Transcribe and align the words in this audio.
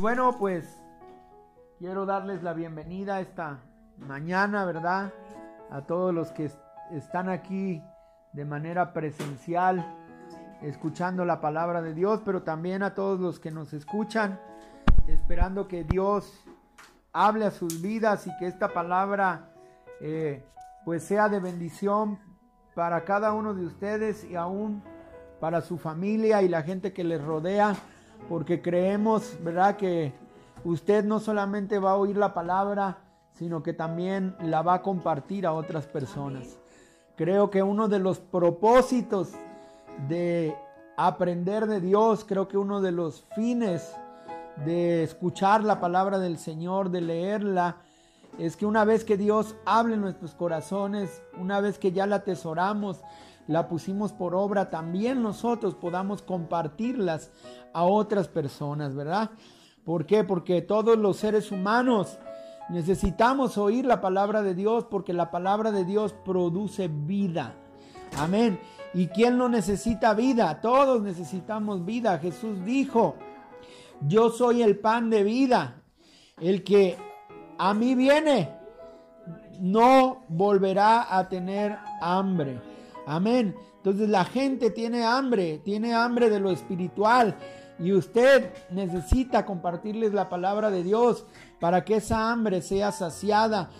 Bueno, 0.00 0.34
pues 0.38 0.64
quiero 1.78 2.06
darles 2.06 2.42
la 2.42 2.54
bienvenida 2.54 3.20
esta 3.20 3.58
mañana, 3.98 4.64
¿verdad? 4.64 5.12
A 5.70 5.82
todos 5.82 6.14
los 6.14 6.32
que 6.32 6.50
están 6.90 7.28
aquí 7.28 7.82
de 8.32 8.46
manera 8.46 8.94
presencial, 8.94 9.84
escuchando 10.62 11.26
la 11.26 11.42
palabra 11.42 11.82
de 11.82 11.92
Dios, 11.92 12.22
pero 12.24 12.42
también 12.42 12.82
a 12.82 12.94
todos 12.94 13.20
los 13.20 13.38
que 13.40 13.50
nos 13.50 13.74
escuchan, 13.74 14.40
esperando 15.06 15.68
que 15.68 15.84
Dios 15.84 16.32
hable 17.12 17.44
a 17.44 17.50
sus 17.50 17.82
vidas 17.82 18.26
y 18.26 18.34
que 18.38 18.46
esta 18.46 18.68
palabra 18.72 19.50
eh, 20.00 20.42
pues 20.86 21.04
sea 21.04 21.28
de 21.28 21.40
bendición 21.40 22.18
para 22.74 23.04
cada 23.04 23.34
uno 23.34 23.52
de 23.52 23.66
ustedes 23.66 24.24
y 24.24 24.34
aún 24.34 24.82
para 25.40 25.60
su 25.60 25.76
familia 25.76 26.40
y 26.40 26.48
la 26.48 26.62
gente 26.62 26.94
que 26.94 27.04
les 27.04 27.22
rodea 27.22 27.76
porque 28.28 28.62
creemos, 28.62 29.36
¿verdad? 29.42 29.76
Que 29.76 30.12
usted 30.64 31.04
no 31.04 31.20
solamente 31.20 31.78
va 31.78 31.92
a 31.92 31.96
oír 31.96 32.16
la 32.16 32.34
palabra, 32.34 32.98
sino 33.32 33.62
que 33.62 33.72
también 33.72 34.36
la 34.40 34.62
va 34.62 34.74
a 34.74 34.82
compartir 34.82 35.46
a 35.46 35.52
otras 35.52 35.86
personas. 35.86 36.58
Creo 37.16 37.50
que 37.50 37.62
uno 37.62 37.88
de 37.88 37.98
los 37.98 38.18
propósitos 38.18 39.32
de 40.08 40.56
aprender 40.96 41.66
de 41.66 41.80
Dios, 41.80 42.24
creo 42.26 42.48
que 42.48 42.58
uno 42.58 42.80
de 42.80 42.92
los 42.92 43.24
fines 43.34 43.94
de 44.64 45.02
escuchar 45.02 45.64
la 45.64 45.80
palabra 45.80 46.18
del 46.18 46.38
Señor, 46.38 46.90
de 46.90 47.00
leerla, 47.00 47.76
es 48.38 48.56
que 48.56 48.66
una 48.66 48.84
vez 48.84 49.04
que 49.04 49.16
Dios 49.16 49.56
hable 49.64 49.94
en 49.94 50.02
nuestros 50.02 50.34
corazones, 50.34 51.22
una 51.38 51.60
vez 51.60 51.78
que 51.78 51.92
ya 51.92 52.06
la 52.06 52.16
atesoramos, 52.16 53.00
la 53.50 53.66
pusimos 53.66 54.12
por 54.12 54.36
obra, 54.36 54.70
también 54.70 55.22
nosotros 55.22 55.74
podamos 55.74 56.22
compartirlas 56.22 57.32
a 57.72 57.82
otras 57.82 58.28
personas, 58.28 58.94
¿verdad? 58.94 59.30
¿Por 59.84 60.06
qué? 60.06 60.22
Porque 60.22 60.62
todos 60.62 60.96
los 60.96 61.16
seres 61.16 61.50
humanos 61.50 62.20
necesitamos 62.68 63.58
oír 63.58 63.84
la 63.84 64.00
palabra 64.00 64.42
de 64.42 64.54
Dios 64.54 64.84
porque 64.84 65.12
la 65.12 65.32
palabra 65.32 65.72
de 65.72 65.84
Dios 65.84 66.14
produce 66.24 66.86
vida. 66.86 67.56
Amén. 68.16 68.60
¿Y 68.94 69.08
quién 69.08 69.36
no 69.36 69.48
necesita 69.48 70.14
vida? 70.14 70.60
Todos 70.60 71.02
necesitamos 71.02 71.84
vida. 71.84 72.18
Jesús 72.18 72.64
dijo, 72.64 73.16
yo 74.06 74.30
soy 74.30 74.62
el 74.62 74.78
pan 74.78 75.10
de 75.10 75.24
vida. 75.24 75.82
El 76.40 76.62
que 76.62 76.96
a 77.58 77.74
mí 77.74 77.96
viene 77.96 78.54
no 79.58 80.22
volverá 80.28 81.18
a 81.18 81.28
tener 81.28 81.76
hambre. 82.00 82.69
Amén. 83.10 83.56
Entonces 83.78 84.08
la 84.08 84.24
gente 84.24 84.70
tiene 84.70 85.02
hambre, 85.02 85.58
tiene 85.64 85.94
hambre 85.94 86.30
de 86.30 86.38
lo 86.38 86.52
espiritual. 86.52 87.34
Y 87.80 87.92
usted 87.92 88.52
necesita 88.70 89.44
compartirles 89.44 90.12
la 90.12 90.28
palabra 90.28 90.70
de 90.70 90.84
Dios 90.84 91.26
para 91.58 91.84
que 91.84 91.96
esa 91.96 92.30
hambre 92.30 92.62
sea 92.62 92.92
saciada 92.92 93.70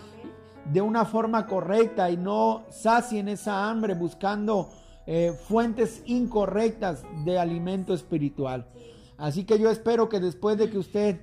de 0.65 0.81
una 0.81 1.05
forma 1.05 1.47
correcta 1.47 2.11
y 2.11 2.17
no 2.17 2.65
sacien 2.71 3.29
esa 3.29 3.69
hambre 3.69 3.93
buscando 3.93 4.69
eh, 5.07 5.31
fuentes 5.47 6.03
incorrectas 6.07 7.05
de 7.23 7.39
alimento 7.39 7.93
espiritual. 7.93 8.67
Así 9.17 9.45
que 9.45 9.57
yo 9.57 9.69
espero 9.69 10.09
que 10.09 10.19
después 10.19 10.57
de 10.57 10.69
que 10.69 10.77
usted 10.77 11.21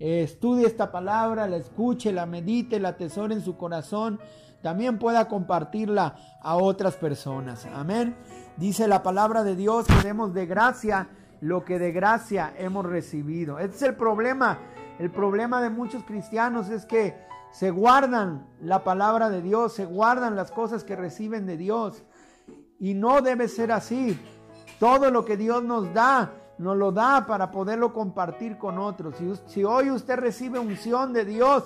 eh, 0.00 0.22
estudie 0.24 0.66
esta 0.66 0.90
palabra, 0.90 1.46
la 1.46 1.58
escuche, 1.58 2.12
la 2.12 2.26
medite, 2.26 2.80
la 2.80 2.88
atesore 2.88 3.32
en 3.32 3.44
su 3.44 3.56
corazón, 3.56 4.18
también 4.64 4.98
pueda 4.98 5.28
compartirla 5.28 6.16
a 6.40 6.56
otras 6.56 6.96
personas. 6.96 7.66
Amén. 7.74 8.16
Dice 8.56 8.88
la 8.88 9.02
palabra 9.02 9.44
de 9.44 9.56
Dios 9.56 9.86
que 9.86 10.08
demos 10.08 10.32
de 10.32 10.46
gracia 10.46 11.06
lo 11.42 11.66
que 11.66 11.78
de 11.78 11.92
gracia 11.92 12.54
hemos 12.56 12.86
recibido. 12.86 13.58
Este 13.58 13.76
es 13.76 13.82
el 13.82 13.94
problema. 13.94 14.58
El 14.98 15.10
problema 15.10 15.60
de 15.60 15.68
muchos 15.68 16.02
cristianos 16.04 16.70
es 16.70 16.86
que 16.86 17.14
se 17.52 17.70
guardan 17.70 18.46
la 18.62 18.84
palabra 18.84 19.28
de 19.28 19.42
Dios, 19.42 19.74
se 19.74 19.84
guardan 19.84 20.34
las 20.34 20.50
cosas 20.50 20.82
que 20.82 20.96
reciben 20.96 21.44
de 21.44 21.58
Dios. 21.58 22.02
Y 22.80 22.94
no 22.94 23.20
debe 23.20 23.48
ser 23.48 23.70
así. 23.70 24.18
Todo 24.80 25.10
lo 25.10 25.26
que 25.26 25.36
Dios 25.36 25.62
nos 25.62 25.92
da, 25.92 26.32
nos 26.56 26.78
lo 26.78 26.90
da 26.90 27.26
para 27.26 27.50
poderlo 27.50 27.92
compartir 27.92 28.56
con 28.56 28.78
otros. 28.78 29.16
Si, 29.16 29.30
si 29.44 29.62
hoy 29.62 29.90
usted 29.90 30.16
recibe 30.16 30.58
unción 30.58 31.12
de 31.12 31.26
Dios, 31.26 31.64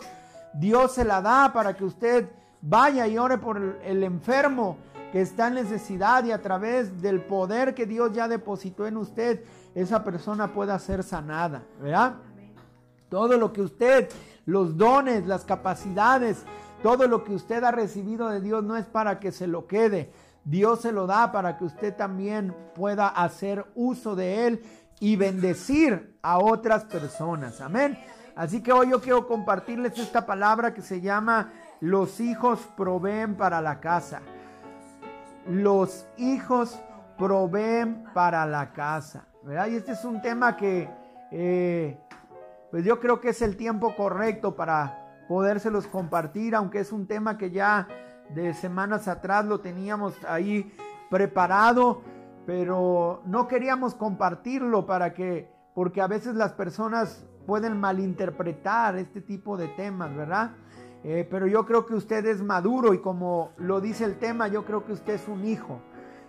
Dios 0.53 0.95
se 0.95 1.05
la 1.05 1.23
da 1.23 1.53
para 1.53 1.77
que 1.77 1.85
usted 1.85 2.29
Vaya 2.61 3.07
y 3.07 3.19
ore 3.19 3.39
por 3.39 3.79
el, 3.85 4.03
enfermo 4.03 4.79
que 5.13 5.21
está 5.21 5.49
en 5.49 5.55
necesidad 5.55 6.25
y 6.25 6.33
a 6.33 6.43
través 6.43 7.01
del 7.01 7.23
poder 7.23 7.75
que 7.75 7.87
Dios 7.87 8.13
ya 8.13 8.29
depositó 8.29 8.87
en 8.87 8.97
usted, 8.97 9.43
esa 9.75 10.03
persona 10.03 10.53
pueda 10.53 10.79
ser 10.79 11.03
sanada, 11.03 11.63
¿verdad? 11.81 12.17
Todo 13.09 13.39
lo 13.39 13.53
que 13.53 13.63
usted, 13.63 14.09
los 14.45 14.77
dones, 14.77 15.27
las 15.27 15.45
capacidades, 15.45 16.45
todo 16.83 17.07
lo 17.07 17.25
que 17.25 17.35
usted 17.35 17.63
ha 17.65 17.71
recibido 17.71 18.29
de 18.29 18.41
Dios 18.41 18.65
no 18.65 18.77
es 18.77 18.87
para 18.87 19.19
que 19.19 19.33
se 19.33 19.47
lo 19.47 19.67
quede. 19.67 20.11
Dios 20.45 20.81
se 20.81 20.93
lo 20.93 21.07
da 21.07 21.31
para 21.33 21.57
que 21.59 21.65
usted 21.65 21.95
también 21.95 22.55
pueda 22.75 23.09
hacer 23.09 23.67
uso 23.75 24.17
de 24.17 24.47
él 24.47 24.63
y 25.01 25.17
bendecir 25.17 26.19
a 26.23 26.39
otras 26.39 26.85
personas. 26.85 27.61
Amén. 27.61 27.99
Así 28.35 28.63
que 28.63 28.73
hoy 28.73 28.91
yo 28.91 29.01
quiero 29.01 29.27
compartirles 29.27 29.99
esta 29.99 30.25
palabra 30.25 30.73
que 30.73 30.83
se 30.83 31.01
llama 31.01 31.53
los 31.81 32.21
hijos 32.21 32.61
proveen 32.77 33.37
para 33.37 33.61
la 33.61 33.81
casa. 33.81 34.21
Los 35.47 36.07
hijos 36.17 36.81
proveen 37.17 38.05
para 38.15 38.47
la 38.47 38.73
casa. 38.73 39.27
¿verdad? 39.43 39.69
Y 39.69 39.77
este 39.77 39.93
es 39.93 40.05
un 40.05 40.21
tema 40.21 40.57
que, 40.57 40.89
eh, 41.31 41.99
pues 42.71 42.85
yo 42.85 43.01
creo 43.01 43.21
que 43.21 43.31
es 43.31 43.43
el 43.43 43.57
tiempo 43.57 43.95
correcto 43.97 44.55
para 44.55 45.25
podérselos 45.29 45.87
compartir, 45.87 46.55
aunque 46.55 46.81
es 46.81 46.93
un 46.93 47.07
tema 47.07 47.39
que 47.39 47.51
ya 47.51 47.89
de 48.31 48.53
semanas 48.55 49.09
atrás 49.09 49.45
lo 49.45 49.61
teníamos 49.61 50.15
ahí 50.27 50.75
preparado, 51.11 52.03
pero 52.47 53.23
no 53.27 53.49
queríamos 53.49 53.95
compartirlo 53.95 54.87
para 54.87 55.15
que, 55.15 55.51
porque 55.75 56.01
a 56.01 56.07
veces 56.07 56.35
las 56.35 56.53
personas 56.53 57.27
pueden 57.47 57.79
malinterpretar 57.79 58.97
este 58.97 59.21
tipo 59.23 59.57
de 59.57 59.69
temas, 59.69 60.15
¿verdad? 60.15 60.51
Eh, 61.05 61.27
pero 61.31 61.47
yo 61.47 61.65
creo 61.65 61.87
que 61.87 61.95
usted 61.95 62.27
es 62.27 62.43
maduro 62.43 62.93
y 62.93 62.99
como 62.99 63.53
lo 63.57 63.81
dice 63.81 64.05
el 64.05 64.19
tema, 64.19 64.49
yo 64.49 64.65
creo 64.65 64.85
que 64.85 64.93
usted 64.93 65.15
es 65.15 65.29
un 65.29 65.45
hijo. 65.47 65.81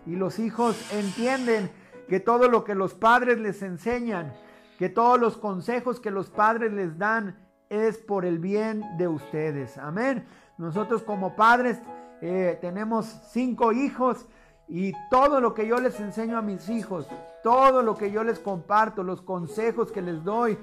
Y 0.06 0.16
los 0.16 0.40
hijos 0.40 0.76
entienden 0.94 1.72
que 2.08 2.20
todo 2.20 2.48
lo 2.48 2.64
que 2.64 2.76
los 2.76 2.94
padres 2.94 3.40
les 3.40 3.62
enseñan, 3.62 4.34
que 4.78 4.90
todos 4.90 5.20
los 5.20 5.38
consejos 5.38 6.00
que 6.00 6.12
los 6.12 6.30
padres 6.30 6.72
les 6.72 6.98
dan 6.98 7.38
es 7.70 7.98
por 7.98 8.26
el 8.26 8.40
bien 8.40 8.84
de 8.98 9.08
ustedes. 9.08 9.78
Amén. 9.78 10.26
Nosotros 10.58 11.04
como 11.04 11.36
padres 11.36 11.80
eh, 12.22 12.58
tenemos 12.62 13.06
cinco 13.32 13.72
hijos 13.72 14.28
y 14.68 14.94
todo 15.10 15.42
lo 15.42 15.54
que 15.54 15.68
yo 15.68 15.80
les 15.80 16.00
enseño 16.00 16.38
a 16.38 16.42
mis 16.42 16.70
hijos, 16.70 17.08
todo 17.44 17.82
lo 17.82 17.96
que 17.96 18.12
yo 18.12 18.24
les 18.24 18.40
comparto, 18.40 19.04
los 19.04 19.22
consejos 19.22 19.92
que 19.92 20.02
les 20.02 20.24
doy, 20.24 20.58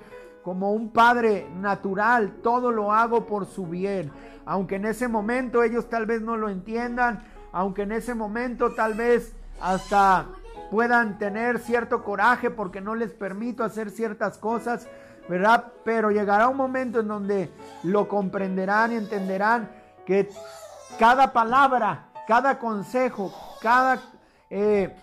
como 0.46 0.70
un 0.70 0.90
padre 0.90 1.48
natural, 1.56 2.34
todo 2.40 2.70
lo 2.70 2.92
hago 2.92 3.26
por 3.26 3.46
su 3.46 3.66
bien. 3.66 4.12
Aunque 4.44 4.76
en 4.76 4.84
ese 4.84 5.08
momento 5.08 5.64
ellos 5.64 5.90
tal 5.90 6.06
vez 6.06 6.22
no 6.22 6.36
lo 6.36 6.48
entiendan, 6.48 7.24
aunque 7.50 7.82
en 7.82 7.90
ese 7.90 8.14
momento 8.14 8.72
tal 8.72 8.94
vez 8.94 9.34
hasta 9.60 10.26
puedan 10.70 11.18
tener 11.18 11.58
cierto 11.58 12.04
coraje 12.04 12.48
porque 12.48 12.80
no 12.80 12.94
les 12.94 13.10
permito 13.10 13.64
hacer 13.64 13.90
ciertas 13.90 14.38
cosas, 14.38 14.86
¿verdad? 15.28 15.72
Pero 15.84 16.12
llegará 16.12 16.46
un 16.46 16.56
momento 16.56 17.00
en 17.00 17.08
donde 17.08 17.50
lo 17.82 18.06
comprenderán 18.06 18.92
y 18.92 18.94
entenderán 18.98 19.68
que 20.06 20.28
cada 20.96 21.32
palabra, 21.32 22.10
cada 22.28 22.60
consejo, 22.60 23.34
cada 23.60 23.98
eh, 24.50 24.94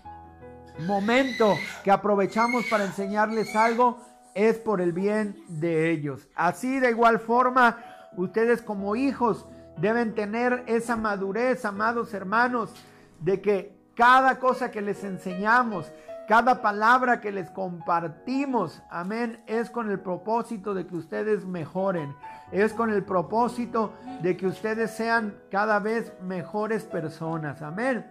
momento 0.88 1.53
que 1.84 1.92
aprovechamos 1.92 2.64
para 2.72 2.86
enseñarles 2.86 3.53
algo, 3.58 3.98
es 4.36 4.58
por 4.58 4.82
el 4.82 4.94
bien 4.94 5.44
de 5.48 5.92
ellos. 5.92 6.28
Así 6.36 6.80
de 6.80 6.90
igual 6.90 7.20
forma, 7.20 7.78
ustedes 8.18 8.62
como 8.62 8.96
hijos 8.96 9.46
deben 9.78 10.14
tener 10.14 10.64
esa 10.68 10.96
madurez, 10.96 11.66
amados 11.66 12.14
hermanos, 12.14 12.74
de 13.20 13.41
que 13.41 13.76
cada 13.96 14.40
cosa 14.40 14.72
que 14.72 14.82
les 14.82 15.03
enseñamos, 15.03 15.91
cada 16.28 16.62
palabra 16.62 17.20
que 17.20 17.32
les 17.32 17.50
compartimos, 17.52 18.82
amén, 18.90 19.44
es 19.46 19.70
con 19.70 19.91
el 19.91 20.00
propósito 20.00 20.74
de 20.74 20.88
que 20.88 20.96
ustedes 20.96 21.46
mejoren, 21.46 22.16
es 22.52 22.74
con 22.74 22.91
el 22.91 23.03
propósito 23.03 23.94
de 24.22 24.38
que 24.38 24.47
ustedes 24.47 24.91
sean 24.91 25.36
cada 25.52 25.79
vez 25.79 26.14
mejores 26.22 26.86
personas, 26.86 27.62
amén. 27.62 28.06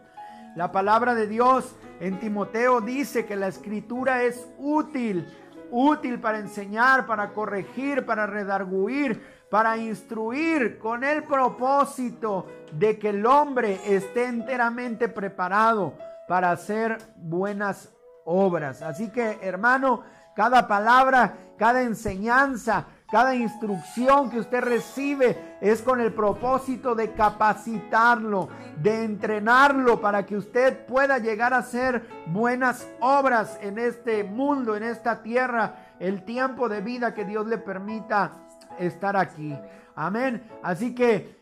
La 0.54 0.70
palabra 0.70 1.14
de 1.14 1.26
Dios 1.26 1.74
en 2.00 2.20
Timoteo 2.20 2.82
dice 2.82 3.24
que 3.24 3.36
la 3.36 3.48
escritura 3.48 4.22
es 4.24 4.46
útil 4.58 5.26
útil 5.72 6.20
para 6.20 6.38
enseñar, 6.38 7.06
para 7.06 7.30
corregir, 7.30 8.06
para 8.06 8.26
redarguir, 8.26 9.46
para 9.50 9.76
instruir, 9.76 10.78
con 10.78 11.02
el 11.02 11.24
propósito 11.24 12.46
de 12.70 12.98
que 12.98 13.08
el 13.08 13.26
hombre 13.26 13.80
esté 13.86 14.26
enteramente 14.26 15.08
preparado 15.08 15.94
para 16.28 16.52
hacer 16.52 16.98
buenas 17.16 17.92
obras. 18.24 18.82
Así 18.82 19.10
que, 19.10 19.38
hermano, 19.42 20.02
cada 20.36 20.68
palabra, 20.68 21.34
cada 21.58 21.82
enseñanza, 21.82 22.86
cada 23.12 23.34
instrucción 23.34 24.30
que 24.30 24.38
usted 24.38 24.62
recibe 24.62 25.58
es 25.60 25.82
con 25.82 26.00
el 26.00 26.14
propósito 26.14 26.94
de 26.94 27.12
capacitarlo, 27.12 28.48
de 28.76 29.04
entrenarlo 29.04 30.00
para 30.00 30.24
que 30.24 30.34
usted 30.34 30.86
pueda 30.86 31.18
llegar 31.18 31.52
a 31.52 31.58
hacer 31.58 32.08
buenas 32.28 32.88
obras 33.00 33.58
en 33.60 33.76
este 33.76 34.24
mundo, 34.24 34.74
en 34.76 34.82
esta 34.84 35.22
tierra, 35.22 35.94
el 36.00 36.24
tiempo 36.24 36.70
de 36.70 36.80
vida 36.80 37.12
que 37.12 37.26
Dios 37.26 37.46
le 37.46 37.58
permita 37.58 38.32
estar 38.78 39.14
aquí. 39.14 39.54
Amén. 39.94 40.50
Así 40.62 40.94
que 40.94 41.36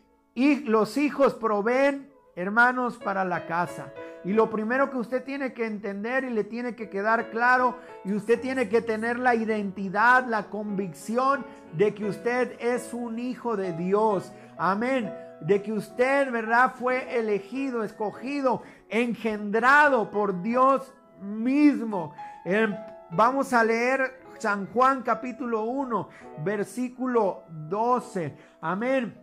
los 0.64 0.96
hijos 0.96 1.34
proveen, 1.34 2.12
hermanos, 2.34 2.96
para 2.96 3.24
la 3.24 3.46
casa. 3.46 3.92
Y 4.24 4.32
lo 4.32 4.50
primero 4.50 4.90
que 4.90 4.98
usted 4.98 5.24
tiene 5.24 5.52
que 5.52 5.66
entender 5.66 6.24
y 6.24 6.30
le 6.30 6.44
tiene 6.44 6.74
que 6.74 6.90
quedar 6.90 7.30
claro, 7.30 7.78
y 8.04 8.12
usted 8.12 8.40
tiene 8.40 8.68
que 8.68 8.82
tener 8.82 9.18
la 9.18 9.34
identidad, 9.34 10.26
la 10.26 10.50
convicción 10.50 11.44
de 11.72 11.94
que 11.94 12.04
usted 12.04 12.56
es 12.60 12.92
un 12.92 13.18
hijo 13.18 13.56
de 13.56 13.72
Dios. 13.72 14.32
Amén. 14.58 15.12
De 15.40 15.62
que 15.62 15.72
usted, 15.72 16.30
¿verdad? 16.30 16.74
Fue 16.78 17.18
elegido, 17.18 17.82
escogido, 17.82 18.62
engendrado 18.90 20.10
por 20.10 20.42
Dios 20.42 20.92
mismo. 21.22 22.14
vamos 23.10 23.52
a 23.52 23.64
leer 23.64 24.20
San 24.38 24.66
Juan 24.72 25.02
capítulo 25.02 25.64
1, 25.64 26.08
versículo 26.44 27.44
12. 27.48 28.36
Amén. 28.60 29.14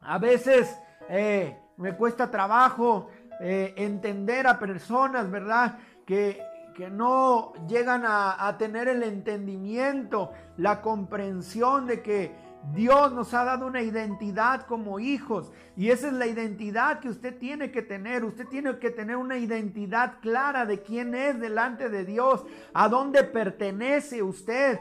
A 0.00 0.18
veces 0.18 0.78
eh, 1.08 1.56
me 1.76 1.94
cuesta 1.94 2.30
trabajo 2.30 3.08
eh, 3.40 3.74
entender 3.76 4.46
a 4.46 4.58
personas, 4.58 5.30
¿verdad? 5.30 5.78
Que, 6.06 6.42
que 6.74 6.90
no 6.90 7.52
llegan 7.68 8.04
a, 8.04 8.46
a 8.46 8.58
tener 8.58 8.88
el 8.88 9.02
entendimiento, 9.02 10.32
la 10.56 10.82
comprensión 10.82 11.86
de 11.86 12.02
que 12.02 12.50
Dios 12.74 13.12
nos 13.12 13.32
ha 13.32 13.44
dado 13.44 13.66
una 13.66 13.80
identidad 13.80 14.66
como 14.66 15.00
hijos 15.00 15.50
y 15.76 15.90
esa 15.90 16.08
es 16.08 16.12
la 16.12 16.26
identidad 16.26 17.00
que 17.00 17.08
usted 17.08 17.38
tiene 17.38 17.70
que 17.70 17.80
tener. 17.80 18.22
Usted 18.22 18.46
tiene 18.46 18.78
que 18.78 18.90
tener 18.90 19.16
una 19.16 19.38
identidad 19.38 20.20
clara 20.20 20.66
de 20.66 20.82
quién 20.82 21.14
es 21.14 21.40
delante 21.40 21.88
de 21.88 22.04
Dios, 22.04 22.44
a 22.74 22.88
dónde 22.88 23.24
pertenece 23.24 24.22
usted, 24.22 24.78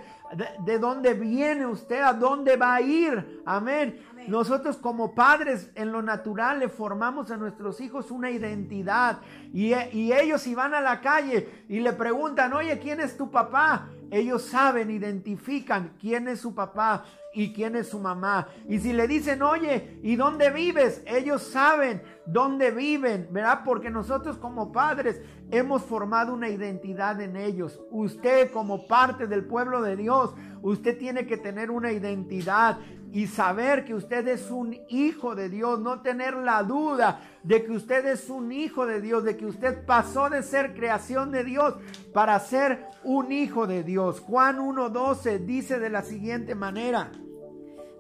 de, 0.66 0.80
dónde 0.80 1.14
viene 1.14 1.66
usted, 1.66 2.02
a 2.02 2.14
dónde 2.14 2.56
va 2.56 2.76
a 2.76 2.82
ir. 2.82 3.42
Amén. 3.46 4.00
Nosotros 4.28 4.78
como 4.78 5.16
padres 5.16 5.72
en 5.76 5.92
lo 5.92 6.02
natural 6.02 6.60
le 6.60 6.70
formamos 6.70 7.32
a 7.32 7.38
nuestros 7.38 7.82
hijos 7.82 8.12
una 8.12 8.30
identidad 8.30 9.20
y, 9.54 9.74
y 9.74 10.14
ellos 10.14 10.42
si 10.42 10.54
van 10.54 10.74
a 10.74 10.82
la 10.82 11.02
calle 11.02 11.66
y 11.68 11.80
le 11.80 11.94
preguntan, 11.94 12.54
oye, 12.54 12.78
¿quién 12.80 13.00
es 13.00 13.18
tu 13.18 13.32
papá? 13.32 13.90
Ellos 14.12 14.44
saben, 14.44 14.90
identifican 14.90 15.94
quién 16.00 16.28
es 16.28 16.42
su 16.42 16.54
papá 16.54 17.06
y 17.34 17.54
quién 17.54 17.76
es 17.76 17.90
su 17.90 18.00
mamá. 18.00 18.48
Y 18.68 18.80
si 18.80 18.94
le 18.94 19.08
dicen, 19.08 19.42
oye, 19.42 20.00
¿y 20.04 20.16
dónde 20.16 20.50
vives? 20.50 21.02
Ellos 21.06 21.44
saben 21.44 22.02
dónde 22.32 22.72
viven, 22.72 23.28
¿verdad? 23.32 23.62
Porque 23.66 23.90
nosotros 23.90 24.38
como 24.38 24.72
padres 24.72 25.22
hemos 25.52 25.82
formado 25.84 26.34
una 26.34 26.50
identidad 26.50 27.20
en 27.22 27.36
ellos. 27.36 27.82
Usted 27.92 28.52
como 28.52 28.88
parte 28.88 29.28
del 29.28 29.46
pueblo 29.46 29.82
de 29.82 29.96
Dios, 29.96 30.34
usted 30.62 30.98
tiene 30.98 31.26
que 31.26 31.38
tener 31.38 31.72
una 31.72 31.92
identidad 31.92 32.78
y 33.12 33.26
saber 33.26 33.86
que 33.86 33.96
usted 33.96 34.28
es 34.28 34.52
un 34.52 34.78
hijo 34.88 35.34
de 35.34 35.50
Dios, 35.50 35.80
no 35.80 36.02
tener 36.02 36.36
la 36.36 36.62
duda 36.62 37.22
de 37.42 37.64
que 37.64 37.72
usted 37.72 38.06
es 38.06 38.30
un 38.30 38.52
hijo 38.52 38.86
de 38.86 39.02
Dios, 39.02 39.24
de 39.24 39.36
que 39.36 39.48
usted 39.48 39.86
pasó 39.86 40.30
de 40.30 40.44
ser 40.44 40.76
creación 40.76 41.32
de 41.32 41.44
Dios 41.44 41.76
para 42.14 42.40
ser 42.40 42.86
un 43.04 43.32
hijo 43.32 43.66
de 43.66 43.84
Dios. 43.84 44.20
Juan 44.20 44.60
1.12 44.60 45.40
dice 45.40 45.80
de 45.80 45.90
la 45.90 46.04
siguiente 46.04 46.54
manera. 46.54 47.10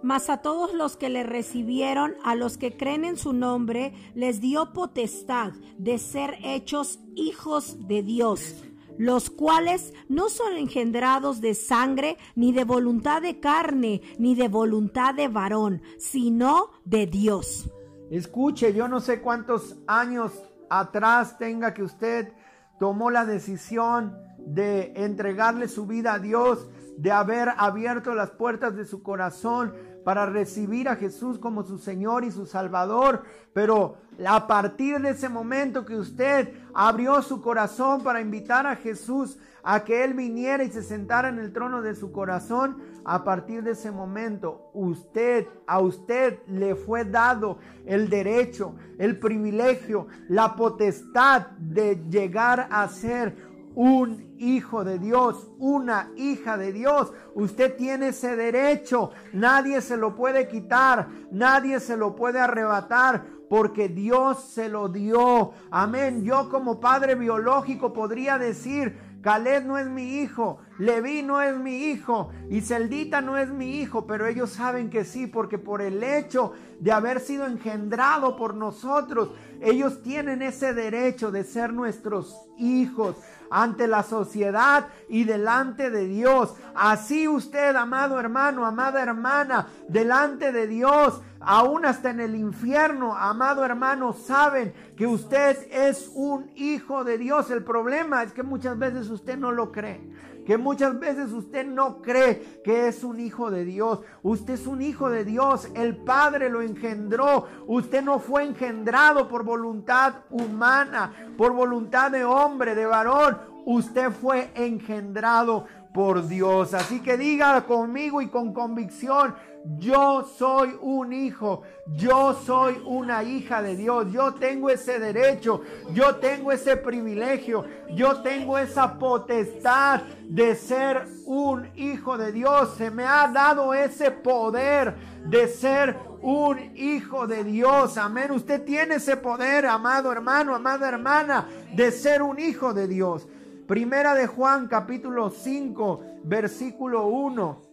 Mas 0.01 0.29
a 0.29 0.37
todos 0.37 0.73
los 0.73 0.95
que 0.95 1.09
le 1.09 1.23
recibieron, 1.23 2.15
a 2.23 2.35
los 2.35 2.57
que 2.57 2.75
creen 2.77 3.05
en 3.05 3.17
su 3.17 3.33
nombre, 3.33 3.93
les 4.15 4.39
dio 4.39 4.71
potestad 4.73 5.51
de 5.77 5.97
ser 5.97 6.37
hechos 6.43 6.99
hijos 7.15 7.87
de 7.87 8.03
Dios 8.03 8.55
los 8.99 9.29
cuales 9.29 9.93
no 10.09 10.27
son 10.27 10.57
engendrados 10.57 11.39
de 11.39 11.53
sangre, 11.53 12.17
ni 12.35 12.51
de 12.51 12.65
voluntad 12.65 13.21
de 13.21 13.39
carne, 13.39 14.01
ni 14.19 14.35
de 14.35 14.49
voluntad 14.49 15.15
de 15.15 15.29
varón, 15.29 15.81
sino 15.97 16.71
de 16.83 17.07
Dios. 17.07 17.71
Escuche, 18.11 18.73
yo 18.73 18.89
no 18.89 18.99
sé 18.99 19.21
cuántos 19.21 19.77
años 19.87 20.33
atrás 20.69 21.37
tenga 21.37 21.73
que 21.73 21.83
usted 21.83 22.33
tomó 22.77 23.09
la 23.09 23.23
decisión 23.23 24.17
de 24.37 24.91
entregarle 24.97 25.69
su 25.69 25.85
vida 25.87 26.15
a 26.15 26.19
Dios, 26.19 26.67
de 26.97 27.13
haber 27.13 27.53
abierto 27.55 28.13
las 28.13 28.31
puertas 28.31 28.75
de 28.75 28.83
su 28.83 29.01
corazón 29.01 29.73
para 30.03 30.25
recibir 30.25 30.89
a 30.89 30.95
Jesús 30.95 31.37
como 31.39 31.63
su 31.63 31.77
Señor 31.77 32.23
y 32.23 32.31
su 32.31 32.45
Salvador, 32.45 33.23
pero 33.53 33.97
a 34.25 34.47
partir 34.47 34.99
de 34.99 35.11
ese 35.11 35.29
momento 35.29 35.85
que 35.85 35.95
usted 35.95 36.53
abrió 36.73 37.21
su 37.21 37.41
corazón 37.41 38.03
para 38.03 38.21
invitar 38.21 38.67
a 38.67 38.75
Jesús 38.75 39.37
a 39.63 39.83
que 39.83 40.03
Él 40.03 40.13
viniera 40.13 40.63
y 40.63 40.71
se 40.71 40.83
sentara 40.83 41.29
en 41.29 41.39
el 41.39 41.51
trono 41.51 41.81
de 41.81 41.95
su 41.95 42.11
corazón, 42.11 42.77
a 43.05 43.23
partir 43.23 43.63
de 43.63 43.71
ese 43.71 43.91
momento 43.91 44.69
usted, 44.73 45.47
a 45.67 45.79
usted 45.79 46.39
le 46.47 46.75
fue 46.75 47.05
dado 47.05 47.59
el 47.85 48.09
derecho, 48.09 48.75
el 48.97 49.19
privilegio, 49.19 50.07
la 50.27 50.55
potestad 50.55 51.47
de 51.57 52.03
llegar 52.09 52.67
a 52.71 52.87
ser 52.87 53.48
un 53.79 54.35
hijo 54.39 54.83
de 54.83 54.99
Dios, 54.99 55.49
una 55.57 56.11
hija 56.17 56.57
de 56.57 56.73
Dios. 56.73 57.13
Usted 57.33 57.77
tiene 57.77 58.09
ese 58.09 58.35
derecho. 58.35 59.11
Nadie 59.31 59.79
se 59.79 59.95
lo 59.95 60.17
puede 60.17 60.49
quitar. 60.49 61.07
Nadie 61.31 61.79
se 61.79 61.95
lo 61.95 62.13
puede 62.13 62.41
arrebatar 62.41 63.23
porque 63.49 63.87
Dios 63.87 64.43
se 64.43 64.67
lo 64.67 64.89
dio. 64.89 65.53
Amén. 65.71 66.25
Yo 66.25 66.49
como 66.49 66.81
padre 66.81 67.15
biológico 67.15 67.93
podría 67.93 68.37
decir, 68.37 68.97
Caleb 69.21 69.65
no 69.65 69.77
es 69.77 69.87
mi 69.87 70.19
hijo, 70.19 70.59
Leví 70.79 71.23
no 71.23 71.41
es 71.41 71.57
mi 71.57 71.89
hijo 71.89 72.31
y 72.49 72.61
Celdita 72.61 73.19
no 73.19 73.37
es 73.37 73.49
mi 73.49 73.81
hijo, 73.81 74.07
pero 74.07 74.25
ellos 74.25 74.51
saben 74.51 74.89
que 74.89 75.03
sí, 75.03 75.27
porque 75.27 75.57
por 75.57 75.81
el 75.81 76.01
hecho 76.01 76.53
de 76.79 76.93
haber 76.93 77.19
sido 77.19 77.45
engendrado 77.45 78.37
por 78.37 78.53
nosotros, 78.55 79.31
ellos 79.59 80.01
tienen 80.01 80.41
ese 80.41 80.73
derecho 80.73 81.31
de 81.31 81.43
ser 81.43 81.73
nuestros 81.73 82.33
hijos 82.57 83.17
ante 83.51 83.87
la 83.87 84.03
sociedad 84.03 84.87
y 85.09 85.25
delante 85.25 85.89
de 85.89 86.07
Dios. 86.07 86.55
Así 86.75 87.27
usted, 87.27 87.75
amado 87.75 88.17
hermano, 88.17 88.65
amada 88.65 89.03
hermana, 89.03 89.67
delante 89.89 90.53
de 90.53 90.65
Dios, 90.65 91.21
aún 91.41 91.85
hasta 91.85 92.11
en 92.11 92.21
el 92.21 92.35
infierno, 92.35 93.17
amado 93.17 93.65
hermano, 93.65 94.13
saben 94.13 94.73
que 94.95 95.07
usted 95.07 95.57
es 95.71 96.09
un 96.13 96.49
hijo 96.55 97.03
de 97.03 97.17
Dios. 97.17 97.51
El 97.51 97.65
problema 97.65 98.23
es 98.23 98.31
que 98.31 98.43
muchas 98.43 98.79
veces 98.79 99.09
usted 99.09 99.37
no 99.37 99.51
lo 99.51 99.73
cree 99.73 100.28
que 100.49 100.57
muchas 100.57 100.99
veces 100.99 101.31
usted 101.31 101.63
no 101.63 102.01
cree 102.01 102.61
que 102.63 102.87
es 102.87 103.03
un 103.03 103.19
hijo 103.19 103.51
de 103.51 103.65
Dios. 103.65 103.99
Usted 104.23 104.55
es 104.55 104.65
un 104.65 104.81
hijo 104.81 105.07
de 105.07 105.23
Dios. 105.23 105.69
El 105.75 105.95
Padre 105.95 106.49
lo 106.49 106.63
engendró. 106.63 107.45
Usted 107.67 108.01
no 108.01 108.17
fue 108.17 108.45
engendrado 108.45 109.27
por 109.27 109.43
voluntad 109.43 110.23
humana, 110.31 111.13
por 111.37 111.53
voluntad 111.53 112.09
de 112.09 112.25
hombre, 112.25 112.73
de 112.73 112.87
varón. 112.87 113.37
Usted 113.67 114.09
fue 114.09 114.49
engendrado 114.55 115.67
por 115.93 116.27
Dios. 116.27 116.73
Así 116.73 116.99
que 116.99 117.15
diga 117.15 117.67
conmigo 117.67 118.19
y 118.19 118.29
con 118.29 118.51
convicción, 118.51 119.35
yo 119.65 120.23
soy 120.37 120.77
un 120.81 121.11
hijo, 121.11 121.63
yo 121.87 122.33
soy 122.45 122.81
una 122.85 123.23
hija 123.23 123.61
de 123.61 123.75
Dios, 123.75 124.11
yo 124.11 124.33
tengo 124.33 124.69
ese 124.69 124.99
derecho, 124.99 125.61
yo 125.93 126.15
tengo 126.15 126.51
ese 126.51 126.77
privilegio, 126.77 127.65
yo 127.93 128.21
tengo 128.21 128.57
esa 128.57 128.97
potestad 128.97 130.01
de 130.27 130.55
ser 130.55 131.05
un 131.25 131.69
hijo 131.75 132.17
de 132.17 132.31
Dios. 132.31 132.75
Se 132.77 132.89
me 132.89 133.05
ha 133.05 133.27
dado 133.27 133.73
ese 133.73 134.11
poder 134.11 134.95
de 135.25 135.47
ser 135.47 135.97
un 136.21 136.75
hijo 136.75 137.27
de 137.27 137.43
Dios. 137.43 137.97
Amén. 137.97 138.31
Usted 138.31 138.63
tiene 138.63 138.95
ese 138.95 139.17
poder, 139.17 139.65
amado 139.65 140.11
hermano, 140.11 140.55
amada 140.55 140.87
hermana, 140.87 141.47
de 141.75 141.91
ser 141.91 142.21
un 142.21 142.39
hijo 142.39 142.73
de 142.73 142.87
Dios. 142.87 143.27
Primera 143.67 144.15
de 144.15 144.25
Juan 144.25 144.67
capítulo 144.67 145.29
5, 145.29 146.01
versículo 146.23 147.07
1. 147.07 147.68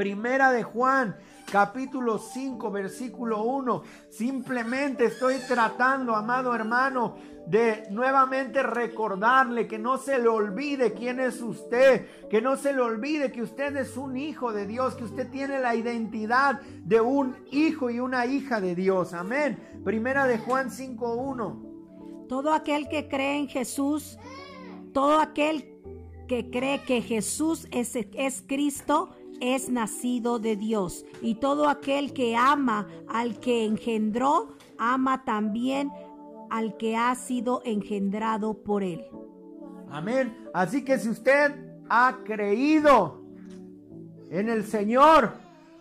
Primera 0.00 0.50
de 0.50 0.62
Juan, 0.62 1.14
capítulo 1.52 2.16
5, 2.16 2.70
versículo 2.70 3.42
1. 3.42 3.82
Simplemente 4.08 5.04
estoy 5.04 5.34
tratando, 5.46 6.16
amado 6.16 6.54
hermano, 6.54 7.16
de 7.46 7.86
nuevamente 7.90 8.62
recordarle 8.62 9.68
que 9.68 9.78
no 9.78 9.98
se 9.98 10.18
le 10.18 10.26
olvide 10.26 10.94
quién 10.94 11.20
es 11.20 11.42
usted, 11.42 12.06
que 12.30 12.40
no 12.40 12.56
se 12.56 12.72
le 12.72 12.80
olvide 12.80 13.30
que 13.30 13.42
usted 13.42 13.76
es 13.76 13.98
un 13.98 14.16
hijo 14.16 14.54
de 14.54 14.66
Dios, 14.66 14.94
que 14.94 15.04
usted 15.04 15.30
tiene 15.30 15.58
la 15.58 15.74
identidad 15.74 16.62
de 16.62 17.02
un 17.02 17.36
hijo 17.50 17.90
y 17.90 18.00
una 18.00 18.24
hija 18.24 18.58
de 18.62 18.74
Dios. 18.74 19.12
Amén. 19.12 19.82
Primera 19.84 20.24
de 20.24 20.38
Juan 20.38 20.70
5, 20.70 21.12
1. 21.14 22.26
Todo 22.26 22.54
aquel 22.54 22.88
que 22.88 23.06
cree 23.06 23.38
en 23.38 23.48
Jesús, 23.48 24.18
todo 24.94 25.20
aquel 25.20 25.78
que 26.26 26.48
cree 26.48 26.84
que 26.84 27.02
Jesús 27.02 27.68
es, 27.70 27.94
es 27.96 28.42
Cristo 28.46 29.10
es 29.40 29.68
nacido 29.68 30.38
de 30.38 30.56
Dios. 30.56 31.04
Y 31.20 31.36
todo 31.36 31.68
aquel 31.68 32.12
que 32.12 32.36
ama 32.36 32.86
al 33.08 33.40
que 33.40 33.64
engendró, 33.64 34.56
ama 34.78 35.24
también 35.24 35.90
al 36.50 36.76
que 36.76 36.96
ha 36.96 37.14
sido 37.14 37.62
engendrado 37.64 38.54
por 38.54 38.82
él. 38.82 39.04
Amén. 39.90 40.36
Así 40.52 40.84
que 40.84 40.98
si 40.98 41.08
usted 41.08 41.52
ha 41.88 42.18
creído 42.24 43.22
en 44.30 44.48
el 44.48 44.64
Señor, 44.64 45.32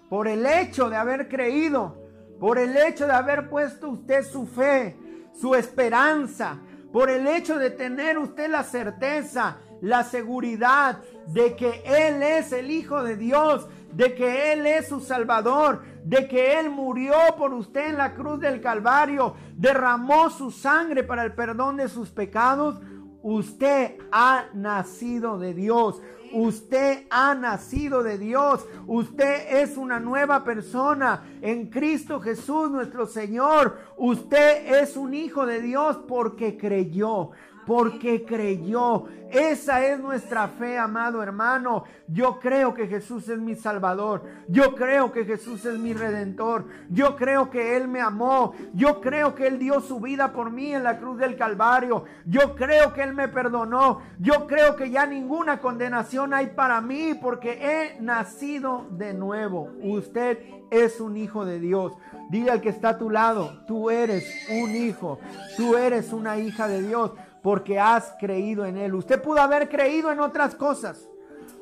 por 0.10 0.28
el 0.28 0.46
hecho 0.46 0.90
de 0.90 0.96
haber 0.96 1.30
creído, 1.30 1.96
por 2.40 2.58
el 2.58 2.76
hecho 2.76 3.06
de 3.06 3.14
haber 3.14 3.50
puesto 3.50 3.90
usted 3.90 4.24
su 4.24 4.48
fe, 4.48 4.98
su 5.40 5.54
esperanza, 5.54 6.60
por 6.92 7.10
el 7.10 7.28
hecho 7.28 7.58
de 7.60 7.70
tener 7.70 8.18
usted 8.18 8.50
la 8.50 8.64
certeza, 8.64 9.58
la 9.82 10.04
seguridad 10.04 11.00
de 11.28 11.56
que 11.56 11.84
Él 11.86 12.22
es 12.24 12.52
el 12.52 12.72
Hijo 12.72 13.04
de 13.04 13.16
Dios, 13.18 13.68
de 13.94 14.14
que 14.16 14.54
Él 14.54 14.66
es 14.66 14.88
su 14.88 15.00
Salvador, 15.00 15.84
de 16.04 16.28
que 16.28 16.60
Él 16.60 16.70
murió 16.70 17.16
por 17.38 17.54
usted 17.54 17.90
en 17.90 17.98
la 17.98 18.14
cruz 18.14 18.40
del 18.40 18.62
Calvario, 18.62 19.36
derramó 19.56 20.30
su 20.30 20.52
sangre 20.52 21.04
para 21.04 21.24
el 21.24 21.34
perdón 21.34 21.78
de 21.78 21.88
sus 21.88 22.10
pecados, 22.10 22.80
usted 23.22 23.98
ha 24.12 24.46
nacido 24.54 25.38
de 25.38 25.54
Dios. 25.54 26.02
Usted 26.32 27.08
ha 27.10 27.34
nacido 27.34 28.04
de 28.04 28.18
Dios. 28.18 28.66
Usted 28.86 29.62
es 29.62 29.78
una 29.78 30.00
nueva 30.00 30.44
persona 30.44 31.24
en 31.42 31.70
Cristo 31.70 32.20
Jesús 32.20 32.70
nuestro 32.70 33.08
Señor. 33.08 33.78
Usted 33.98 34.82
es 34.82 34.96
un 34.96 35.14
hijo 35.14 35.46
de 35.46 35.62
Dios 35.62 35.98
porque 36.08 36.58
creyó 36.58 37.32
porque 37.70 38.26
creyó. 38.26 39.06
Esa 39.30 39.86
es 39.86 40.00
nuestra 40.00 40.48
fe, 40.48 40.80
amado 40.80 41.22
hermano. 41.22 41.84
Yo 42.08 42.40
creo 42.40 42.74
que 42.74 42.88
Jesús 42.88 43.30
es 43.30 43.38
mi 43.38 43.54
Salvador. 43.54 44.24
Yo 44.48 44.74
creo 44.74 45.12
que 45.12 45.24
Jesús 45.24 45.64
es 45.66 45.78
mi 45.78 45.94
Redentor. 45.94 46.66
Yo 46.90 47.16
creo 47.16 47.52
que 47.52 47.78
Él 47.78 47.88
me 47.88 48.02
amó. 48.02 48.56
Yo 48.74 49.00
creo 49.00 49.36
que 49.36 49.46
Él 49.46 49.60
dio 49.60 49.82
su 49.82 50.00
vida 50.00 50.34
por 50.34 50.50
mí 50.50 50.74
en 50.74 50.82
la 50.82 50.98
cruz 50.98 51.20
del 51.20 51.38
Calvario. 51.38 52.06
Yo 52.26 52.56
creo 52.56 52.92
que 52.92 53.04
Él 53.04 53.14
me 53.14 53.28
perdonó. 53.28 54.02
Yo 54.18 54.48
creo 54.48 54.76
que 54.76 54.90
ya 54.90 55.06
ninguna 55.06 55.62
condenación 55.62 56.34
hay 56.34 56.48
para 56.48 56.82
mí 56.82 57.14
porque 57.22 57.60
he 57.62 58.02
nacido 58.02 58.88
de 58.90 59.14
nuevo. 59.14 59.70
Usted 59.84 60.40
es 60.72 61.00
un 61.00 61.18
hijo 61.18 61.46
de 61.46 61.60
Dios. 61.60 61.94
Dile 62.32 62.50
al 62.50 62.62
que 62.62 62.70
está 62.70 62.90
a 62.90 62.98
tu 62.98 63.10
lado, 63.10 63.64
tú 63.68 63.90
eres 63.90 64.24
un 64.50 64.76
hijo. 64.76 65.20
Tú 65.56 65.76
eres 65.76 66.14
una 66.14 66.38
hija 66.38 66.68
de 66.68 66.82
Dios 66.82 67.12
porque 67.42 67.80
has 67.80 68.16
creído 68.20 68.66
en 68.66 68.78
Él. 68.78 68.94
Usted 68.96 69.22
pudo 69.22 69.40
haber 69.42 69.70
creído 69.70 70.12
en 70.12 70.20
otras 70.20 70.56
cosas. 70.56 71.10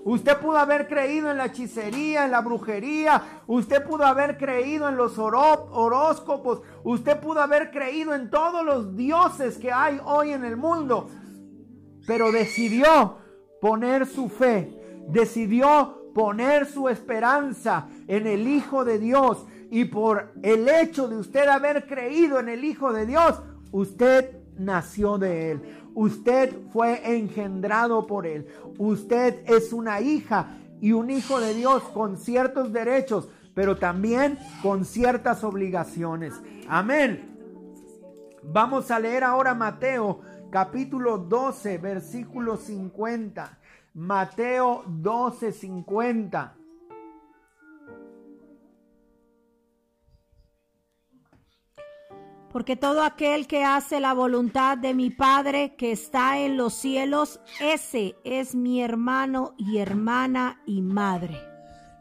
Usted 0.03 0.38
pudo 0.38 0.57
haber 0.57 0.88
creído 0.88 1.29
en 1.29 1.38
la 1.38 1.48
hechicería, 1.48 2.24
en 2.24 2.31
la 2.31 2.41
brujería. 2.41 3.41
Usted 3.46 3.84
pudo 3.84 4.05
haber 4.05 4.38
creído 4.38 4.88
en 4.88 4.96
los 4.96 5.17
horóscopos. 5.19 6.62
Usted 6.84 7.19
pudo 7.19 7.41
haber 7.41 7.72
creído 7.72 8.13
en 8.13 8.29
todos 8.29 8.63
los 8.63 8.96
dioses 8.96 9.57
que 9.57 9.72
hay 9.72 10.00
hoy 10.05 10.31
en 10.31 10.46
el 10.46 10.55
mundo. 10.55 11.10
Pero 12.05 12.31
decidió 12.31 13.17
poner 13.60 14.05
su 14.05 14.29
fe. 14.29 14.74
Decidió 15.10 16.12
poner 16.13 16.67
su 16.67 16.88
esperanza 16.88 17.89
en 18.07 18.27
el 18.27 18.48
Hijo 18.48 18.86
de 18.86 19.00
Dios. 19.00 19.46
Y 19.69 19.86
por 19.86 20.31
el 20.41 20.69
hecho 20.69 21.10
de 21.10 21.17
usted 21.17 21.50
haber 21.50 21.86
creído 21.86 22.39
en 22.39 22.48
el 22.48 22.63
Hijo 22.63 22.93
de 22.93 23.05
Dios, 23.05 23.41
usted 23.74 24.37
nació 24.59 25.17
de 25.17 25.51
Él. 25.51 25.61
Usted 25.93 26.55
fue 26.71 27.17
engendrado 27.17 28.05
por 28.07 28.27
Él. 28.27 28.47
Usted 28.77 29.41
es 29.45 29.73
una 29.73 30.01
hija 30.01 30.57
y 30.81 30.91
un 30.91 31.09
hijo 31.09 31.39
de 31.39 31.53
Dios 31.53 31.83
con 31.83 32.17
ciertos 32.17 32.71
derechos, 32.71 33.29
pero 33.53 33.77
también 33.77 34.37
con 34.61 34.85
ciertas 34.85 35.43
obligaciones. 35.43 36.33
Amén. 36.67 37.37
Vamos 38.43 38.91
a 38.91 38.99
leer 38.99 39.23
ahora 39.23 39.53
Mateo 39.55 40.21
capítulo 40.49 41.17
12, 41.17 41.77
versículo 41.77 42.57
50. 42.57 43.57
Mateo 43.93 44.83
12, 44.87 45.51
50. 45.51 46.56
Porque 52.51 52.75
todo 52.75 53.04
aquel 53.04 53.46
que 53.46 53.63
hace 53.63 54.00
la 54.00 54.13
voluntad 54.13 54.77
de 54.77 54.94
mi 54.94 55.10
Padre 55.10 55.75
que 55.75 55.92
está 55.92 56.39
en 56.39 56.58
los 56.58 56.74
cielos, 56.74 57.39
ese 57.60 58.16
es 58.24 58.56
mi 58.56 58.82
hermano 58.82 59.54
y 59.58 59.77
hermana 59.77 60.62
y 60.66 60.82
madre. 60.82 61.38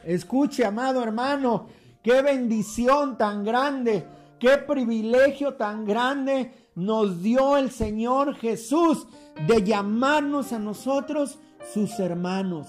Escuche, 0.03 0.65
amado 0.65 1.03
hermano, 1.03 1.67
qué 2.01 2.21
bendición 2.21 3.17
tan 3.17 3.43
grande, 3.43 4.07
qué 4.39 4.57
privilegio 4.57 5.55
tan 5.55 5.83
grande 5.83 6.69
nos 6.75 7.21
dio 7.21 7.57
el 7.57 7.71
Señor 7.71 8.35
Jesús 8.35 9.07
de 9.47 9.63
llamarnos 9.63 10.53
a 10.53 10.59
nosotros 10.59 11.39
sus 11.73 11.99
hermanos. 11.99 12.67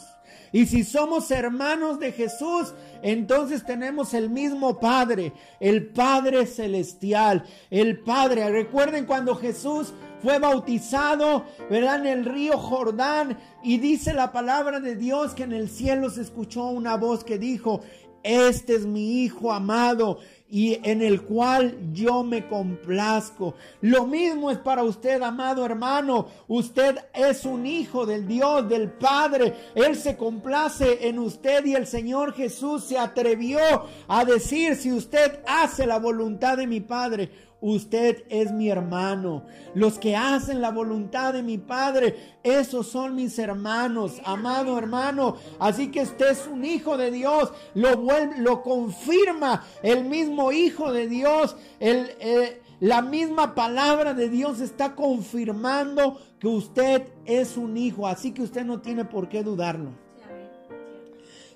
Y 0.52 0.66
si 0.66 0.84
somos 0.84 1.30
hermanos 1.30 1.98
de 1.98 2.12
Jesús, 2.12 2.74
entonces 3.02 3.64
tenemos 3.64 4.14
el 4.14 4.30
mismo 4.30 4.78
Padre, 4.78 5.32
el 5.60 5.88
Padre 5.88 6.46
celestial, 6.46 7.44
el 7.70 8.00
Padre. 8.00 8.48
Recuerden 8.50 9.06
cuando 9.06 9.34
Jesús 9.34 9.92
fue 10.22 10.38
bautizado, 10.38 11.44
¿verdad? 11.70 12.00
En 12.00 12.06
el 12.06 12.24
río 12.24 12.58
Jordán 12.58 13.38
y 13.62 13.78
dice 13.78 14.12
la 14.12 14.32
palabra 14.32 14.80
de 14.80 14.96
Dios 14.96 15.34
que 15.34 15.44
en 15.44 15.52
el 15.52 15.68
cielo 15.68 16.10
se 16.10 16.22
escuchó 16.22 16.66
una 16.66 16.96
voz 16.96 17.24
que 17.24 17.38
dijo, 17.38 17.82
este 18.28 18.74
es 18.74 18.84
mi 18.84 19.22
Hijo 19.22 19.52
amado 19.52 20.18
y 20.50 20.78
en 20.82 21.02
el 21.02 21.22
cual 21.22 21.92
yo 21.92 22.22
me 22.24 22.46
complazco. 22.46 23.54
Lo 23.82 24.06
mismo 24.06 24.50
es 24.50 24.58
para 24.58 24.82
usted, 24.82 25.20
amado 25.22 25.64
hermano. 25.64 26.28
Usted 26.46 26.96
es 27.12 27.44
un 27.44 27.66
hijo 27.66 28.06
del 28.06 28.26
Dios, 28.26 28.68
del 28.68 28.90
Padre. 28.90 29.54
Él 29.74 29.96
se 29.96 30.16
complace 30.16 31.06
en 31.06 31.18
usted 31.18 31.66
y 31.66 31.74
el 31.74 31.86
Señor 31.86 32.32
Jesús 32.32 32.84
se 32.84 32.98
atrevió 32.98 33.58
a 34.06 34.24
decir, 34.24 34.76
si 34.76 34.92
usted 34.92 35.40
hace 35.46 35.86
la 35.86 35.98
voluntad 35.98 36.56
de 36.56 36.66
mi 36.66 36.80
Padre, 36.80 37.30
Usted 37.60 38.22
es 38.28 38.52
mi 38.52 38.68
hermano. 38.68 39.42
Los 39.74 39.98
que 39.98 40.14
hacen 40.14 40.60
la 40.60 40.70
voluntad 40.70 41.32
de 41.32 41.42
mi 41.42 41.58
Padre, 41.58 42.36
esos 42.44 42.86
son 42.86 43.16
mis 43.16 43.36
hermanos, 43.38 44.20
amado 44.24 44.78
hermano. 44.78 45.36
Así 45.58 45.90
que 45.90 46.02
usted 46.02 46.30
es 46.30 46.46
un 46.46 46.64
hijo 46.64 46.96
de 46.96 47.10
Dios. 47.10 47.52
Lo, 47.74 47.96
vuelve, 47.96 48.38
lo 48.38 48.62
confirma 48.62 49.64
el 49.82 50.04
mismo 50.04 50.52
hijo 50.52 50.92
de 50.92 51.08
Dios. 51.08 51.56
El, 51.80 52.12
eh, 52.20 52.62
la 52.78 53.02
misma 53.02 53.56
palabra 53.56 54.14
de 54.14 54.28
Dios 54.28 54.60
está 54.60 54.94
confirmando 54.94 56.20
que 56.38 56.46
usted 56.46 57.08
es 57.24 57.56
un 57.56 57.76
hijo. 57.76 58.06
Así 58.06 58.30
que 58.30 58.42
usted 58.42 58.64
no 58.64 58.80
tiene 58.80 59.04
por 59.04 59.28
qué 59.28 59.42
dudarlo. 59.42 59.90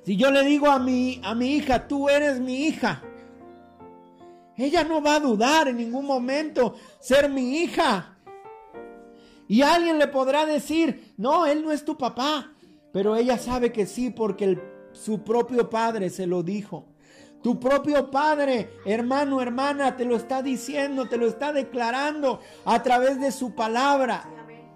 Si 0.04 0.16
yo 0.16 0.32
le 0.32 0.44
digo 0.44 0.66
a 0.66 0.80
mi, 0.80 1.20
a 1.22 1.36
mi 1.36 1.54
hija, 1.54 1.86
tú 1.86 2.08
eres 2.08 2.40
mi 2.40 2.66
hija 2.66 3.04
ella 4.62 4.84
no 4.84 5.02
va 5.02 5.16
a 5.16 5.20
dudar 5.20 5.68
en 5.68 5.76
ningún 5.76 6.06
momento 6.06 6.74
ser 7.00 7.28
mi 7.28 7.58
hija. 7.58 8.16
Y 9.48 9.62
alguien 9.62 9.98
le 9.98 10.08
podrá 10.08 10.46
decir, 10.46 11.12
no, 11.16 11.46
él 11.46 11.62
no 11.62 11.72
es 11.72 11.84
tu 11.84 11.96
papá. 11.96 12.52
Pero 12.92 13.16
ella 13.16 13.38
sabe 13.38 13.72
que 13.72 13.86
sí 13.86 14.10
porque 14.10 14.58
su 14.92 15.22
propio 15.22 15.68
padre 15.70 16.10
se 16.10 16.26
lo 16.26 16.42
dijo. 16.42 16.86
Tu 17.42 17.58
propio 17.58 18.10
padre, 18.10 18.70
hermano, 18.84 19.40
hermana, 19.40 19.96
te 19.96 20.04
lo 20.04 20.16
está 20.16 20.42
diciendo, 20.42 21.08
te 21.08 21.16
lo 21.16 21.26
está 21.26 21.52
declarando 21.52 22.40
a 22.64 22.82
través 22.82 23.20
de 23.20 23.32
su 23.32 23.54
palabra. 23.54 24.24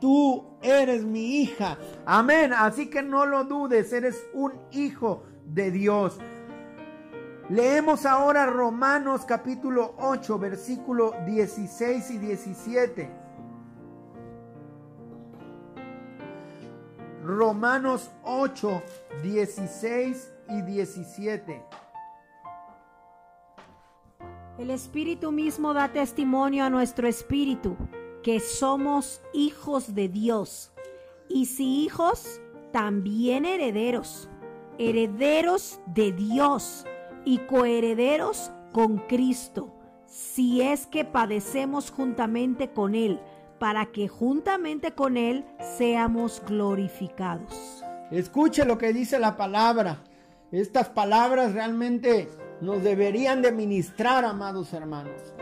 Tú 0.01 0.45
eres 0.63 1.05
mi 1.05 1.43
hija. 1.43 1.79
Amén. 2.05 2.53
Así 2.53 2.91
que 2.91 3.03
no 3.03 3.25
lo 3.25 3.45
dudes, 3.45 3.93
eres 3.93 4.25
un 4.35 4.53
hijo 4.73 5.23
de 5.45 5.71
Dios. 5.71 6.19
Leemos 7.49 8.05
ahora 8.07 8.47
Romanos 8.47 9.25
capítulo 9.25 9.95
8, 9.99 10.37
versículo 10.37 11.15
16 11.27 12.11
y 12.11 12.19
17. 12.19 13.09
Romanos 17.23 18.11
8, 18.25 18.83
16 19.23 20.35
y 20.49 20.63
17. 20.63 21.65
El 24.59 24.71
Espíritu 24.71 25.31
mismo 25.31 25.73
da 25.73 25.93
testimonio 25.93 26.65
a 26.65 26.71
nuestro 26.71 27.07
espíritu 27.07 27.77
que 28.25 28.41
somos 28.41 29.23
hijos 29.33 29.95
de 29.95 30.09
Dios. 30.09 30.73
Y 31.29 31.47
si 31.47 31.85
hijos, 31.85 32.41
también 32.73 33.45
herederos, 33.45 34.29
herederos 34.79 35.79
de 35.87 36.11
Dios 36.11 36.85
y 37.27 37.39
coherederos 37.39 38.53
con 38.73 38.99
Cristo, 38.99 39.75
si 40.07 40.63
es 40.63 40.87
que 40.87 41.05
padecemos 41.05 41.91
juntamente 41.91 42.71
con 42.71 42.95
Él, 42.95 43.21
para 43.59 43.87
que 43.87 44.09
juntamente 44.09 44.93
con 44.93 45.17
Él 45.17 45.45
seamos 45.77 46.43
glorificados. 46.47 47.85
Escuche 48.11 48.65
lo 48.65 48.79
que 48.79 48.93
dice 48.93 49.19
la 49.19 49.37
palabra. 49.37 50.05
Estas 50.53 50.89
palabras 50.89 51.53
realmente 51.53 52.29
nos 52.61 52.83
deberían 52.83 53.43
de 53.43 53.51
ministrar, 53.51 54.25
amados 54.25 54.73
hermanos. 54.73 55.35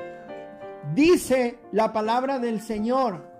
Dice 0.94 1.58
la 1.70 1.92
palabra 1.92 2.38
del 2.38 2.60
Señor 2.60 3.30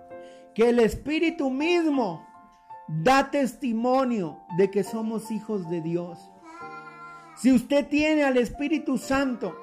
que 0.53 0.69
el 0.69 0.79
Espíritu 0.79 1.49
mismo 1.49 2.25
da 2.87 3.31
testimonio 3.31 4.39
de 4.57 4.69
que 4.69 4.83
somos 4.83 5.31
hijos 5.31 5.67
de 5.69 5.81
Dios. 5.81 6.29
Si 7.35 7.51
usted 7.51 7.87
tiene 7.87 8.23
al 8.23 8.37
Espíritu 8.37 8.97
Santo 8.97 9.55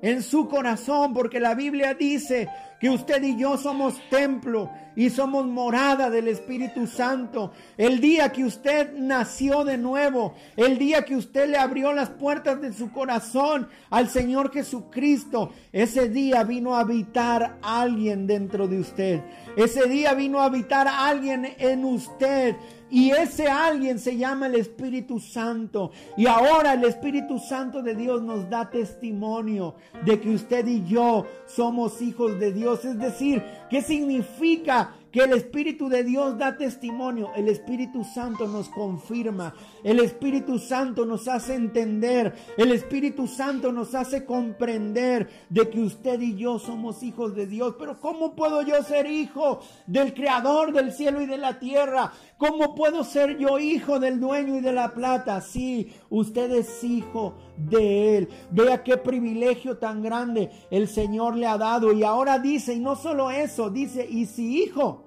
en 0.00 0.22
su 0.22 0.48
corazón, 0.48 1.12
porque 1.12 1.40
la 1.40 1.54
Biblia 1.54 1.94
dice 1.94 2.48
que 2.80 2.88
usted 2.88 3.22
y 3.22 3.36
yo 3.36 3.56
somos 3.56 4.00
templo 4.08 4.70
y 4.94 5.10
somos 5.10 5.46
morada 5.46 6.10
del 6.10 6.28
Espíritu 6.28 6.86
Santo. 6.86 7.52
El 7.76 8.00
día 8.00 8.30
que 8.30 8.44
usted 8.44 8.92
nació 8.94 9.64
de 9.64 9.76
nuevo, 9.76 10.34
el 10.56 10.78
día 10.78 11.04
que 11.04 11.16
usted 11.16 11.48
le 11.48 11.58
abrió 11.58 11.92
las 11.92 12.10
puertas 12.10 12.60
de 12.60 12.72
su 12.72 12.92
corazón 12.92 13.68
al 13.90 14.08
Señor 14.08 14.52
Jesucristo, 14.52 15.52
ese 15.72 16.08
día 16.08 16.44
vino 16.44 16.76
a 16.76 16.80
habitar 16.80 17.58
alguien 17.62 18.26
dentro 18.28 18.68
de 18.68 18.78
usted. 18.78 19.20
Ese 19.56 19.88
día 19.88 20.14
vino 20.14 20.40
a 20.40 20.44
habitar 20.44 20.86
alguien 20.86 21.54
en 21.58 21.84
usted 21.84 22.54
y 22.90 23.10
ese 23.10 23.48
alguien 23.48 23.98
se 23.98 24.16
llama 24.16 24.46
el 24.46 24.54
Espíritu 24.54 25.20
Santo. 25.20 25.92
Y 26.16 26.26
ahora 26.26 26.72
el 26.72 26.84
Espíritu 26.84 27.38
Santo 27.38 27.82
de 27.82 27.94
Dios 27.94 28.22
nos 28.22 28.48
da 28.48 28.70
testimonio 28.70 29.74
de 30.04 30.20
que 30.20 30.30
usted 30.30 30.66
y 30.66 30.84
yo 30.86 31.26
somos 31.46 32.00
hijos 32.00 32.38
de 32.38 32.52
Dios. 32.52 32.84
Es 32.84 32.98
decir, 32.98 33.42
¿qué 33.68 33.82
significa 33.82 34.94
que 35.12 35.20
el 35.20 35.32
Espíritu 35.32 35.88
de 35.88 36.04
Dios 36.04 36.38
da 36.38 36.56
testimonio, 36.56 37.30
el 37.34 37.48
Espíritu 37.48 38.04
Santo 38.04 38.46
nos 38.46 38.68
confirma, 38.68 39.54
el 39.84 40.00
Espíritu 40.00 40.58
Santo 40.58 41.04
nos 41.04 41.28
hace 41.28 41.54
entender, 41.54 42.34
el 42.56 42.72
Espíritu 42.72 43.26
Santo 43.26 43.72
nos 43.72 43.94
hace 43.94 44.24
comprender 44.24 45.28
de 45.48 45.68
que 45.68 45.80
usted 45.80 46.20
y 46.20 46.36
yo 46.36 46.58
somos 46.58 47.02
hijos 47.02 47.34
de 47.34 47.46
Dios. 47.46 47.76
Pero 47.78 48.00
¿cómo 48.00 48.34
puedo 48.34 48.62
yo 48.62 48.82
ser 48.82 49.06
hijo 49.06 49.60
del 49.86 50.14
Creador 50.14 50.72
del 50.72 50.92
cielo 50.92 51.20
y 51.20 51.26
de 51.26 51.38
la 51.38 51.58
tierra? 51.58 52.12
¿Cómo 52.36 52.74
puedo 52.74 53.04
ser 53.04 53.38
yo 53.38 53.58
hijo 53.58 53.98
del 53.98 54.20
dueño 54.20 54.56
y 54.56 54.60
de 54.60 54.72
la 54.72 54.94
plata? 54.94 55.40
Sí, 55.40 55.92
usted 56.10 56.50
es 56.52 56.84
hijo 56.84 57.36
de 57.56 58.18
Él. 58.18 58.28
Vea 58.50 58.82
qué 58.82 58.96
privilegio 58.96 59.78
tan 59.78 60.02
grande 60.02 60.50
el 60.70 60.88
Señor 60.88 61.36
le 61.36 61.46
ha 61.46 61.58
dado. 61.58 61.92
Y 61.92 62.04
ahora 62.04 62.38
dice, 62.38 62.74
y 62.74 62.80
no 62.80 62.96
solo 62.96 63.30
eso, 63.30 63.70
dice, 63.70 64.06
y 64.08 64.26
si 64.26 64.62
hijo, 64.62 65.04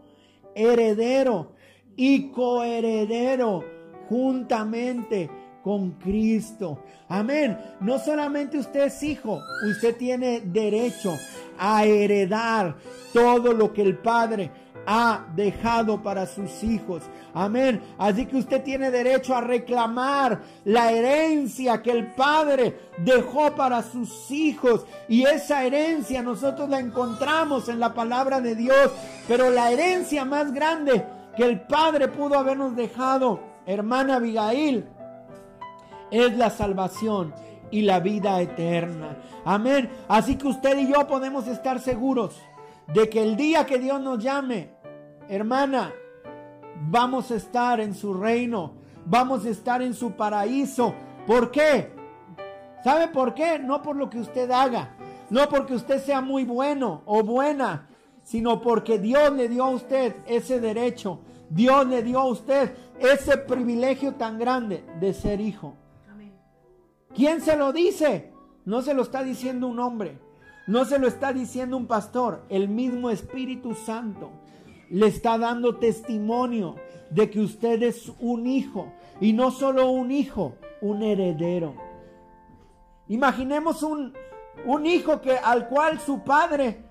heredero 0.56 1.54
y 1.96 2.32
coheredero 2.32 3.81
juntamente 4.12 5.30
con 5.64 5.92
Cristo. 5.92 6.84
Amén. 7.08 7.58
No 7.80 7.98
solamente 7.98 8.58
usted 8.58 8.88
es 8.88 9.02
hijo, 9.04 9.40
usted 9.70 9.96
tiene 9.96 10.42
derecho 10.42 11.18
a 11.58 11.86
heredar 11.86 12.76
todo 13.14 13.54
lo 13.54 13.72
que 13.72 13.84
el 13.84 13.98
Padre 13.98 14.52
ha 14.86 15.28
dejado 15.34 16.04
para 16.04 16.26
sus 16.26 16.62
hijos. 16.62 17.04
Amén. 17.34 17.82
Así 17.98 18.26
que 18.26 18.36
usted 18.36 18.62
tiene 18.64 18.92
derecho 18.92 19.34
a 19.34 19.40
reclamar 19.40 20.42
la 20.66 20.92
herencia 20.92 21.82
que 21.82 21.92
el 21.92 22.08
Padre 22.08 22.80
dejó 22.98 23.56
para 23.56 23.82
sus 23.82 24.30
hijos. 24.30 24.86
Y 25.08 25.24
esa 25.24 25.64
herencia 25.64 26.22
nosotros 26.22 26.68
la 26.68 26.80
encontramos 26.80 27.70
en 27.70 27.80
la 27.80 27.94
palabra 27.94 28.42
de 28.42 28.56
Dios. 28.56 28.92
Pero 29.26 29.52
la 29.52 29.72
herencia 29.72 30.26
más 30.26 30.52
grande 30.52 31.06
que 31.38 31.44
el 31.46 31.62
Padre 31.62 32.10
pudo 32.10 32.38
habernos 32.38 32.76
dejado, 32.76 33.51
hermana 33.66 34.16
Abigail, 34.16 34.88
es 36.10 36.38
la 36.38 36.50
salvación 36.50 37.34
y 37.72 37.82
la 37.82 38.00
vida 38.00 38.40
eterna. 38.42 39.18
Amén. 39.46 39.90
Así 40.08 40.36
que 40.36 40.48
usted 40.48 40.78
y 40.78 40.92
yo 40.92 41.08
podemos 41.08 41.48
estar 41.48 41.80
seguros 41.80 42.40
de 42.94 43.10
que 43.10 43.24
el 43.24 43.36
día 43.36 43.66
que 43.66 43.80
Dios 43.80 44.02
nos 44.02 44.22
llame, 44.22 44.72
hermana, 45.30 45.94
vamos 46.90 47.32
a 47.32 47.36
estar 47.36 47.80
en 47.80 47.96
su 47.96 48.14
reino, 48.14 48.74
vamos 49.06 49.46
a 49.46 49.50
estar 49.50 49.82
en 49.82 49.94
su 49.94 50.12
paraíso. 50.12 50.94
¿Por 51.26 51.52
qué? 51.52 51.92
¿Sabe 52.84 53.08
por 53.08 53.34
qué? 53.34 53.60
No 53.60 53.82
por 53.82 53.96
lo 53.96 54.10
que 54.10 54.20
usted 54.20 54.50
haga, 54.52 54.96
no 55.30 55.48
porque 55.48 55.76
usted 55.76 56.04
sea 56.04 56.20
muy 56.20 56.44
bueno 56.44 57.04
o 57.06 57.24
buena, 57.24 57.88
sino 58.24 58.62
porque 58.62 59.00
Dios 59.00 59.32
le 59.34 59.48
dio 59.48 59.64
a 59.64 59.70
usted 59.70 60.16
ese 60.26 60.60
derecho, 60.60 61.20
Dios 61.50 61.88
le 61.88 62.04
dio 62.04 62.20
a 62.20 62.26
usted 62.26 62.76
ese 63.02 63.38
privilegio 63.38 64.14
tan 64.14 64.38
grande 64.38 64.84
de 65.00 65.14
ser 65.14 65.42
hijo. 65.42 65.76
¿Quién 67.14 67.42
se 67.42 67.58
lo 67.58 67.74
dice? 67.74 68.32
No 68.66 68.82
se 68.82 68.94
lo 68.94 69.02
está 69.02 69.24
diciendo 69.24 69.68
un 69.68 69.80
hombre, 69.80 70.20
no 70.68 70.86
se 70.86 71.00
lo 71.00 71.08
está 71.08 71.34
diciendo 71.34 71.76
un 71.76 71.88
pastor, 71.88 72.46
el 72.50 72.70
mismo 72.70 73.10
Espíritu 73.10 73.74
Santo 73.74 74.32
le 74.90 75.08
está 75.08 75.38
dando 75.38 75.78
testimonio 75.78 76.76
de 77.10 77.30
que 77.30 77.40
usted 77.40 77.82
es 77.84 78.12
un 78.20 78.46
hijo 78.46 78.92
y 79.20 79.34
no 79.34 79.52
solo 79.52 79.90
un 79.90 80.12
hijo, 80.12 80.56
un 80.82 81.02
heredero. 81.02 81.76
Imaginemos 83.08 83.84
un, 83.84 84.14
un 84.66 84.86
hijo 84.86 85.22
que 85.22 85.38
al 85.38 85.68
cual 85.68 86.00
su 86.00 86.24
padre 86.24 86.86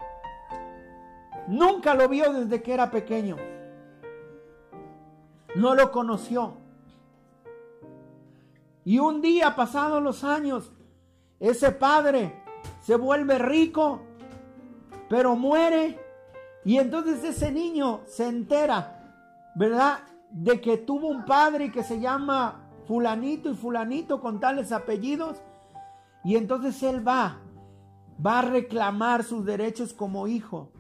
nunca 1.46 1.94
lo 1.94 2.08
vio 2.08 2.32
desde 2.32 2.62
que 2.62 2.74
era 2.74 2.90
pequeño. 2.90 3.36
No 5.54 5.74
lo 5.74 5.90
conoció. 5.90 6.56
Y 8.84 8.98
un 8.98 9.20
día, 9.20 9.56
pasados 9.56 10.02
los 10.02 10.24
años, 10.24 10.72
ese 11.38 11.70
padre 11.72 12.42
se 12.80 12.96
vuelve 12.96 13.38
rico, 13.38 14.00
pero 15.08 15.36
muere 15.36 15.98
y 16.64 16.76
entonces 16.76 17.24
ese 17.24 17.50
niño 17.50 18.02
se 18.06 18.28
entera, 18.28 19.50
¿verdad? 19.54 20.00
De 20.30 20.60
que 20.60 20.76
tuvo 20.76 21.08
un 21.08 21.24
padre 21.24 21.72
que 21.72 21.82
se 21.82 22.00
llama 22.00 22.68
fulanito 22.86 23.50
y 23.50 23.54
fulanito 23.54 24.20
con 24.20 24.40
tales 24.40 24.72
apellidos. 24.72 25.38
Y 26.22 26.36
entonces 26.36 26.82
él 26.82 27.06
va, 27.06 27.38
va 28.24 28.40
a 28.40 28.42
reclamar 28.42 29.24
sus 29.24 29.44
derechos 29.44 29.94
como 29.94 30.26
hijo. 30.26 30.72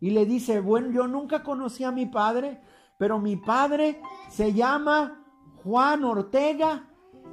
Y 0.00 0.10
le 0.10 0.26
dice, 0.26 0.60
bueno, 0.60 0.90
yo 0.90 1.06
nunca 1.06 1.42
conocí 1.42 1.84
a 1.84 1.92
mi 1.92 2.06
padre, 2.06 2.60
pero 3.02 3.18
mi 3.18 3.34
padre 3.34 4.00
se 4.28 4.52
llama 4.52 5.24
Juan 5.64 6.04
Ortega. 6.04 6.88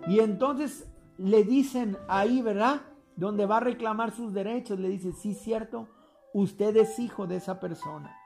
Y 0.07 0.17
entonces 0.17 0.89
le 1.19 1.43
dicen 1.43 1.95
ahí, 2.07 2.41
¿verdad? 2.41 2.81
Donde 3.15 3.45
va 3.45 3.57
a 3.57 3.59
reclamar 3.59 4.09
sus 4.09 4.33
derechos, 4.33 4.79
le 4.79 4.89
dice, 4.89 5.11
sí, 5.11 5.35
cierto, 5.35 5.87
usted 6.33 6.75
es 6.75 6.97
hijo 6.97 7.27
de 7.27 7.35
esa 7.35 7.59
persona. 7.59 8.17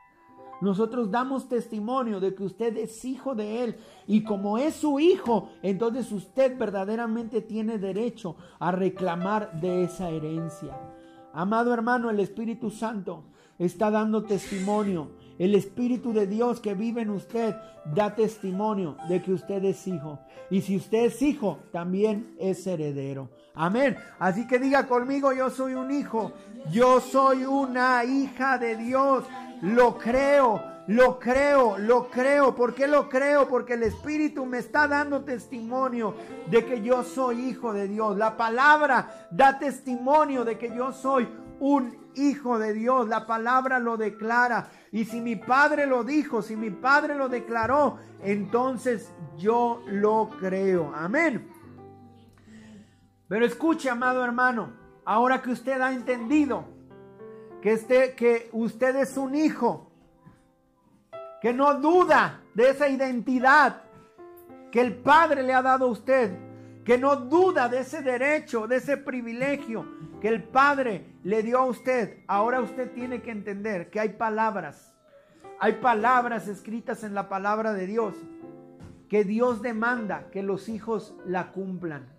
Nosotros 0.62 1.12
damos 1.12 1.50
testimonio 1.50 2.22
de 2.22 2.34
que 2.34 2.44
usted 2.44 2.78
es 2.78 3.04
hijo 3.04 3.36
de 3.36 3.66
Él 3.66 3.76
y 4.08 4.24
como 4.24 4.58
es 4.58 4.76
su 4.76 5.02
hijo, 5.02 5.50
entonces 5.64 6.14
usted 6.14 6.58
verdaderamente 6.58 7.42
tiene 7.42 7.78
derecho 7.78 8.38
a 8.58 8.72
reclamar 8.72 9.60
de 9.60 9.84
esa 9.84 10.10
herencia. 10.10 10.80
Amado 11.34 11.74
hermano, 11.74 12.10
el 12.10 12.22
Espíritu 12.22 12.70
Santo 12.70 13.26
está 13.60 13.92
dando 13.92 14.24
testimonio. 14.24 15.12
El 15.44 15.56
Espíritu 15.56 16.14
de 16.14 16.26
Dios 16.26 16.62
que 16.62 16.74
vive 16.74 17.02
en 17.02 17.10
usted 17.10 17.56
da 17.94 18.16
testimonio 18.16 18.96
de 19.10 19.22
que 19.22 19.34
usted 19.34 19.62
es 19.66 19.86
hijo. 19.88 20.20
Y 20.50 20.62
si 20.62 20.78
usted 20.78 21.06
es 21.06 21.22
hijo, 21.22 21.60
también 21.74 22.34
es 22.40 22.66
heredero. 22.66 23.30
Amén. 23.54 23.98
Así 24.20 24.48
que 24.48 24.58
diga 24.58 24.88
conmigo, 24.88 25.34
yo 25.34 25.50
soy 25.50 25.74
un 25.74 25.92
hijo 25.92 26.32
yo 26.72 27.02
soy 27.02 27.44
una 27.46 28.04
hija 28.04 28.58
de 28.58 28.78
Dios. 28.78 29.26
Lo 29.62 29.98
creo, 29.98 30.62
lo 30.88 31.20
creo, 31.20 31.78
lo 31.78 32.10
creo. 32.10 32.56
¿Por 32.56 32.74
qué 32.74 32.88
lo 32.88 33.10
creo? 33.10 33.48
Porque 33.48 33.74
el 33.74 33.84
Espíritu 33.84 34.46
me 34.46 34.60
está 34.60 34.88
dando 34.88 35.24
testimonio 35.24 36.16
de 36.50 36.66
que 36.66 36.82
yo 36.82 37.04
soy 37.04 37.50
hijo 37.50 37.74
de 37.74 37.88
Dios. 37.88 38.18
La 38.18 38.38
palabra 38.38 39.28
da 39.32 39.60
testimonio 39.60 40.46
de 40.46 40.58
que 40.58 40.74
yo 40.76 40.94
soy 40.94 41.28
un 41.60 42.03
hijo 42.16 42.60
de 42.60 42.74
Dios. 42.74 43.08
La 43.08 43.26
palabra 43.26 43.80
lo 43.80 43.98
declara. 43.98 44.70
Y 44.92 45.06
si 45.06 45.22
mi 45.22 45.36
padre 45.36 45.86
lo 45.86 46.04
dijo, 46.04 46.42
si 46.42 46.56
mi 46.56 46.70
padre 46.70 47.16
lo 47.16 47.30
declaró, 47.30 48.00
entonces 48.22 49.12
yo 49.38 49.84
lo 49.88 50.30
creo. 50.40 50.94
Amén. 50.96 51.50
Pero 53.28 53.46
escuche, 53.46 53.90
amado 53.90 54.24
hermano. 54.24 54.74
Ahora 55.06 55.42
que 55.42 55.52
usted 55.52 55.82
ha 55.82 55.92
entendido 55.92 56.66
que, 57.62 57.74
este, 57.74 58.14
que 58.16 58.50
usted 58.52 58.96
es 58.96 59.18
un 59.18 59.36
hijo, 59.36 59.92
que 61.42 61.54
no 61.54 61.74
duda 61.76 62.42
de 62.54 62.70
esa 62.70 62.88
identidad 62.88 63.84
que 64.72 64.82
el 64.82 64.96
Padre 64.96 65.44
le 65.44 65.54
ha 65.54 65.62
dado 65.62 65.86
a 65.86 65.90
usted, 65.90 66.38
que 66.84 66.98
no 66.98 67.16
duda 67.16 67.70
de 67.70 67.80
ese 67.80 68.02
derecho, 68.02 68.68
de 68.68 68.78
ese 68.78 68.98
privilegio 68.98 69.86
que 70.20 70.28
el 70.28 70.44
Padre 70.44 71.06
le 71.24 71.42
dio 71.42 71.60
a 71.60 71.66
usted. 71.66 72.24
Ahora 72.28 72.62
usted 72.62 72.92
tiene 72.92 73.22
que 73.22 73.32
entender 73.32 73.90
que 73.90 74.00
hay 74.00 74.10
palabras, 74.10 74.90
Hay 75.60 75.74
palabras 75.74 76.50
escritas 76.50 77.06
en 77.06 77.14
la 77.14 77.30
palabra 77.30 77.72
de 77.72 77.88
Dios 77.88 78.16
que 79.08 79.24
Dios 79.24 79.62
demanda 79.62 80.30
que 80.32 80.44
los 80.44 80.68
hijos 80.68 81.16
la 81.26 81.52
cumplan. 81.52 82.10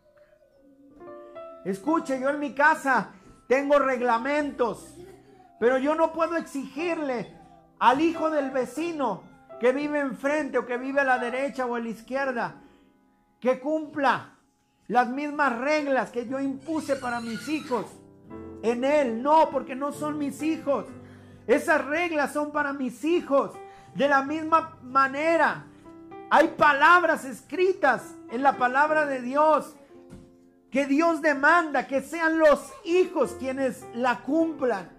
Escuche, 1.64 2.20
yo 2.20 2.30
en 2.30 2.38
mi 2.38 2.54
casa 2.54 3.10
tengo 3.48 3.78
reglamentos, 3.78 4.96
pero 5.58 5.76
yo 5.78 5.94
no 5.94 6.12
puedo 6.12 6.36
exigirle 6.36 7.36
al 7.80 8.00
hijo 8.00 8.30
del 8.30 8.50
vecino 8.50 9.24
que 9.60 9.72
vive 9.72 10.00
enfrente 10.00 10.56
o 10.56 10.64
que 10.64 10.78
vive 10.78 11.00
a 11.00 11.04
la 11.04 11.18
derecha 11.18 11.66
o 11.66 11.74
a 11.74 11.80
la 11.80 11.88
izquierda 11.88 12.62
que 13.40 13.60
cumpla 13.60 14.33
las 14.88 15.08
mismas 15.08 15.58
reglas 15.58 16.10
que 16.10 16.26
yo 16.26 16.40
impuse 16.40 16.96
para 16.96 17.20
mis 17.20 17.48
hijos 17.48 17.86
en 18.62 18.84
él. 18.84 19.22
No, 19.22 19.50
porque 19.50 19.74
no 19.74 19.92
son 19.92 20.18
mis 20.18 20.42
hijos. 20.42 20.86
Esas 21.46 21.84
reglas 21.84 22.32
son 22.32 22.52
para 22.52 22.72
mis 22.72 23.04
hijos. 23.04 23.52
De 23.94 24.08
la 24.08 24.22
misma 24.22 24.78
manera, 24.82 25.66
hay 26.30 26.48
palabras 26.48 27.24
escritas 27.24 28.14
en 28.30 28.42
la 28.42 28.56
palabra 28.56 29.06
de 29.06 29.22
Dios 29.22 29.76
que 30.70 30.86
Dios 30.86 31.22
demanda 31.22 31.86
que 31.86 32.00
sean 32.00 32.40
los 32.40 32.72
hijos 32.84 33.36
quienes 33.38 33.86
la 33.94 34.22
cumplan. 34.22 34.90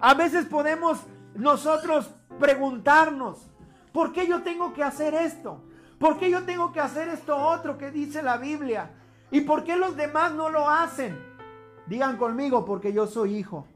A 0.00 0.14
veces 0.14 0.46
podemos 0.46 0.98
nosotros 1.34 2.10
preguntarnos, 2.40 3.50
¿por 3.92 4.14
qué 4.14 4.26
yo 4.26 4.42
tengo 4.42 4.72
que 4.72 4.82
hacer 4.82 5.12
esto? 5.14 5.62
¿Por 6.02 6.18
qué 6.18 6.28
yo 6.28 6.42
tengo 6.42 6.72
que 6.72 6.80
hacer 6.80 7.08
esto 7.10 7.36
otro 7.36 7.78
que 7.78 7.92
dice 7.92 8.24
la 8.24 8.36
Biblia? 8.36 8.90
¿Y 9.30 9.42
por 9.42 9.62
qué 9.62 9.76
los 9.76 9.96
demás 9.96 10.34
no 10.34 10.48
lo 10.48 10.68
hacen? 10.68 11.16
Digan 11.86 12.16
conmigo, 12.16 12.64
porque 12.64 12.92
yo 12.92 13.06
soy 13.06 13.36
hijo. 13.36 13.68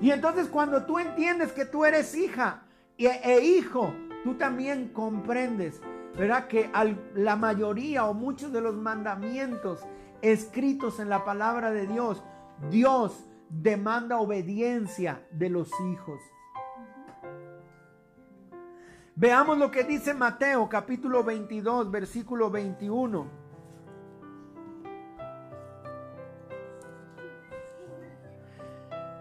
Y 0.00 0.12
entonces 0.12 0.46
cuando 0.46 0.84
tú 0.84 1.00
entiendes 1.00 1.50
que 1.50 1.64
tú 1.64 1.84
eres 1.84 2.14
hija 2.14 2.62
e, 2.96 3.40
hijo, 3.40 3.92
tú 4.22 4.34
también 4.34 4.90
comprendes, 4.90 5.80
¿verdad? 6.16 6.46
Que 6.46 6.70
la 7.16 7.34
mayoría 7.34 8.04
o 8.04 8.14
muchos 8.14 8.52
de 8.52 8.60
los 8.60 8.76
mandamientos 8.76 9.80
escritos 10.22 11.00
en 11.00 11.08
la 11.08 11.24
palabra 11.24 11.72
de 11.72 11.88
Dios, 11.88 12.22
Dios 12.70 13.24
demanda 13.48 14.18
obediencia 14.18 15.26
de 15.32 15.50
los 15.50 15.68
hijos. 15.90 16.20
Veamos 19.18 19.56
lo 19.56 19.70
que 19.70 19.82
dice 19.82 20.12
Mateo 20.12 20.68
capítulo 20.68 21.24
22, 21.24 21.90
versículo 21.90 22.50
21. 22.50 23.26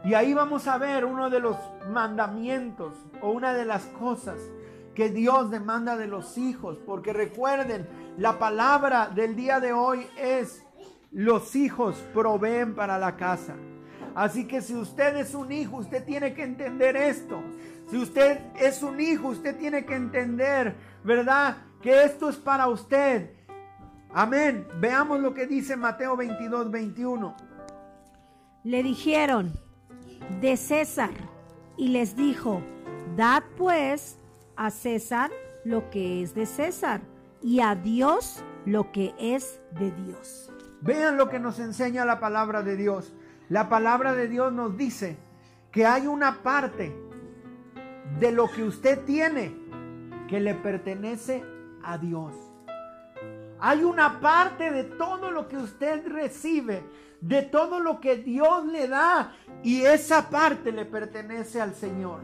Y 0.04 0.14
ahí 0.14 0.34
vamos 0.34 0.68
a 0.68 0.78
ver 0.78 1.06
uno 1.06 1.30
de 1.30 1.40
los 1.40 1.56
mandamientos 1.90 2.94
o 3.22 3.32
una 3.32 3.54
de 3.54 3.64
las 3.64 3.86
cosas 3.86 4.36
que 4.96 5.08
Dios 5.08 5.50
demanda 5.50 5.96
de 5.96 6.08
los 6.08 6.38
hijos. 6.38 6.78
Porque 6.86 7.14
recuerden, 7.14 7.88
la 8.18 8.38
palabra 8.38 9.08
del 9.08 9.38
día 9.38 9.62
de 9.62 9.72
hoy 9.72 10.06
es 10.18 10.62
los 11.10 11.56
hijos 11.56 11.96
proveen 12.14 12.76
para 12.76 13.00
la 13.00 13.16
casa. 13.16 13.56
Así 14.16 14.48
que 14.48 14.62
si 14.62 14.74
usted 14.76 15.18
es 15.18 15.36
un 15.36 15.52
hijo, 15.52 15.78
usted 15.78 16.04
tiene 16.06 16.34
que 16.34 16.44
entender 16.44 16.96
esto. 16.96 17.44
Si 17.90 17.98
usted 17.98 18.40
es 18.60 18.82
un 18.82 19.00
hijo, 19.00 19.28
usted 19.28 19.58
tiene 19.58 19.86
que 19.86 19.96
entender, 19.96 20.76
¿verdad? 21.04 21.58
Que 21.82 22.06
esto 22.06 22.30
es 22.30 22.38
para 22.38 22.68
usted. 22.68 23.30
Amén. 24.14 24.66
Veamos 24.80 25.20
lo 25.20 25.34
que 25.34 25.46
dice 25.46 25.76
Mateo 25.76 26.16
22, 26.16 26.72
21. 26.72 27.36
Le 28.64 28.82
dijeron, 28.82 29.54
de 30.42 30.58
César 30.58 31.12
y 31.78 31.90
les 31.90 32.16
dijo, 32.16 32.62
dad 33.16 33.44
pues 33.58 34.18
a 34.56 34.72
César 34.72 35.32
lo 35.64 35.90
que 35.90 36.22
es 36.22 36.34
de 36.34 36.46
César 36.46 37.02
y 37.42 37.60
a 37.60 37.76
Dios 37.76 38.44
lo 38.66 38.92
que 38.92 39.14
es 39.20 39.60
de 39.72 39.92
Dios. 39.92 40.52
Vean 40.82 41.18
lo 41.18 41.30
que 41.30 41.40
nos 41.40 41.60
enseña 41.60 42.06
la 42.06 42.20
palabra 42.20 42.64
de 42.64 42.76
Dios. 42.76 43.14
La 43.50 43.70
palabra 43.70 44.14
de 44.14 44.28
Dios 44.28 44.52
nos 44.52 44.78
dice 44.78 45.18
que 45.72 45.86
hay 45.86 46.08
una 46.08 46.42
parte 46.42 46.96
de 48.20 48.32
lo 48.32 48.50
que 48.50 48.64
usted 48.64 49.04
tiene 49.06 49.56
que 50.28 50.40
le 50.40 50.56
pertenece 50.56 51.44
a 51.84 51.98
Dios. 51.98 52.34
Hay 53.60 53.84
una 53.84 54.20
parte 54.20 54.72
de 54.72 54.84
todo 54.84 55.32
lo 55.32 55.48
que 55.48 55.58
usted 55.58 56.08
recibe 56.08 56.84
de 57.22 57.42
todo 57.42 57.80
lo 57.80 58.00
que 58.00 58.18
Dios 58.18 58.66
le 58.66 58.88
da 58.88 59.32
y 59.64 59.82
esa 59.82 60.30
parte 60.30 60.72
le 60.72 60.86
pertenece 60.86 61.60
al 61.60 61.74
Señor. 61.74 62.20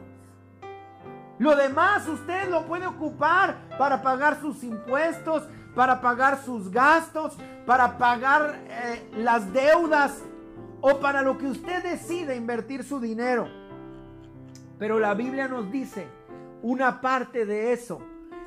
Lo 1.40 1.56
demás 1.56 2.08
usted 2.08 2.50
lo 2.50 2.68
puede 2.68 2.86
ocupar 2.86 3.58
para 3.80 4.04
pagar 4.04 4.40
sus 4.40 4.64
impuestos, 4.64 5.48
para 5.74 6.02
pagar 6.02 6.44
sus 6.44 6.70
gastos, 6.70 7.36
para 7.66 7.98
pagar 7.98 8.60
eh, 8.68 9.10
las 9.18 9.52
deudas 9.52 10.22
o 10.82 11.00
para 11.00 11.22
lo 11.22 11.38
que 11.38 11.46
usted 11.46 11.84
decide 11.84 12.36
invertir 12.36 12.84
su 12.84 13.00
dinero. 13.00 13.48
Pero 14.78 15.00
la 15.00 15.14
Biblia 15.14 15.48
nos 15.48 15.72
dice, 15.72 16.08
una 16.64 17.02
parte 17.02 17.46
de 17.46 17.72
eso 17.72 18.02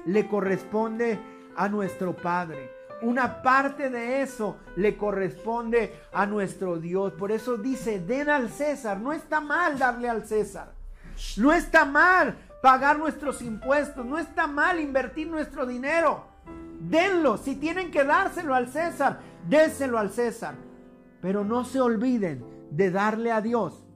le 0.05 0.29
corresponde 0.29 1.19
a 1.57 1.69
nuestro 1.69 2.15
Padre. 2.15 2.71
Una 3.03 3.43
parte 3.43 3.91
de 3.91 4.23
eso 4.23 4.57
le 4.77 4.97
corresponde 4.97 5.95
a 6.13 6.27
nuestro 6.27 6.79
Dios. 6.79 7.13
Por 7.13 7.33
eso 7.33 7.57
dice, 7.57 8.01
den 8.01 8.31
al 8.31 8.49
César. 8.49 8.99
No 8.99 9.13
está 9.13 9.41
mal 9.41 9.79
darle 9.79 10.09
al 10.09 10.27
César. 10.27 10.73
No 11.37 11.53
está 11.53 11.85
mal 11.85 12.37
pagar 12.63 12.99
nuestros 12.99 13.43
impuestos. 13.43 14.07
No 14.07 14.19
está 14.19 14.47
mal 14.47 14.81
invertir 14.81 15.27
nuestro 15.29 15.67
dinero. 15.67 16.25
Denlo. 16.81 17.37
Si 17.37 17.57
tienen 17.57 17.91
que 17.91 18.05
dárselo 18.05 18.55
al 18.55 18.69
César, 18.69 19.21
déselo 19.49 19.99
al 19.99 20.11
César. 20.11 20.55
Pero 21.25 21.43
no 21.43 21.65
se 21.65 21.81
olviden 21.81 22.45
de 22.71 22.91
darle 22.91 23.33
a 23.33 23.41
Dios 23.41 23.87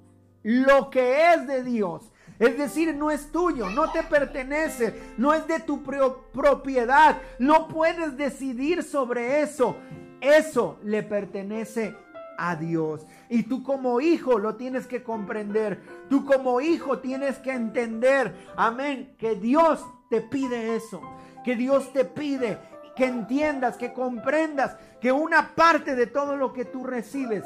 lo 0.43 0.89
que 0.89 1.35
es 1.35 1.47
de 1.47 1.63
Dios. 1.63 2.11
Es 2.39 2.57
decir, 2.57 2.95
no 2.95 3.11
es 3.11 3.31
tuyo, 3.31 3.69
no 3.69 3.93
te 3.93 4.03
pertenece, 4.03 4.99
no 5.19 5.35
es 5.35 5.47
de 5.47 5.61
tu 5.61 5.83
propiedad, 5.83 7.21
no 7.39 7.69
puedes 7.69 8.17
decidir 8.17 8.83
sobre 8.83 9.43
eso. 9.43 9.77
Eso 10.23 10.79
le 10.83 11.03
pertenece 11.03 11.95
a 12.39 12.57
Dios. 12.57 13.07
Y 13.29 13.43
tú 13.43 13.63
como 13.63 14.01
hijo 14.01 14.39
lo 14.39 14.55
tienes 14.55 14.87
que 14.87 15.03
comprender. 15.03 15.83
Tú 16.09 16.25
como 16.25 16.63
hijo 16.63 17.01
tienes 17.01 17.37
que 17.37 17.53
entender, 17.53 18.35
amén, 18.57 19.15
que 19.19 19.35
Dios 19.35 19.85
te 20.09 20.23
pide 20.23 20.77
eso. 20.77 21.03
Que 21.45 21.57
Dios 21.57 21.93
te 21.93 22.07
pide 22.07 22.57
que 22.99 23.07
entiendas, 23.07 23.77
que 23.77 23.93
comprendas 23.93 24.77
que 25.01 25.13
una 25.13 25.55
parte 25.55 25.95
de 25.95 26.09
todo 26.09 26.37
lo 26.37 26.53
que 26.53 26.65
tú 26.65 26.85
recibes 26.85 27.45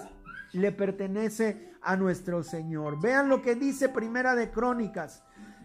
le 0.53 0.73
pertenece 0.73 1.75
a 1.83 1.95
nuestro 1.95 2.43
Señor. 2.43 2.99
Vean 3.03 3.29
lo 3.29 3.43
que 3.43 3.55
dice 3.55 3.91
Primera 3.91 4.35
de 4.35 4.51
Crónicas 4.51 5.23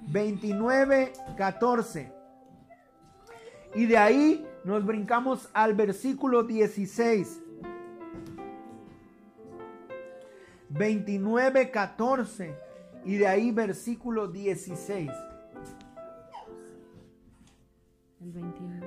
29, 0.10 1.14
14. 1.38 2.12
Y 3.76 3.86
de 3.86 3.98
ahí 3.98 4.46
nos 4.66 4.86
brincamos 4.86 5.50
al 5.54 5.74
versículo 5.74 6.44
16. 6.44 7.40
29, 10.68 11.72
14. 11.72 12.54
Y 13.06 13.16
de 13.16 13.28
ahí 13.28 13.52
versículo 13.52 14.28
16. 14.28 15.10
El 18.20 18.32
29, 18.34 18.87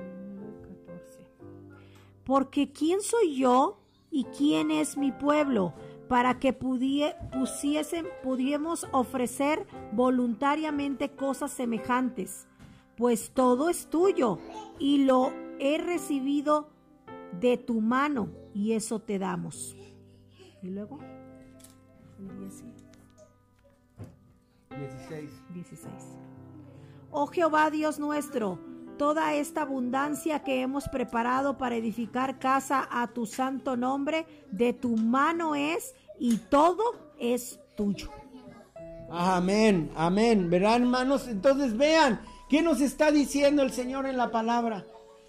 Porque 2.31 2.71
¿quién 2.71 3.01
soy 3.01 3.35
yo 3.35 3.81
y 4.09 4.23
quién 4.23 4.71
es 4.71 4.95
mi 4.95 5.11
pueblo? 5.11 5.73
para 6.07 6.39
que 6.39 6.53
pudiesen, 6.53 8.05
pudiéramos 8.23 8.87
ofrecer 8.93 9.67
voluntariamente 9.91 11.11
cosas 11.11 11.51
semejantes, 11.51 12.47
pues 12.95 13.31
todo 13.31 13.69
es 13.69 13.87
tuyo 13.87 14.39
y 14.79 15.03
lo 15.03 15.33
he 15.59 15.77
recibido 15.77 16.69
de 17.37 17.57
tu 17.57 17.81
mano 17.81 18.29
y 18.53 18.73
eso 18.73 18.99
te 18.99 19.19
damos. 19.19 19.75
Y 20.61 20.69
luego, 20.69 20.99
16. 24.69 25.31
16. 25.53 25.93
Oh 27.11 27.27
Jehová 27.27 27.69
Dios 27.71 27.99
nuestro, 27.99 28.57
toda 28.97 29.33
esta 29.35 29.61
abundancia 29.61 30.43
que 30.43 30.61
hemos 30.61 30.87
preparado 30.89 31.57
para 31.57 31.75
edificar 31.75 32.39
casa 32.39 32.87
a 32.91 33.07
tu 33.07 33.25
santo 33.25 33.75
nombre, 33.75 34.25
de 34.51 34.73
tu 34.73 34.95
mano 34.95 35.55
es 35.55 35.95
y 36.19 36.37
todo 36.37 37.13
es 37.19 37.59
tuyo. 37.75 38.09
Amén, 39.09 39.91
amén. 39.95 40.49
Verán, 40.49 40.83
hermanos, 40.83 41.27
entonces 41.27 41.75
vean, 41.75 42.21
¿qué 42.49 42.61
nos 42.61 42.79
está 42.81 43.11
diciendo 43.11 43.63
el 43.63 43.71
Señor 43.71 44.05
en 44.05 44.17
la 44.17 44.31
palabra? 44.31 44.85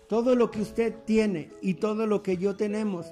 Todo 0.09 0.35
lo 0.35 0.51
que 0.51 0.61
usted 0.61 0.95
tiene 1.05 1.51
y 1.61 1.75
todo 1.75 2.07
lo 2.07 2.23
que 2.23 2.37
yo 2.37 2.57
tenemos. 2.57 3.07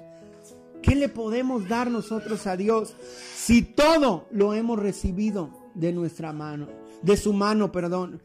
¿Qué 0.81 0.95
le 0.95 1.09
podemos 1.09 1.67
dar 1.67 1.91
nosotros 1.91 2.47
a 2.47 2.55
Dios 2.55 2.95
si 3.35 3.61
todo 3.61 4.27
lo 4.31 4.53
hemos 4.53 4.79
recibido 4.79 5.49
de 5.73 5.91
nuestra 5.91 6.33
mano? 6.33 6.67
de 7.01 7.17
su 7.17 7.33
mano, 7.33 7.71
perdón. 7.71 8.21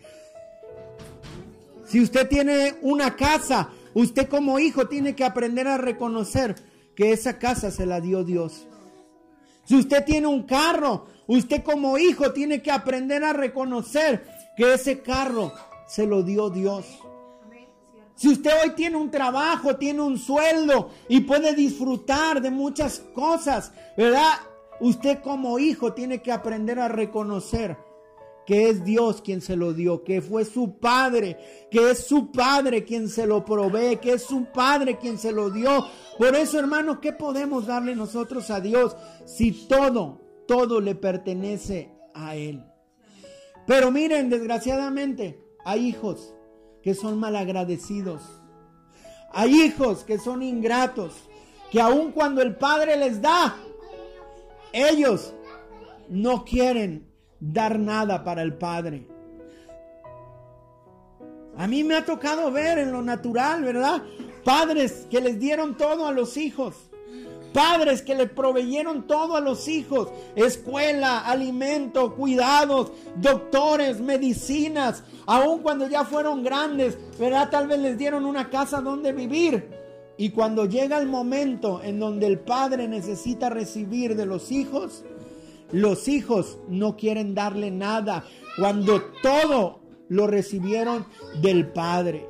Si 1.97 2.03
usted 2.03 2.29
tiene 2.29 2.75
una 2.83 3.17
casa, 3.17 3.71
usted 3.95 4.29
como 4.29 4.59
hijo 4.59 4.87
tiene 4.87 5.15
que 5.15 5.25
aprender 5.25 5.67
a 5.67 5.79
reconocer 5.79 6.55
que 6.95 7.11
esa 7.13 7.39
casa 7.39 7.71
se 7.71 7.87
la 7.87 8.03
dio 8.03 8.23
Dios. 8.23 8.67
Si 9.65 9.77
usted 9.79 10.05
tiene 10.05 10.27
un 10.27 10.43
carro, 10.43 11.07
usted 11.27 11.63
como 11.63 11.97
hijo 11.97 12.35
tiene 12.35 12.61
que 12.61 12.71
aprender 12.71 13.25
a 13.25 13.33
reconocer 13.33 14.27
que 14.59 14.75
ese 14.75 15.01
carro 15.01 15.55
se 15.89 16.07
lo 16.07 16.23
dio 16.23 16.51
Dios. 16.51 16.85
Si 18.15 18.29
usted 18.29 18.51
hoy 18.63 18.75
tiene 18.75 18.99
un 18.99 19.11
trabajo, 19.11 19.77
tiene 19.77 20.03
un 20.03 20.19
sueldo 20.19 20.91
y 21.09 21.21
puede 21.21 21.55
disfrutar 21.55 22.43
de 22.43 22.51
muchas 22.51 22.99
cosas, 23.15 23.73
¿verdad? 23.97 24.35
Usted 24.81 25.23
como 25.23 25.59
hijo 25.59 25.95
tiene 25.95 26.21
que 26.21 26.31
aprender 26.31 26.79
a 26.79 26.89
reconocer 26.89 27.86
que 28.47 28.71
es 28.71 28.85
Dios 28.85 29.21
quien 29.21 29.41
se 29.41 29.57
lo 29.57 29.73
dio, 29.73 30.05
que 30.05 30.23
fue 30.23 30.45
su 30.45 30.79
padre, 30.79 31.37
que 31.71 31.91
es 31.91 32.07
su 32.07 32.31
padre 32.31 32.85
quien 32.85 33.09
se 33.09 33.27
lo 33.27 33.45
provee, 33.45 33.97
que 33.97 34.13
es 34.15 34.23
su 34.23 34.45
padre 34.47 34.99
quien 34.99 35.19
se 35.19 35.33
lo 35.33 35.51
dio. 35.51 35.85
Por 36.17 36.35
eso, 36.37 36.59
hermano, 36.59 37.01
¿qué 37.01 37.13
podemos 37.13 37.67
darle 37.67 37.97
nosotros 37.97 38.51
a 38.51 38.61
Dios 38.61 38.97
si 39.25 39.51
todo, 39.67 40.21
todo 40.47 40.81
le 40.81 40.95
pertenece 40.95 41.91
a 42.15 42.37
Él? 42.37 42.65
Pero 43.67 43.91
miren, 43.91 44.31
desgraciadamente, 44.31 45.43
hay 45.65 45.89
hijos 45.89 46.33
que 46.83 46.95
son 46.95 47.19
malagradecidos. 47.19 48.23
Hay 49.33 49.61
hijos 49.61 50.05
que 50.05 50.19
son 50.19 50.43
ingratos, 50.45 51.15
que 51.73 51.81
aun 51.81 52.13
cuando 52.13 52.43
el 52.43 52.55
Padre 52.55 52.97
les 52.97 53.21
da, 53.21 53.57
ellos 54.73 55.35
no 56.09 56.45
quieren 56.45 57.06
dar 57.41 57.79
nada 57.79 58.25
para 58.25 58.43
el 58.43 58.55
Padre. 58.55 59.09
A 61.57 61.67
mí 61.67 61.85
me 61.85 61.95
ha 61.95 62.05
tocado 62.05 62.51
ver 62.51 62.79
en 62.79 62.93
lo 62.93 63.03
natural, 63.03 63.63
¿verdad? 63.63 64.03
Padres 64.45 65.07
que 65.11 65.21
les 65.21 65.39
dieron 65.41 65.77
todo 65.77 66.07
a 66.07 66.13
los 66.13 66.37
hijos. 66.37 66.75
Padres 67.55 68.03
que 68.03 68.15
le 68.15 68.27
proveyeron 68.27 69.07
todo 69.07 69.35
a 69.35 69.41
los 69.41 69.67
hijos. 69.67 70.11
Escuela, 70.35 71.21
alimento, 71.21 72.15
cuidados, 72.15 72.93
doctores, 73.17 74.01
medicinas. 74.01 75.05
Aun 75.25 75.61
cuando 75.61 75.89
ya 75.89 76.05
fueron 76.05 76.45
grandes, 76.45 76.99
¿verdad? 77.19 77.49
Tal 77.51 77.67
vez 77.67 77.79
les 77.79 77.97
dieron 77.97 78.27
una 78.27 78.51
casa 78.51 78.83
donde 78.83 79.15
vivir. 79.15 79.71
Y 80.19 80.31
cuando 80.31 80.67
llega 80.67 80.99
el 80.99 81.07
momento 81.07 81.81
en 81.83 81.99
donde 81.99 82.27
el 82.27 82.39
padre 82.41 82.89
necesita 82.89 83.49
recibir 83.49 84.17
de 84.17 84.27
los 84.27 84.53
hijos, 84.53 85.05
los 85.73 86.09
hijos 86.09 86.59
no 86.69 86.97
quieren 86.97 87.35
darle 87.35 87.71
nada 87.71 88.25
cuando 88.59 89.03
todo 89.23 89.81
lo 90.09 90.27
recibieron 90.27 91.07
del 91.41 91.69
Padre. 91.73 92.27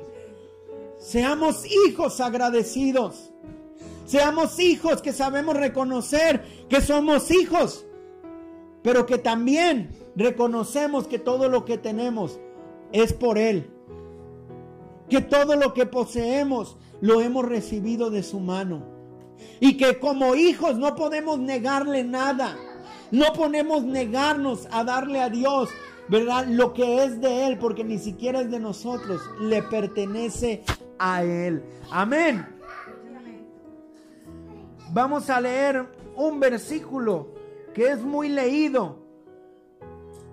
Seamos 0.97 1.63
hijos 1.65 2.19
agradecidos. 2.19 3.31
Seamos 4.05 4.59
hijos 4.59 5.01
que 5.01 5.11
sabemos 5.11 5.57
reconocer 5.57 6.43
que 6.69 6.79
somos 6.79 7.29
hijos, 7.29 7.85
pero 8.81 9.05
que 9.05 9.17
también 9.17 9.89
reconocemos 10.15 11.07
que 11.07 11.19
todo 11.19 11.49
lo 11.49 11.65
que 11.65 11.77
tenemos 11.77 12.39
es 12.93 13.11
por 13.11 13.37
Él. 13.37 13.69
Que 15.09 15.21
todo 15.21 15.55
lo 15.55 15.73
que 15.73 15.85
poseemos 15.85 16.77
lo 17.01 17.21
hemos 17.21 17.45
recibido 17.45 18.09
de 18.09 18.23
su 18.23 18.39
mano. 18.39 18.83
Y 19.59 19.77
que 19.77 19.99
como 19.99 20.35
hijos 20.35 20.77
no 20.77 20.95
podemos 20.95 21.37
negarle 21.39 22.03
nada. 22.03 22.57
No 23.11 23.33
podemos 23.33 23.83
negarnos 23.83 24.67
a 24.71 24.83
darle 24.83 25.21
a 25.21 25.29
Dios, 25.29 25.69
¿verdad? 26.09 26.45
Lo 26.47 26.73
que 26.73 27.03
es 27.03 27.21
de 27.21 27.47
Él, 27.47 27.57
porque 27.57 27.83
ni 27.83 27.99
siquiera 27.99 28.41
es 28.41 28.51
de 28.51 28.59
nosotros, 28.59 29.21
le 29.39 29.63
pertenece 29.63 30.63
a 30.99 31.23
Él. 31.23 31.63
Amén. 31.91 32.45
Vamos 34.91 35.29
a 35.29 35.39
leer 35.39 35.85
un 36.15 36.39
versículo 36.39 37.33
que 37.73 37.91
es 37.91 38.01
muy 38.01 38.29
leído 38.29 38.97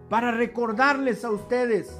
para 0.09 0.31
recordarles 0.33 1.25
a 1.25 1.31
ustedes 1.31 1.93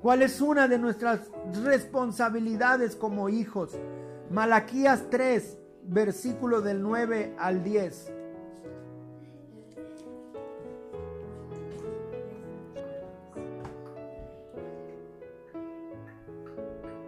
cuál 0.00 0.22
es 0.22 0.40
una 0.40 0.68
de 0.68 0.78
nuestras 0.78 1.30
responsabilidades 1.64 2.96
como 2.96 3.28
hijos. 3.28 3.76
Malaquías 4.30 5.04
3, 5.10 5.58
versículo 5.84 6.60
del 6.60 6.82
9 6.82 7.34
al 7.38 7.62
10. 7.62 8.15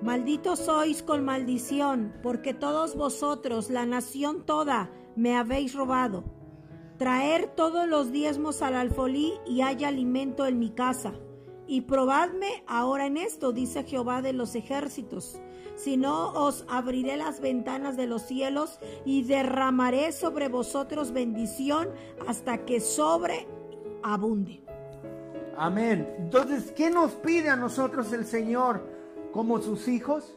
Malditos 0.00 0.60
sois 0.60 1.02
con 1.02 1.24
maldición, 1.24 2.12
porque 2.22 2.54
todos 2.54 2.94
vosotros, 2.94 3.68
la 3.68 3.84
nación 3.84 4.46
toda, 4.46 4.90
me 5.16 5.36
habéis 5.36 5.74
robado. 5.74 6.22
Traer 6.98 7.48
todos 7.56 7.88
los 7.88 8.12
diezmos 8.12 8.62
al 8.62 8.74
alfolí 8.74 9.34
y 9.44 9.62
haya 9.62 9.88
alimento 9.88 10.46
en 10.46 10.60
mi 10.60 10.70
casa. 10.70 11.14
Y 11.66 11.82
probadme 11.82 12.62
ahora 12.68 13.06
en 13.06 13.16
esto, 13.16 13.52
dice 13.52 13.82
Jehová 13.82 14.22
de 14.22 14.32
los 14.32 14.54
ejércitos. 14.54 15.40
Si 15.74 15.96
no, 15.96 16.32
os 16.32 16.64
abriré 16.68 17.16
las 17.16 17.40
ventanas 17.40 17.96
de 17.96 18.06
los 18.06 18.22
cielos 18.22 18.78
y 19.04 19.22
derramaré 19.22 20.12
sobre 20.12 20.48
vosotros 20.48 21.12
bendición 21.12 21.88
hasta 22.26 22.64
que 22.64 22.80
sobreabunde. 22.80 24.62
Amén. 25.56 26.08
Entonces, 26.18 26.72
¿qué 26.72 26.88
nos 26.88 27.12
pide 27.12 27.48
a 27.48 27.56
nosotros 27.56 28.12
el 28.12 28.24
Señor? 28.24 28.97
Como 29.38 29.60
sus 29.60 29.86
hijos, 29.86 30.34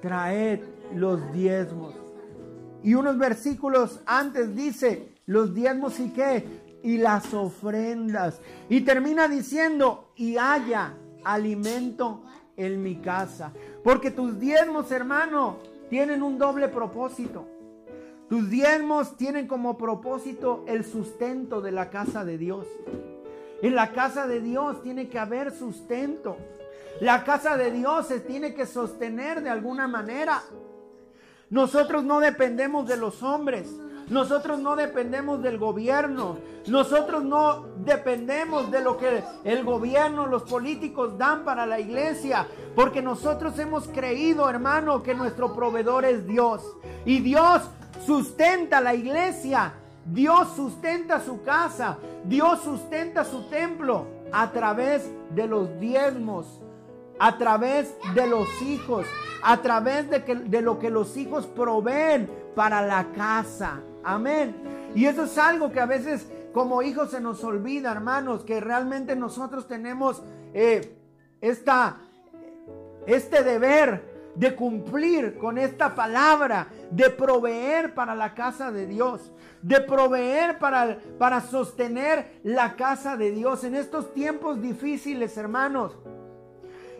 traed 0.00 0.60
los 0.94 1.32
diezmos. 1.32 1.96
Y 2.80 2.94
unos 2.94 3.18
versículos 3.18 3.98
antes 4.06 4.54
dice, 4.54 5.16
los 5.26 5.52
diezmos 5.52 5.98
y 5.98 6.10
qué, 6.10 6.78
y 6.84 6.98
las 6.98 7.34
ofrendas. 7.34 8.40
Y 8.68 8.82
termina 8.82 9.26
diciendo, 9.26 10.12
y 10.14 10.36
haya 10.36 10.94
alimento 11.24 12.22
en 12.56 12.80
mi 12.80 13.00
casa. 13.00 13.52
Porque 13.82 14.12
tus 14.12 14.38
diezmos, 14.38 14.92
hermano, 14.92 15.56
tienen 15.88 16.22
un 16.22 16.38
doble 16.38 16.68
propósito. 16.68 17.48
Tus 18.28 18.48
diezmos 18.48 19.16
tienen 19.16 19.48
como 19.48 19.76
propósito 19.76 20.64
el 20.68 20.84
sustento 20.84 21.60
de 21.60 21.72
la 21.72 21.90
casa 21.90 22.24
de 22.24 22.38
Dios. 22.38 22.68
En 23.60 23.74
la 23.74 23.90
casa 23.90 24.28
de 24.28 24.38
Dios 24.38 24.84
tiene 24.84 25.08
que 25.08 25.18
haber 25.18 25.50
sustento. 25.50 26.36
La 27.00 27.24
casa 27.24 27.56
de 27.56 27.70
Dios 27.70 28.08
se 28.08 28.20
tiene 28.20 28.52
que 28.52 28.66
sostener 28.66 29.42
de 29.42 29.48
alguna 29.48 29.88
manera. 29.88 30.42
Nosotros 31.48 32.04
no 32.04 32.20
dependemos 32.20 32.86
de 32.86 32.98
los 32.98 33.22
hombres. 33.22 33.74
Nosotros 34.10 34.58
no 34.58 34.76
dependemos 34.76 35.42
del 35.42 35.56
gobierno. 35.56 36.36
Nosotros 36.66 37.24
no 37.24 37.68
dependemos 37.78 38.70
de 38.70 38.82
lo 38.82 38.98
que 38.98 39.24
el 39.44 39.64
gobierno, 39.64 40.26
los 40.26 40.42
políticos 40.42 41.16
dan 41.16 41.42
para 41.42 41.64
la 41.64 41.80
iglesia. 41.80 42.46
Porque 42.76 43.00
nosotros 43.00 43.58
hemos 43.58 43.88
creído, 43.88 44.50
hermano, 44.50 45.02
que 45.02 45.14
nuestro 45.14 45.54
proveedor 45.54 46.04
es 46.04 46.26
Dios. 46.26 46.62
Y 47.06 47.20
Dios 47.20 47.62
sustenta 48.04 48.82
la 48.82 48.94
iglesia. 48.94 49.72
Dios 50.04 50.48
sustenta 50.54 51.18
su 51.20 51.42
casa. 51.44 51.96
Dios 52.24 52.60
sustenta 52.60 53.24
su 53.24 53.48
templo 53.48 54.04
a 54.32 54.50
través 54.52 55.10
de 55.34 55.46
los 55.46 55.80
diezmos 55.80 56.60
a 57.20 57.36
través 57.36 57.94
de 58.14 58.26
los 58.26 58.48
hijos, 58.62 59.06
a 59.42 59.58
través 59.58 60.08
de, 60.08 60.24
que, 60.24 60.34
de 60.34 60.62
lo 60.62 60.78
que 60.78 60.90
los 60.90 61.18
hijos 61.18 61.46
proveen 61.46 62.28
para 62.56 62.80
la 62.80 63.12
casa. 63.14 63.80
Amén. 64.02 64.56
Y 64.94 65.04
eso 65.04 65.24
es 65.24 65.36
algo 65.36 65.70
que 65.70 65.80
a 65.80 65.86
veces 65.86 66.26
como 66.54 66.82
hijos 66.82 67.10
se 67.10 67.20
nos 67.20 67.44
olvida, 67.44 67.92
hermanos, 67.92 68.42
que 68.42 68.58
realmente 68.58 69.14
nosotros 69.16 69.68
tenemos 69.68 70.22
eh, 70.54 70.96
esta, 71.42 71.98
este 73.06 73.42
deber 73.42 74.32
de 74.34 74.56
cumplir 74.56 75.36
con 75.36 75.58
esta 75.58 75.94
palabra, 75.94 76.68
de 76.90 77.10
proveer 77.10 77.92
para 77.94 78.14
la 78.14 78.32
casa 78.34 78.72
de 78.72 78.86
Dios, 78.86 79.30
de 79.60 79.78
proveer 79.82 80.58
para, 80.58 80.98
para 81.18 81.42
sostener 81.42 82.40
la 82.44 82.76
casa 82.76 83.18
de 83.18 83.30
Dios 83.30 83.62
en 83.64 83.74
estos 83.74 84.14
tiempos 84.14 84.62
difíciles, 84.62 85.36
hermanos 85.36 85.98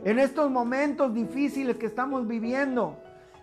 en 0.05 0.19
estos 0.19 0.51
momentos 0.51 1.15
difíciles 1.15 1.77
que 1.77 1.87
estamos 1.87 2.27
viviendo, 2.27 2.97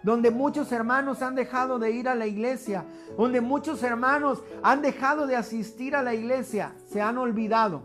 donde 0.03 0.31
muchos 0.31 0.71
hermanos 0.71 1.21
han 1.21 1.35
dejado 1.35 1.79
de 1.79 1.91
ir 1.91 2.07
a 2.07 2.15
la 2.15 2.27
iglesia, 2.27 2.85
donde 3.17 3.41
muchos 3.41 3.83
hermanos 3.83 4.43
han 4.63 4.81
dejado 4.81 5.27
de 5.27 5.35
asistir 5.35 5.95
a 5.95 6.03
la 6.03 6.13
iglesia, 6.13 6.73
se 6.87 7.01
han 7.01 7.17
olvidado 7.17 7.81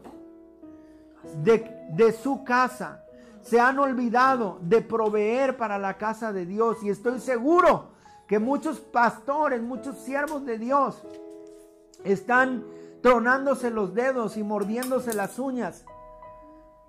de, 1.43 2.13
su 2.13 2.45
casa, 2.45 3.05
se 3.43 3.61
han 3.61 3.79
olvidado 3.79 4.59
de 4.63 4.81
proveer 4.83 5.57
para 5.57 5.79
la 5.79 5.99
casa 5.99 6.33
de 6.33 6.47
Dios. 6.47 6.83
Y 6.83 6.91
estoy 6.91 7.21
seguro 7.21 7.91
que 8.27 8.39
muchos 8.39 8.81
pastores, 8.81 9.63
muchos 9.63 9.99
siervos 9.99 10.45
de 10.45 10.59
Dios 10.59 11.03
están 12.05 12.65
tronándose 13.03 13.71
los 13.71 13.95
dedos 13.95 14.37
y 14.37 14.43
mordiéndose 14.43 15.13
las 15.13 15.39
uñas 15.39 15.85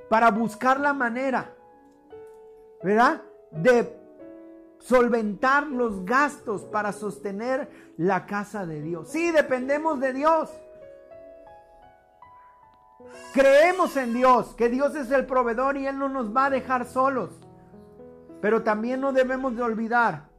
para 0.09 0.29
buscar 0.29 0.79
la 0.79 0.93
manera, 0.93 1.55
¿verdad? 2.83 3.21
De 3.51 3.97
solventar 4.79 5.67
los 5.67 6.03
gastos 6.05 6.63
para 6.63 6.91
sostener 6.91 7.69
la 7.97 8.25
casa 8.25 8.65
de 8.65 8.81
Dios. 8.81 9.09
Sí, 9.09 9.31
dependemos 9.31 9.99
de 9.99 10.13
Dios. 10.13 10.49
Creemos 13.33 13.95
en 13.97 14.13
Dios, 14.13 14.53
que 14.55 14.69
Dios 14.69 14.95
es 14.95 15.09
el 15.11 15.25
proveedor 15.25 15.77
y 15.77 15.87
Él 15.87 15.97
no 15.97 16.09
nos 16.09 16.35
va 16.35 16.45
a 16.45 16.49
dejar 16.49 16.85
solos. 16.85 17.31
Pero 18.41 18.63
también 18.63 18.99
no 19.01 19.13
debemos 19.13 19.55
de 19.55 19.63
olvidar 19.63 20.29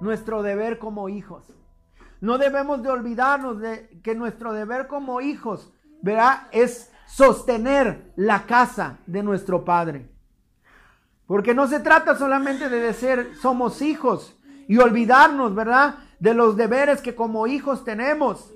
nuestro 0.00 0.42
deber 0.42 0.78
como 0.78 1.08
hijos. 1.08 1.54
No 2.20 2.38
debemos 2.38 2.82
de 2.82 2.90
olvidarnos 2.90 3.60
de 3.60 4.00
que 4.02 4.14
nuestro 4.14 4.52
deber 4.52 4.86
como 4.86 5.20
hijos, 5.20 5.72
¿verdad? 6.02 6.48
Es 6.52 6.90
sostener 7.06 8.12
la 8.16 8.46
casa 8.46 8.98
de 9.06 9.22
nuestro 9.22 9.64
Padre. 9.64 10.09
Porque 11.30 11.54
no 11.54 11.68
se 11.68 11.78
trata 11.78 12.16
solamente 12.16 12.68
de 12.68 12.80
decir 12.80 13.34
somos 13.40 13.82
hijos 13.82 14.36
y 14.66 14.78
olvidarnos, 14.78 15.54
¿verdad? 15.54 15.94
De 16.18 16.34
los 16.34 16.56
deberes 16.56 17.00
que 17.00 17.14
como 17.14 17.46
hijos 17.46 17.84
tenemos 17.84 18.50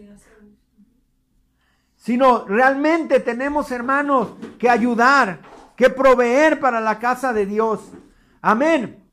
sino 2.05 2.45
realmente 2.45 3.19
tenemos, 3.21 3.71
hermanos, 3.71 4.35
que 4.59 4.69
ayudar, 4.69 5.39
que 5.75 5.89
proveer 5.89 6.61
para 6.61 6.79
la 6.79 6.99
casa 6.99 7.33
de 7.33 7.47
Dios. 7.47 7.81
Amén. 8.43 9.09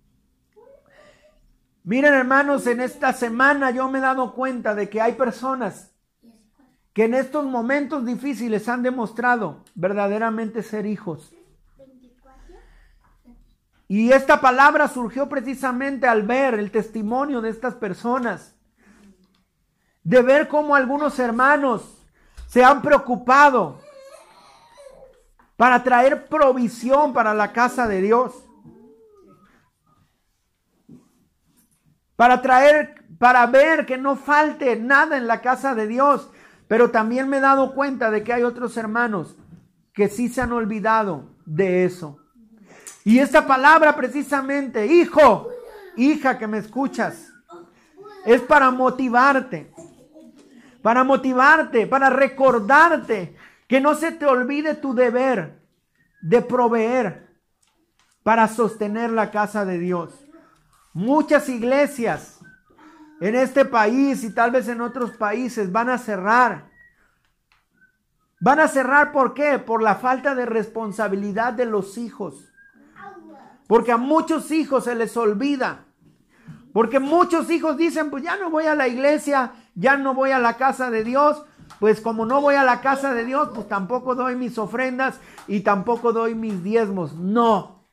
Miren, 1.85 2.13
hermanos, 2.13 2.67
en 2.67 2.81
esta 2.81 3.13
semana 3.13 3.71
yo 3.71 3.87
me 3.87 3.99
he 3.99 4.01
dado 4.01 4.33
cuenta 4.33 4.75
de 4.75 4.89
que 4.89 4.99
hay 4.99 5.13
personas 5.13 5.93
que 6.91 7.05
en 7.05 7.13
estos 7.13 7.45
momentos 7.45 8.05
difíciles 8.05 8.67
han 8.67 8.83
demostrado 8.83 9.63
verdaderamente 9.73 10.61
ser 10.61 10.85
hijos. 10.85 11.33
Y 13.93 14.13
esta 14.13 14.39
palabra 14.39 14.87
surgió 14.87 15.27
precisamente 15.27 16.07
al 16.07 16.23
ver 16.23 16.53
el 16.53 16.71
testimonio 16.71 17.41
de 17.41 17.49
estas 17.49 17.75
personas, 17.75 18.55
de 20.01 20.21
ver 20.21 20.47
cómo 20.47 20.75
algunos 20.75 21.19
hermanos 21.19 22.01
se 22.47 22.63
han 22.63 22.81
preocupado 22.81 23.81
para 25.57 25.83
traer 25.83 26.29
provisión 26.29 27.11
para 27.11 27.33
la 27.33 27.51
casa 27.51 27.85
de 27.85 27.99
Dios. 27.99 28.33
Para 32.15 32.41
traer, 32.41 33.03
para 33.19 33.45
ver 33.45 33.85
que 33.85 33.97
no 33.97 34.15
falte 34.15 34.77
nada 34.77 35.17
en 35.17 35.27
la 35.27 35.41
casa 35.41 35.75
de 35.75 35.87
Dios. 35.87 36.31
Pero 36.69 36.91
también 36.91 37.27
me 37.27 37.39
he 37.39 37.41
dado 37.41 37.75
cuenta 37.75 38.09
de 38.09 38.23
que 38.23 38.31
hay 38.31 38.43
otros 38.43 38.77
hermanos 38.77 39.35
que 39.93 40.07
sí 40.07 40.29
se 40.29 40.39
han 40.39 40.53
olvidado 40.53 41.35
de 41.45 41.83
eso. 41.83 42.20
Y 43.03 43.19
esta 43.19 43.45
palabra 43.47 43.95
precisamente, 43.95 44.85
hijo, 44.85 45.49
hija 45.97 46.37
que 46.37 46.47
me 46.47 46.59
escuchas, 46.59 47.33
es 48.25 48.41
para 48.41 48.69
motivarte 48.71 49.71
para 50.81 51.03
motivarte, 51.03 51.87
para 51.87 52.09
recordarte 52.09 53.35
que 53.67 53.79
no 53.79 53.95
se 53.95 54.11
te 54.11 54.25
olvide 54.25 54.75
tu 54.75 54.93
deber 54.93 55.61
de 56.21 56.41
proveer 56.41 57.29
para 58.23 58.47
sostener 58.47 59.11
la 59.11 59.31
casa 59.31 59.65
de 59.65 59.79
Dios. 59.79 60.25
Muchas 60.93 61.49
iglesias 61.49 62.39
en 63.21 63.35
este 63.35 63.65
país 63.65 64.23
y 64.23 64.33
tal 64.33 64.51
vez 64.51 64.67
en 64.67 64.81
otros 64.81 65.11
países 65.11 65.71
van 65.71 65.89
a 65.89 65.97
cerrar. 65.97 66.69
Van 68.39 68.59
a 68.59 68.67
cerrar 68.67 69.11
¿por 69.11 69.33
qué? 69.33 69.59
Por 69.59 69.83
la 69.83 69.95
falta 69.95 70.33
de 70.33 70.45
responsabilidad 70.45 71.53
de 71.53 71.65
los 71.65 71.97
hijos. 71.97 72.50
Porque 73.71 73.93
a 73.93 73.97
muchos 73.97 74.51
hijos 74.51 74.83
se 74.83 74.95
les 74.95 75.15
olvida. 75.15 75.85
Porque 76.73 76.99
muchos 76.99 77.49
hijos 77.49 77.77
dicen, 77.77 78.09
pues 78.09 78.21
ya 78.21 78.35
no 78.35 78.49
voy 78.49 78.65
a 78.65 78.75
la 78.75 78.89
iglesia, 78.89 79.53
ya 79.75 79.95
no 79.95 80.13
voy 80.13 80.31
a 80.31 80.39
la 80.39 80.57
casa 80.57 80.91
de 80.91 81.05
Dios, 81.05 81.41
pues 81.79 82.01
como 82.01 82.25
no 82.25 82.41
voy 82.41 82.55
a 82.55 82.65
la 82.65 82.81
casa 82.81 83.13
de 83.13 83.23
Dios, 83.23 83.51
pues 83.55 83.69
tampoco 83.69 84.13
doy 84.13 84.35
mis 84.35 84.57
ofrendas 84.57 85.21
y 85.47 85.61
tampoco 85.61 86.11
doy 86.11 86.35
mis 86.35 86.61
diezmos. 86.61 87.13
No. 87.13 87.85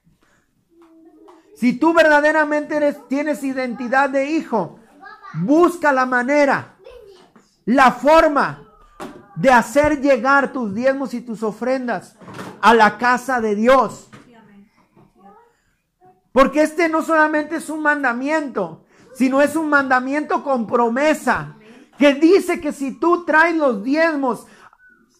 Si 1.55 1.75
tú 1.75 1.95
verdaderamente 1.95 2.79
eres, 2.79 3.07
tienes 3.07 3.45
identidad 3.45 4.11
de 4.11 4.33
hijo, 4.33 4.81
busca 5.35 5.93
la 5.93 6.07
manera, 6.07 6.75
la 7.67 7.93
forma 7.93 8.65
de 9.37 9.53
hacer 9.53 10.01
llegar 10.01 10.53
tus 10.53 10.75
diezmos 10.75 11.15
y 11.15 11.21
tus 11.21 11.45
ofrendas 11.45 12.17
a 12.61 12.75
la 12.75 12.99
casa 12.99 13.41
de 13.41 13.55
Dios. 13.55 14.08
Porque 16.33 16.63
este 16.63 16.89
no 16.89 17.03
solamente 17.03 17.57
es 17.57 17.71
un 17.71 17.83
mandamiento, 17.83 18.85
sino 19.15 19.43
es 19.43 19.57
un 19.57 19.69
mandamiento 19.69 20.45
con 20.45 20.67
promesa 20.67 21.57
que 21.99 22.15
dice 22.15 22.61
que 22.61 22.73
si 22.73 22.93
tú 22.93 23.25
traes 23.25 23.57
los 23.57 23.83
diezmos 23.83 24.47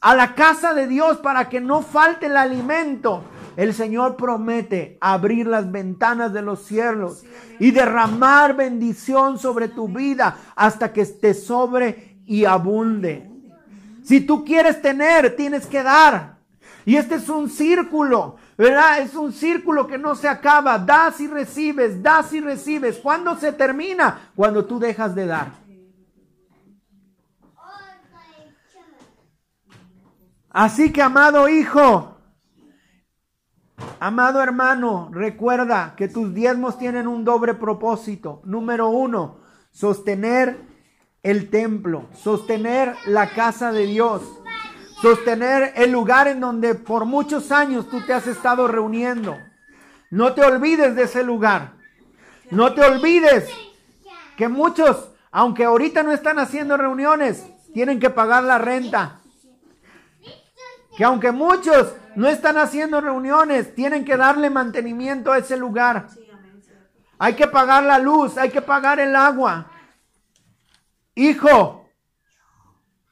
a 0.01 0.15
la 0.15 0.35
casa 0.35 0.75
de 0.75 0.87
Dios 0.87 1.19
para 1.19 1.49
que 1.49 1.61
no 1.61 1.83
falte 1.83 2.27
el 2.27 2.37
alimento, 2.37 3.25
el 3.57 3.75
Señor 3.75 4.17
promete 4.17 4.97
abrir 5.01 5.49
las 5.49 5.73
ventanas 5.73 6.33
de 6.33 6.43
los 6.43 6.63
cielos 6.63 7.25
y 7.59 7.73
derramar 7.73 8.55
bendición 8.55 9.37
sobre 9.37 9.67
tu 9.67 9.89
vida 9.89 10.37
hasta 10.55 10.93
que 10.93 11.05
te 11.05 11.35
sobre 11.35 12.21
y 12.25 12.45
abunde. 12.45 13.29
Si 14.05 14.21
tú 14.21 14.45
quieres 14.45 14.81
tener, 14.81 15.35
tienes 15.35 15.67
que 15.67 15.83
dar. 15.83 16.39
Y 16.85 16.97
este 16.97 17.17
es 17.17 17.29
un 17.29 17.51
círculo, 17.51 18.37
Es 18.59 19.15
un 19.15 19.33
círculo 19.33 19.87
que 19.87 19.99
no 19.99 20.17
se 20.17 20.29
acaba. 20.29 20.79
Das 20.79 21.21
y 21.21 21.29
recibes, 21.29 22.03
das 22.03 22.33
y 22.33 22.41
recibes. 22.41 22.99
¿Cuándo 22.99 23.37
se 23.37 23.53
termina? 23.53 24.33
Cuando 24.35 24.65
tú 24.65 24.81
dejas 24.81 25.15
de 25.15 25.27
dar. 25.27 25.53
Así 30.51 30.93
que, 30.93 31.01
amado 31.03 31.49
hijo, 31.49 32.17
amado 34.01 34.43
hermano, 34.43 35.09
recuerda 35.13 35.95
que 35.97 36.09
tus 36.09 36.35
diezmos 36.35 36.79
tienen 36.79 37.07
un 37.07 37.25
doble 37.25 37.55
propósito. 37.55 38.43
Número 38.45 38.89
uno, 38.89 39.39
sostener 39.71 40.59
el 41.23 41.51
templo, 41.51 42.09
sostener 42.13 42.97
la 43.07 43.31
casa 43.31 43.71
de 43.71 43.87
Dios, 43.87 44.23
sostener 45.01 45.73
el 45.77 45.93
lugar 45.93 46.29
en 46.29 46.41
donde 46.41 46.75
por 46.75 47.05
muchos 47.05 47.53
años 47.53 47.89
tú 47.89 48.05
te 48.05 48.13
has 48.13 48.27
estado 48.27 48.69
reuniendo. 48.69 49.37
No 50.11 50.35
te 50.35 50.43
olvides 50.43 50.95
de 50.97 51.05
ese 51.05 51.23
lugar. 51.23 51.73
No 52.51 52.73
te 52.75 52.83
olvides 52.83 53.49
que 54.37 54.49
muchos, 54.49 55.11
aunque 55.31 55.65
ahorita 55.65 56.03
no 56.03 56.13
están 56.13 56.39
haciendo 56.39 56.77
reuniones, 56.77 57.47
tienen 57.75 58.01
que 58.01 58.11
pagar 58.11 58.45
la 58.45 58.59
renta 58.59 59.21
que 60.99 61.05
aunque 61.05 61.31
muchos 61.31 61.95
no 62.17 62.27
están 62.27 62.59
haciendo 62.59 63.01
reuniones, 63.01 63.73
tienen 63.73 64.05
que 64.05 64.17
darle 64.17 64.51
mantenimiento 64.51 65.31
a 65.31 65.39
ese 65.39 65.57
lugar. 65.57 66.09
Hay 67.21 67.35
que 67.35 67.47
pagar 67.47 67.85
la 67.85 68.01
luz, 68.01 68.37
hay 68.37 68.51
que 68.51 68.61
pagar 68.61 68.99
el 68.99 69.15
agua. 69.15 69.71
Hijo, 71.15 71.78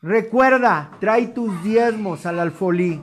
recuerda, 0.07 0.93
trae 1.01 1.27
tus 1.27 1.63
diezmos 1.65 2.27
al 2.27 2.39
alfolí. 2.39 3.03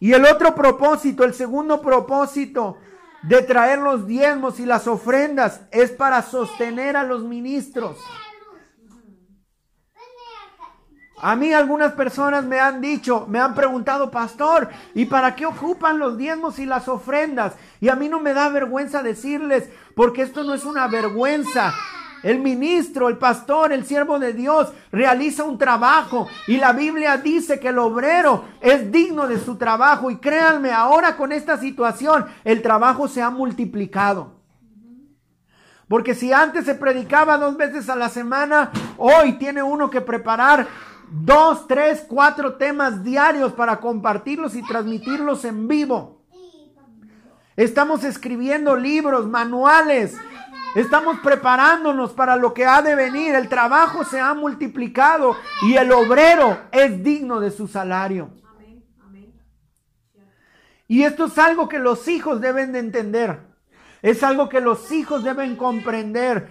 Y 0.00 0.12
el 0.12 0.24
otro 0.24 0.54
propósito, 0.54 1.24
el 1.24 1.34
segundo 1.34 1.82
propósito 1.82 2.78
de 3.22 3.42
traer 3.42 3.80
los 3.80 4.06
diezmos 4.06 4.60
y 4.60 4.66
las 4.66 4.86
ofrendas 4.86 5.60
es 5.70 5.90
para 5.90 6.22
sostener 6.22 6.96
a 6.96 7.04
los 7.04 7.22
ministros. 7.24 7.98
A 11.20 11.34
mí 11.34 11.52
algunas 11.52 11.92
personas 11.92 12.44
me 12.44 12.60
han 12.60 12.80
dicho, 12.80 13.26
me 13.28 13.40
han 13.40 13.54
preguntado, 13.54 14.10
pastor, 14.10 14.68
¿y 14.94 15.06
para 15.06 15.34
qué 15.34 15.46
ocupan 15.46 15.98
los 15.98 16.16
diezmos 16.16 16.60
y 16.60 16.64
las 16.64 16.86
ofrendas? 16.86 17.54
Y 17.80 17.88
a 17.88 17.96
mí 17.96 18.08
no 18.08 18.20
me 18.20 18.34
da 18.34 18.48
vergüenza 18.48 19.02
decirles, 19.02 19.68
porque 19.96 20.22
esto 20.22 20.44
no 20.44 20.54
es 20.54 20.64
una 20.64 20.86
vergüenza. 20.86 21.74
El 22.22 22.40
ministro, 22.40 23.08
el 23.08 23.18
pastor, 23.18 23.72
el 23.72 23.84
siervo 23.84 24.18
de 24.18 24.32
Dios 24.32 24.72
realiza 24.90 25.44
un 25.44 25.58
trabajo 25.58 26.28
y 26.46 26.56
la 26.56 26.72
Biblia 26.72 27.16
dice 27.16 27.60
que 27.60 27.68
el 27.68 27.78
obrero 27.78 28.44
es 28.60 28.90
digno 28.90 29.26
de 29.26 29.38
su 29.38 29.56
trabajo 29.56 30.10
y 30.10 30.16
créanme, 30.16 30.72
ahora 30.72 31.16
con 31.16 31.32
esta 31.32 31.58
situación 31.58 32.26
el 32.44 32.62
trabajo 32.62 33.08
se 33.08 33.22
ha 33.22 33.30
multiplicado. 33.30 34.38
Porque 35.88 36.14
si 36.14 36.32
antes 36.32 36.66
se 36.66 36.74
predicaba 36.74 37.38
dos 37.38 37.56
veces 37.56 37.88
a 37.88 37.96
la 37.96 38.08
semana, 38.08 38.70
hoy 38.98 39.34
tiene 39.34 39.62
uno 39.62 39.88
que 39.88 40.02
preparar 40.02 40.66
dos, 41.10 41.66
tres, 41.66 42.04
cuatro 42.06 42.54
temas 42.54 43.02
diarios 43.02 43.52
para 43.52 43.80
compartirlos 43.80 44.54
y 44.54 44.62
transmitirlos 44.62 45.44
en 45.44 45.66
vivo. 45.66 46.18
Estamos 47.56 48.04
escribiendo 48.04 48.76
libros, 48.76 49.26
manuales. 49.26 50.16
Estamos 50.74 51.18
preparándonos 51.20 52.12
para 52.12 52.36
lo 52.36 52.52
que 52.52 52.66
ha 52.66 52.82
de 52.82 52.94
venir. 52.94 53.34
El 53.34 53.48
trabajo 53.48 54.04
se 54.04 54.20
ha 54.20 54.34
multiplicado 54.34 55.36
y 55.62 55.76
el 55.76 55.90
obrero 55.92 56.58
es 56.72 57.02
digno 57.02 57.40
de 57.40 57.50
su 57.50 57.68
salario. 57.68 58.30
Y 60.86 61.02
esto 61.02 61.26
es 61.26 61.38
algo 61.38 61.68
que 61.68 61.78
los 61.78 62.08
hijos 62.08 62.40
deben 62.40 62.72
de 62.72 62.78
entender. 62.78 63.40
Es 64.00 64.22
algo 64.22 64.48
que 64.48 64.60
los 64.60 64.90
hijos 64.92 65.24
deben 65.24 65.56
comprender. 65.56 66.50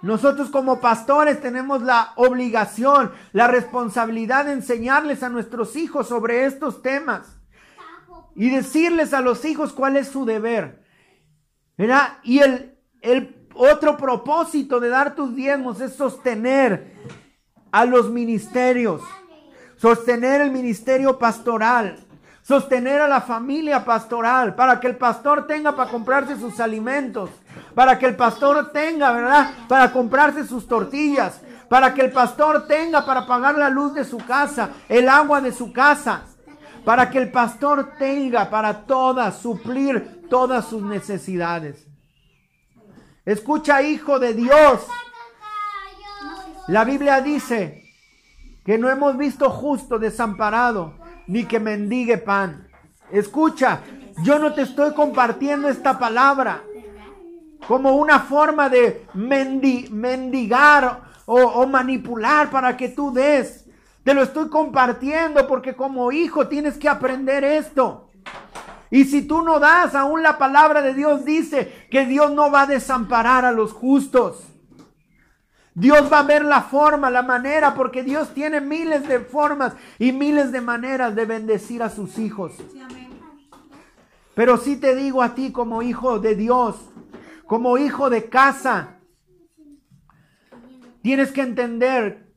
Nosotros 0.00 0.50
como 0.50 0.80
pastores 0.80 1.40
tenemos 1.40 1.82
la 1.82 2.12
obligación, 2.16 3.12
la 3.32 3.48
responsabilidad 3.48 4.44
de 4.44 4.52
enseñarles 4.52 5.22
a 5.22 5.28
nuestros 5.28 5.74
hijos 5.76 6.08
sobre 6.08 6.46
estos 6.46 6.82
temas 6.82 7.38
y 8.36 8.50
decirles 8.50 9.12
a 9.12 9.20
los 9.20 9.44
hijos 9.44 9.72
cuál 9.72 9.96
es 9.96 10.08
su 10.08 10.24
deber. 10.24 10.87
¿Verdad? 11.78 12.18
Y 12.24 12.40
el, 12.40 12.76
el 13.00 13.36
otro 13.54 13.96
propósito 13.96 14.80
de 14.80 14.88
dar 14.88 15.14
tus 15.14 15.34
diezmos 15.34 15.80
es 15.80 15.94
sostener 15.94 16.92
a 17.70 17.84
los 17.84 18.10
ministerios, 18.10 19.00
sostener 19.76 20.40
el 20.40 20.50
ministerio 20.50 21.18
pastoral, 21.18 22.00
sostener 22.42 23.00
a 23.00 23.08
la 23.08 23.20
familia 23.20 23.84
pastoral, 23.84 24.54
para 24.54 24.80
que 24.80 24.88
el 24.88 24.96
pastor 24.96 25.46
tenga 25.46 25.76
para 25.76 25.90
comprarse 25.90 26.36
sus 26.36 26.58
alimentos, 26.60 27.30
para 27.74 27.98
que 27.98 28.06
el 28.06 28.16
pastor 28.16 28.72
tenga, 28.72 29.12
¿verdad? 29.12 29.50
Para 29.68 29.92
comprarse 29.92 30.46
sus 30.46 30.66
tortillas, 30.66 31.40
para 31.68 31.94
que 31.94 32.00
el 32.00 32.10
pastor 32.10 32.66
tenga 32.66 33.04
para 33.04 33.26
pagar 33.26 33.56
la 33.56 33.68
luz 33.68 33.94
de 33.94 34.04
su 34.04 34.18
casa, 34.18 34.70
el 34.88 35.08
agua 35.08 35.40
de 35.40 35.52
su 35.52 35.72
casa, 35.72 36.22
para 36.84 37.10
que 37.10 37.18
el 37.18 37.30
pastor 37.30 37.92
tenga 37.98 38.48
para 38.48 38.86
todas, 38.86 39.38
suplir 39.38 40.17
todas 40.28 40.66
sus 40.66 40.82
necesidades. 40.82 41.86
Escucha, 43.24 43.82
hijo 43.82 44.18
de 44.18 44.34
Dios. 44.34 44.86
La 46.68 46.84
Biblia 46.84 47.20
dice 47.20 47.84
que 48.64 48.78
no 48.78 48.88
hemos 48.90 49.16
visto 49.16 49.50
justo 49.50 49.98
desamparado, 49.98 50.94
ni 51.26 51.44
que 51.44 51.60
mendigue 51.60 52.18
pan. 52.18 52.68
Escucha, 53.10 53.80
yo 54.22 54.38
no 54.38 54.52
te 54.52 54.62
estoy 54.62 54.92
compartiendo 54.94 55.68
esta 55.68 55.98
palabra 55.98 56.62
como 57.66 57.96
una 57.96 58.20
forma 58.20 58.68
de 58.68 59.06
mendigar 59.14 61.02
o, 61.26 61.66
manipular 61.66 62.50
para 62.50 62.76
que 62.76 62.88
tú 62.88 63.12
des. 63.12 63.66
Te 64.04 64.14
lo 64.14 64.22
estoy 64.22 64.48
compartiendo 64.48 65.46
porque 65.46 65.74
como 65.74 66.10
hijo 66.10 66.48
tienes 66.48 66.78
que 66.78 66.88
aprender 66.88 67.44
esto. 67.44 68.07
Y 68.90 69.04
si 69.04 69.22
tú 69.22 69.42
no 69.42 69.58
das, 69.60 69.94
aún 69.94 70.22
la 70.22 70.38
palabra 70.38 70.82
de 70.82 70.94
Dios 70.94 71.24
dice 71.24 71.86
que 71.90 72.06
Dios 72.06 72.32
no 72.32 72.50
va 72.50 72.62
a 72.62 72.66
desamparar 72.66 73.44
a 73.44 73.52
los 73.52 73.72
justos. 73.72 74.44
Dios 75.74 76.12
va 76.12 76.20
a 76.20 76.24
ver 76.24 76.44
la 76.44 76.62
forma, 76.62 77.10
la 77.10 77.22
manera, 77.22 77.74
porque 77.74 78.02
Dios 78.02 78.34
tiene 78.34 78.60
miles 78.60 79.06
de 79.06 79.20
formas 79.20 79.74
y 79.98 80.10
miles 80.10 80.50
de 80.50 80.60
maneras 80.60 81.14
de 81.14 81.24
bendecir 81.24 81.82
a 81.82 81.90
sus 81.90 82.18
hijos. 82.18 82.52
Pero 84.34 84.56
sí 84.56 84.76
te 84.76 84.94
digo 84.94 85.22
a 85.22 85.34
ti 85.34 85.52
como 85.52 85.82
hijo 85.82 86.18
de 86.18 86.34
Dios, 86.34 86.76
como 87.46 87.78
hijo 87.78 88.10
de 88.10 88.28
casa, 88.28 88.96
tienes 91.02 91.30
que 91.30 91.42
entender 91.42 92.28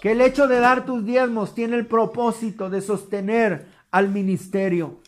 que 0.00 0.12
el 0.12 0.20
hecho 0.20 0.48
de 0.48 0.60
dar 0.60 0.84
tus 0.86 1.04
diezmos 1.04 1.54
tiene 1.54 1.76
el 1.76 1.86
propósito 1.86 2.70
de 2.70 2.80
sostener 2.80 3.66
al 3.90 4.08
ministerio. 4.08 4.99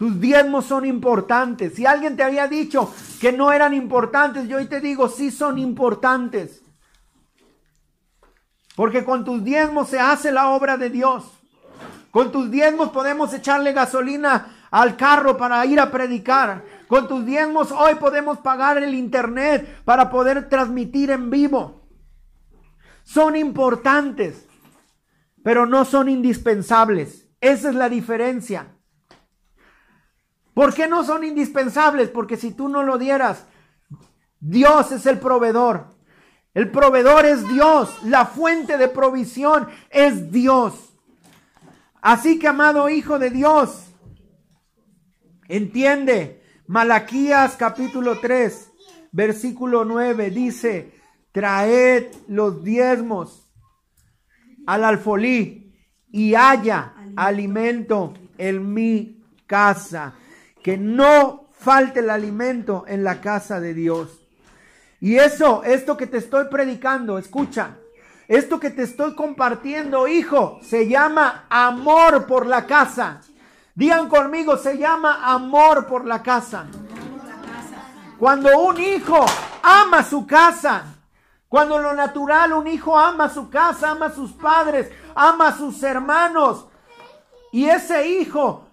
Tus 0.00 0.18
diezmos 0.18 0.64
son 0.64 0.86
importantes. 0.86 1.74
Si 1.74 1.84
alguien 1.84 2.16
te 2.16 2.22
había 2.22 2.48
dicho 2.48 2.90
que 3.20 3.32
no 3.32 3.52
eran 3.52 3.74
importantes, 3.74 4.48
yo 4.48 4.56
hoy 4.56 4.64
te 4.64 4.80
digo, 4.80 5.10
sí 5.10 5.30
son 5.30 5.58
importantes. 5.58 6.62
Porque 8.74 9.04
con 9.04 9.26
tus 9.26 9.44
diezmos 9.44 9.90
se 9.90 10.00
hace 10.00 10.32
la 10.32 10.48
obra 10.48 10.78
de 10.78 10.88
Dios. 10.88 11.30
Con 12.10 12.32
tus 12.32 12.50
diezmos 12.50 12.88
podemos 12.88 13.34
echarle 13.34 13.74
gasolina 13.74 14.66
al 14.70 14.96
carro 14.96 15.36
para 15.36 15.66
ir 15.66 15.78
a 15.78 15.90
predicar. 15.90 16.64
Con 16.88 17.06
tus 17.06 17.26
diezmos 17.26 17.70
hoy 17.70 17.96
podemos 17.96 18.38
pagar 18.38 18.82
el 18.82 18.94
internet 18.94 19.82
para 19.84 20.08
poder 20.08 20.48
transmitir 20.48 21.10
en 21.10 21.28
vivo. 21.28 21.86
Son 23.04 23.36
importantes, 23.36 24.46
pero 25.44 25.66
no 25.66 25.84
son 25.84 26.08
indispensables. 26.08 27.28
Esa 27.42 27.68
es 27.68 27.74
la 27.74 27.90
diferencia. 27.90 28.79
¿Por 30.54 30.74
qué 30.74 30.88
no 30.88 31.04
son 31.04 31.24
indispensables? 31.24 32.08
Porque 32.08 32.36
si 32.36 32.52
tú 32.52 32.68
no 32.68 32.82
lo 32.82 32.98
dieras, 32.98 33.46
Dios 34.40 34.92
es 34.92 35.06
el 35.06 35.18
proveedor. 35.18 35.94
El 36.54 36.70
proveedor 36.70 37.26
es 37.26 37.46
Dios. 37.48 37.90
La 38.04 38.26
fuente 38.26 38.78
de 38.78 38.88
provisión 38.88 39.68
es 39.90 40.32
Dios. 40.32 40.94
Así 42.02 42.38
que, 42.38 42.48
amado 42.48 42.88
Hijo 42.88 43.18
de 43.18 43.30
Dios, 43.30 43.90
Entiende, 45.50 46.44
Malaquías 46.68 47.56
capítulo 47.56 48.20
3, 48.20 48.70
versículo 49.10 49.84
9 49.84 50.30
dice, 50.30 50.94
traed 51.32 52.06
los 52.28 52.62
diezmos 52.62 53.50
al 54.64 54.84
alfolí 54.84 55.74
y 56.12 56.36
haya 56.36 56.94
alimento 57.16 58.14
en 58.38 58.72
mi 58.72 59.24
casa. 59.48 60.14
Que 60.62 60.76
no 60.76 61.48
falte 61.52 62.00
el 62.00 62.10
alimento 62.10 62.84
en 62.86 63.04
la 63.04 63.20
casa 63.20 63.60
de 63.60 63.74
Dios. 63.74 64.20
Y 65.00 65.16
eso, 65.16 65.62
esto 65.64 65.96
que 65.96 66.06
te 66.06 66.18
estoy 66.18 66.46
predicando, 66.50 67.18
escucha, 67.18 67.76
esto 68.28 68.60
que 68.60 68.70
te 68.70 68.82
estoy 68.82 69.14
compartiendo, 69.14 70.06
hijo, 70.06 70.60
se 70.62 70.88
llama 70.88 71.46
amor 71.48 72.26
por 72.26 72.46
la 72.46 72.66
casa. 72.66 73.20
Digan 73.74 74.08
conmigo, 74.08 74.56
se 74.56 74.76
llama 74.76 75.20
amor 75.32 75.86
por 75.86 76.04
la 76.04 76.22
casa. 76.22 76.66
Cuando 78.18 78.58
un 78.58 78.78
hijo 78.78 79.24
ama 79.62 80.02
su 80.02 80.26
casa, 80.26 80.84
cuando 81.48 81.78
lo 81.78 81.94
natural 81.94 82.52
un 82.52 82.68
hijo 82.68 82.96
ama 82.96 83.28
su 83.28 83.50
casa, 83.50 83.90
ama 83.90 84.06
a 84.06 84.14
sus 84.14 84.32
padres, 84.32 84.90
ama 85.14 85.48
a 85.48 85.56
sus 85.56 85.82
hermanos, 85.82 86.66
y 87.50 87.66
ese 87.66 88.06
hijo 88.06 88.69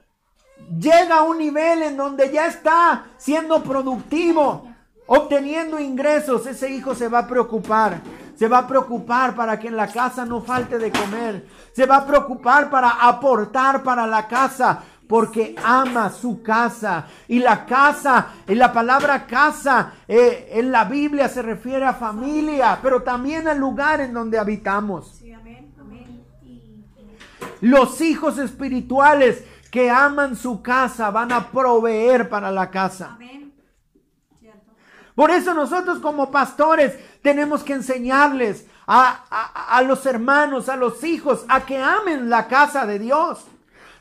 llega 0.80 1.18
a 1.18 1.24
un 1.24 1.38
nivel 1.38 1.84
en 1.84 1.98
donde 1.98 2.32
ya 2.32 2.48
está 2.48 3.06
siendo 3.18 3.64
productivo, 3.64 4.68
obteniendo 5.06 5.80
ingresos, 5.80 6.46
ese 6.46 6.70
hijo 6.70 6.96
se 6.96 7.08
va 7.08 7.20
a 7.20 7.28
preocupar. 7.28 8.02
Se 8.36 8.48
va 8.48 8.60
a 8.60 8.68
preocupar 8.68 9.36
para 9.36 9.60
que 9.60 9.68
en 9.68 9.76
la 9.76 9.88
casa 9.88 10.24
no 10.24 10.42
falte 10.42 10.78
de 10.78 10.92
comer. 10.92 11.48
Se 11.74 11.88
va 11.88 11.98
a 11.98 12.06
preocupar 12.06 12.70
para 12.70 12.90
aportar 12.90 13.82
para 13.82 14.06
la 14.06 14.28
casa 14.28 14.84
porque 15.08 15.56
ama 15.64 16.12
su 16.12 16.44
casa. 16.44 17.08
Y 17.28 17.40
la 17.40 17.66
casa, 17.66 18.28
en 18.46 18.60
la 18.60 18.72
palabra 18.72 19.26
casa, 19.26 19.94
eh, 20.08 20.50
en 20.52 20.72
la 20.72 20.86
Biblia 20.86 21.30
se 21.30 21.42
refiere 21.42 21.86
a 21.86 21.94
familia, 21.94 22.78
pero 22.82 23.02
también 23.02 23.48
al 23.48 23.58
lugar 23.58 24.02
en 24.02 24.14
donde 24.14 24.38
habitamos. 24.38 25.20
Los 27.62 28.02
hijos 28.02 28.38
espirituales 28.38 29.44
que 29.78 29.92
aman 29.92 30.36
su 30.36 30.64
casa 30.64 31.12
van 31.12 31.32
a 31.32 31.52
proveer 31.52 32.28
para 32.28 32.50
la 32.50 32.72
casa. 32.72 33.16
Por 35.14 35.30
eso 35.30 35.54
nosotros 35.54 36.00
como 36.00 36.32
pastores 36.32 36.98
tenemos 37.22 37.62
que 37.62 37.74
enseñarles 37.74 38.66
a, 38.88 39.68
a 39.70 39.80
los 39.84 40.04
hermanos, 40.08 40.68
a 40.68 40.76
los 40.76 41.04
hijos, 41.04 41.46
a 41.48 41.64
que 41.64 41.78
amen 41.78 42.28
la 42.28 42.48
casa 42.48 42.88
de 42.88 42.98
Dios. 42.98 43.46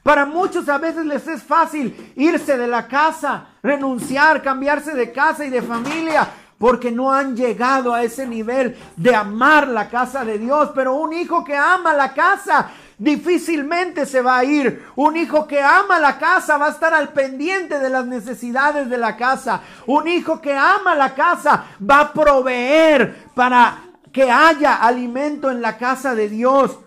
Para 0.03 0.25
muchos 0.25 0.67
a 0.71 0.79
veces 0.79 1.05
les 1.05 1.29
es 1.29 1.43
fácil 1.43 2.15
irse 2.17 2.57
de 2.57 2.69
la 2.69 2.89
casa, 2.89 3.49
renunciar, 3.63 4.41
cambiarse 4.41 4.95
de 4.95 5.13
casa 5.13 5.45
y 5.45 5.51
de 5.51 5.61
familia, 5.61 6.27
porque 6.57 6.91
no 6.91 7.13
han 7.13 7.37
llegado 7.37 7.93
a 7.93 8.03
ese 8.03 8.27
nivel 8.27 8.79
de 8.97 9.15
amar 9.15 9.69
la 9.69 9.91
casa 9.91 10.25
de 10.25 10.39
Dios. 10.39 10.71
Pero 10.75 10.95
un 10.95 11.13
hijo 11.13 11.45
que 11.45 11.55
ama 11.55 11.93
la 11.93 12.15
casa 12.15 12.71
difícilmente 12.99 14.07
se 14.07 14.21
va 14.21 14.39
a 14.39 14.45
ir. 14.45 14.85
Un 14.97 15.17
hijo 15.17 15.47
que 15.47 15.61
ama 15.61 15.99
la 15.99 16.19
casa 16.19 16.57
va 16.57 16.67
a 16.67 16.71
estar 16.71 16.95
al 16.95 17.13
pendiente 17.13 17.79
de 17.79 17.91
las 17.91 18.07
necesidades 18.07 18.89
de 18.89 18.99
la 18.99 19.17
casa. 19.17 19.63
Un 19.87 20.09
hijo 20.09 20.41
que 20.41 20.55
ama 20.55 20.95
la 20.95 21.15
casa 21.15 21.67
va 21.89 22.01
a 22.01 22.13
proveer 22.13 23.27
para 23.35 23.83
que 24.13 24.31
haya 24.31 24.77
alimento 24.77 25.51
en 25.51 25.61
la 25.61 25.77
casa 25.77 26.15
de 26.15 26.29
Dios. 26.29 26.79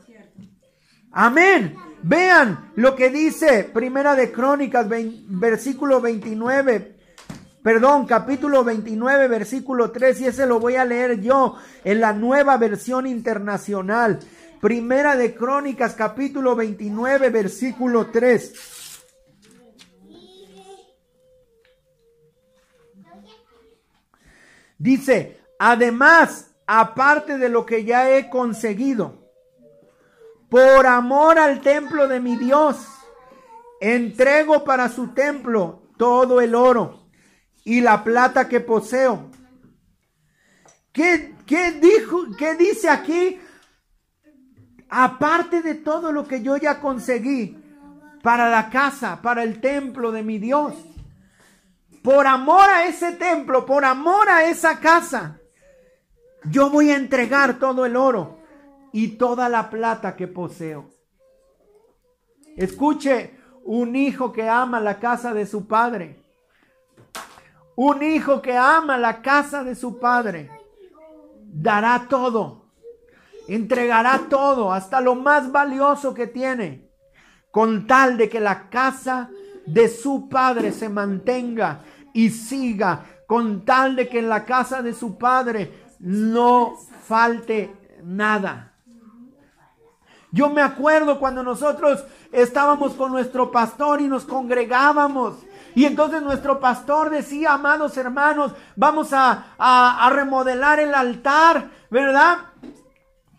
Amén. 1.12 1.76
Vean 2.02 2.72
lo 2.76 2.96
que 2.96 3.10
dice 3.10 3.70
Primera 3.74 4.16
de 4.16 4.32
Crónicas, 4.32 4.88
versículo 4.90 6.00
29. 6.00 6.96
Perdón, 7.62 8.06
capítulo 8.06 8.64
29, 8.64 9.28
versículo 9.28 9.92
3, 9.92 10.22
y 10.22 10.26
ese 10.28 10.46
lo 10.46 10.62
voy 10.62 10.78
a 10.78 10.86
leer 10.86 11.20
yo 11.20 11.58
en 11.84 12.00
la 12.00 12.14
nueva 12.14 12.56
versión 12.56 13.06
internacional. 13.06 14.20
Primera 14.60 15.16
de 15.16 15.34
Crónicas, 15.36 15.94
capítulo 15.94 16.54
29, 16.54 17.30
versículo 17.30 18.08
3. 18.08 18.54
Dice, 24.78 25.40
además, 25.58 26.52
aparte 26.68 27.38
de 27.38 27.48
lo 27.48 27.66
que 27.66 27.86
ya 27.86 28.10
he 28.10 28.30
conseguido, 28.30 29.32
por 30.50 30.86
amor 30.88 31.40
al 31.40 31.62
templo 31.62 32.10
de 32.10 32.20
mi 32.20 32.36
Dios, 32.36 32.86
entrego 33.80 34.66
para 34.66 34.90
su 34.90 35.14
templo 35.14 35.84
todo 35.98 36.42
el 36.42 36.54
oro 36.54 37.08
y 37.64 37.80
la 37.80 38.04
plata 38.04 38.50
que 38.50 38.60
poseo. 38.60 39.32
¿Qué, 40.92 41.36
qué 41.46 41.72
dijo, 41.74 42.26
qué 42.38 42.56
dice 42.56 42.90
aquí? 42.90 43.40
Aparte 44.90 45.62
de 45.62 45.76
todo 45.76 46.12
lo 46.12 46.28
que 46.28 46.42
yo 46.42 46.58
ya 46.58 46.80
conseguí 46.80 47.58
para 48.24 48.50
la 48.50 48.70
casa, 48.70 49.20
para 49.22 49.44
el 49.44 49.62
templo 49.62 50.12
de 50.12 50.24
mi 50.24 50.40
Dios, 50.40 50.74
por 52.04 52.26
amor 52.28 52.70
a 52.70 52.86
ese 52.86 53.14
templo, 53.14 53.66
por 53.66 53.86
amor 53.86 54.30
a 54.30 54.46
esa 54.46 54.80
casa, 54.80 55.40
yo 56.46 56.70
voy 56.70 56.92
a 56.92 56.96
entregar 56.96 57.60
todo 57.60 57.86
el 57.86 57.96
oro 57.96 58.40
y 58.92 59.10
toda 59.18 59.50
la 59.50 59.70
plata 59.70 60.16
que 60.16 60.28
poseo. 60.28 60.90
Escuche, 62.56 63.38
un 63.64 63.96
hijo 63.96 64.32
que 64.32 64.50
ama 64.50 64.80
la 64.80 65.00
casa 65.00 65.34
de 65.34 65.46
su 65.46 65.68
padre. 65.68 66.20
Un 67.76 68.02
hijo 68.04 68.42
que 68.42 68.58
ama 68.58 68.98
la 68.98 69.22
casa 69.22 69.64
de 69.64 69.76
su 69.76 70.00
padre. 70.00 70.50
Dará 71.44 72.08
todo. 72.10 72.59
Entregará 73.50 74.22
todo, 74.30 74.72
hasta 74.72 75.02
lo 75.02 75.16
más 75.16 75.52
valioso 75.52 76.14
que 76.14 76.28
tiene. 76.28 76.88
Con 77.52 77.88
tal 77.88 78.16
de 78.16 78.30
que 78.30 78.40
la 78.40 78.70
casa 78.70 79.32
de 79.66 79.90
su 79.90 80.30
padre 80.30 80.72
se 80.72 80.88
mantenga 80.88 81.82
y 82.14 82.30
siga. 82.30 83.06
Con 83.28 83.66
tal 83.66 83.96
de 83.96 84.08
que 84.08 84.20
en 84.20 84.30
la 84.30 84.46
casa 84.46 84.84
de 84.84 84.94
su 84.94 85.18
padre 85.18 85.74
no 86.00 86.76
falte 87.08 87.76
nada. 88.04 88.70
Yo 90.32 90.50
me 90.50 90.62
acuerdo 90.62 91.20
cuando 91.20 91.42
nosotros 91.42 92.04
estábamos 92.32 92.94
con 92.94 93.12
nuestro 93.12 93.52
pastor 93.52 94.00
y 94.00 94.08
nos 94.08 94.26
congregábamos. 94.26 95.38
Y 95.74 95.86
entonces 95.86 96.22
nuestro 96.22 96.60
pastor 96.60 97.10
decía, 97.10 97.54
amados 97.54 97.98
hermanos, 97.98 98.54
vamos 98.76 99.10
a, 99.12 100.10
remodelar 100.12 100.80
el 100.80 100.94
altar, 100.94 101.70
¿verdad? 101.90 102.38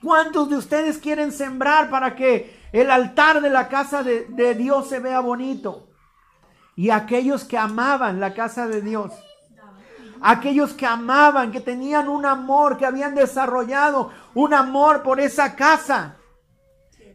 ¿Cuántos 0.03 0.49
de 0.49 0.57
ustedes 0.57 0.99
quieren 0.99 1.31
sembrar 1.31 1.91
para 1.91 2.17
que 2.17 2.59
el 2.73 2.91
altar 2.91 3.43
de 3.43 3.51
la 3.51 3.69
casa 3.69 4.03
de, 4.03 4.55
Dios 4.55 4.89
se 4.89 4.99
vea 4.99 5.21
bonito? 5.21 5.89
Y 6.75 6.89
aquellos 6.91 7.45
que 7.45 7.59
amaban 7.59 8.19
la 8.19 8.33
casa 8.33 8.67
de 8.67 8.81
Dios, 8.81 9.13
aquellos 10.23 10.73
que 10.73 10.87
amaban, 10.87 11.53
que 11.53 11.61
tenían 11.61 12.09
un 12.09 12.25
amor, 12.25 12.79
que 12.79 12.87
habían 12.87 13.15
desarrollado 13.15 14.11
un 14.35 14.55
amor 14.55 15.03
por 15.03 15.21
esa 15.21 15.55
casa, 15.55 16.17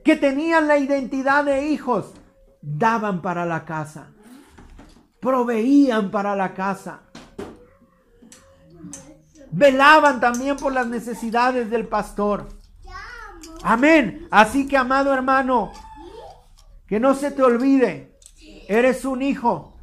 que 0.04 0.16
tenían 0.16 0.68
la 0.68 0.78
identidad 0.78 1.44
de 1.44 1.66
hijos, 1.66 2.14
daban 2.62 3.24
para 3.24 3.48
la 3.48 3.66
casa, 3.66 4.12
proveían 5.20 6.12
para 6.12 6.36
la 6.36 6.54
casa, 6.54 7.00
velaban 9.50 10.20
también 10.20 10.58
por 10.58 10.72
las 10.72 10.86
necesidades 10.86 11.72
del 11.72 11.88
pastor. 11.88 12.48
Amén. 13.68 14.28
Así 14.30 14.68
que, 14.68 14.78
amado 14.78 15.11
hermano, 15.11 15.72
que 16.86 16.99
no 16.99 17.16
se 17.16 17.32
te 17.32 17.41
olvide, 17.41 18.16
eres 18.68 19.05
un 19.05 19.24
hijo 19.24 19.80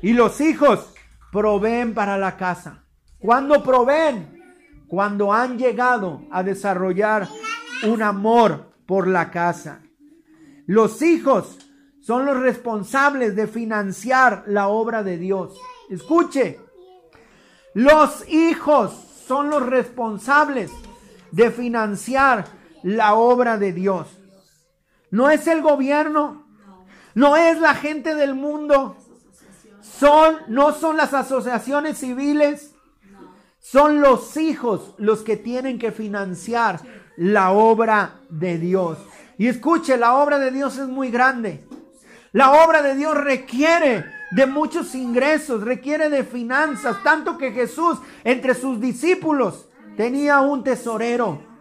y 0.00 0.14
los 0.14 0.40
hijos 0.40 0.94
proveen 1.30 1.92
para 1.92 2.16
la 2.16 2.38
casa. 2.38 2.86
¿Cuándo 3.18 3.62
proveen? 3.62 4.42
Cuando 4.88 5.34
han 5.34 5.58
llegado 5.58 6.22
a 6.30 6.42
desarrollar 6.42 7.28
un 7.86 8.02
amor 8.02 8.72
por 8.86 9.06
la 9.06 9.30
casa. 9.30 9.82
Los 10.66 11.02
hijos 11.02 11.58
son 12.00 12.24
los 12.24 12.40
responsables 12.40 13.36
de 13.36 13.46
financiar 13.46 14.44
la 14.46 14.68
obra 14.68 15.02
de 15.02 15.18
Dios. 15.18 15.60
Escuche, 15.90 16.58
los 17.74 18.26
hijos 18.30 18.92
son 19.26 19.50
los 19.50 19.66
responsables 19.66 20.70
de 21.32 21.50
financiar 21.50 22.63
la 22.84 23.14
obra 23.14 23.56
de 23.58 23.72
Dios. 23.72 24.06
No 25.10 25.30
es 25.30 25.46
el 25.48 25.62
gobierno, 25.62 26.46
no 27.14 27.36
es 27.36 27.58
la 27.58 27.74
gente 27.74 28.14
del 28.14 28.34
mundo, 28.34 28.96
son 29.80 30.36
no 30.48 30.72
son 30.72 30.96
las 30.96 31.14
asociaciones 31.14 31.98
civiles, 31.98 32.74
son 33.58 34.00
los 34.00 34.36
hijos 34.36 34.94
los 34.98 35.22
que 35.22 35.36
tienen 35.36 35.78
que 35.78 35.92
financiar 35.92 36.80
la 37.16 37.52
obra 37.52 38.20
de 38.28 38.58
Dios. 38.58 38.98
Y 39.38 39.48
escuche, 39.48 39.96
la 39.96 40.16
obra 40.16 40.38
de 40.38 40.50
Dios 40.50 40.76
es 40.76 40.86
muy 40.86 41.10
grande. 41.10 41.66
La 42.32 42.64
obra 42.64 42.82
de 42.82 42.94
Dios 42.94 43.16
requiere 43.16 44.04
de 44.32 44.46
muchos 44.46 44.94
ingresos, 44.94 45.62
requiere 45.62 46.10
de 46.10 46.24
finanzas, 46.24 47.02
tanto 47.02 47.38
que 47.38 47.52
Jesús 47.52 47.98
entre 48.24 48.54
sus 48.54 48.80
discípulos 48.80 49.68
tenía 49.96 50.40
un 50.40 50.62
tesorero. 50.62 51.53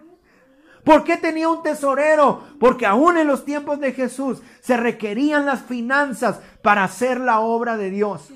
¿Por 0.84 1.04
qué 1.04 1.18
tenía 1.18 1.50
un 1.50 1.64
tesorero? 1.64 2.44
Porque 2.60 2.86
aún 2.86 3.18
en 3.18 3.28
los 3.28 3.46
tiempos 3.46 3.80
de 3.80 3.94
Jesús 3.94 4.42
se 4.60 4.76
requerían 4.76 5.46
las 5.46 5.62
finanzas 5.62 6.40
para 6.62 6.84
hacer 6.84 7.20
la 7.20 7.40
obra 7.40 7.78
de 7.78 7.90
Dios. 7.90 8.30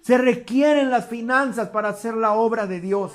Se 0.00 0.18
requieren 0.18 0.90
las 0.90 1.06
finanzas 1.06 1.68
para 1.68 1.90
hacer 1.90 2.14
la 2.14 2.32
obra 2.32 2.66
de 2.66 2.80
Dios. 2.80 3.12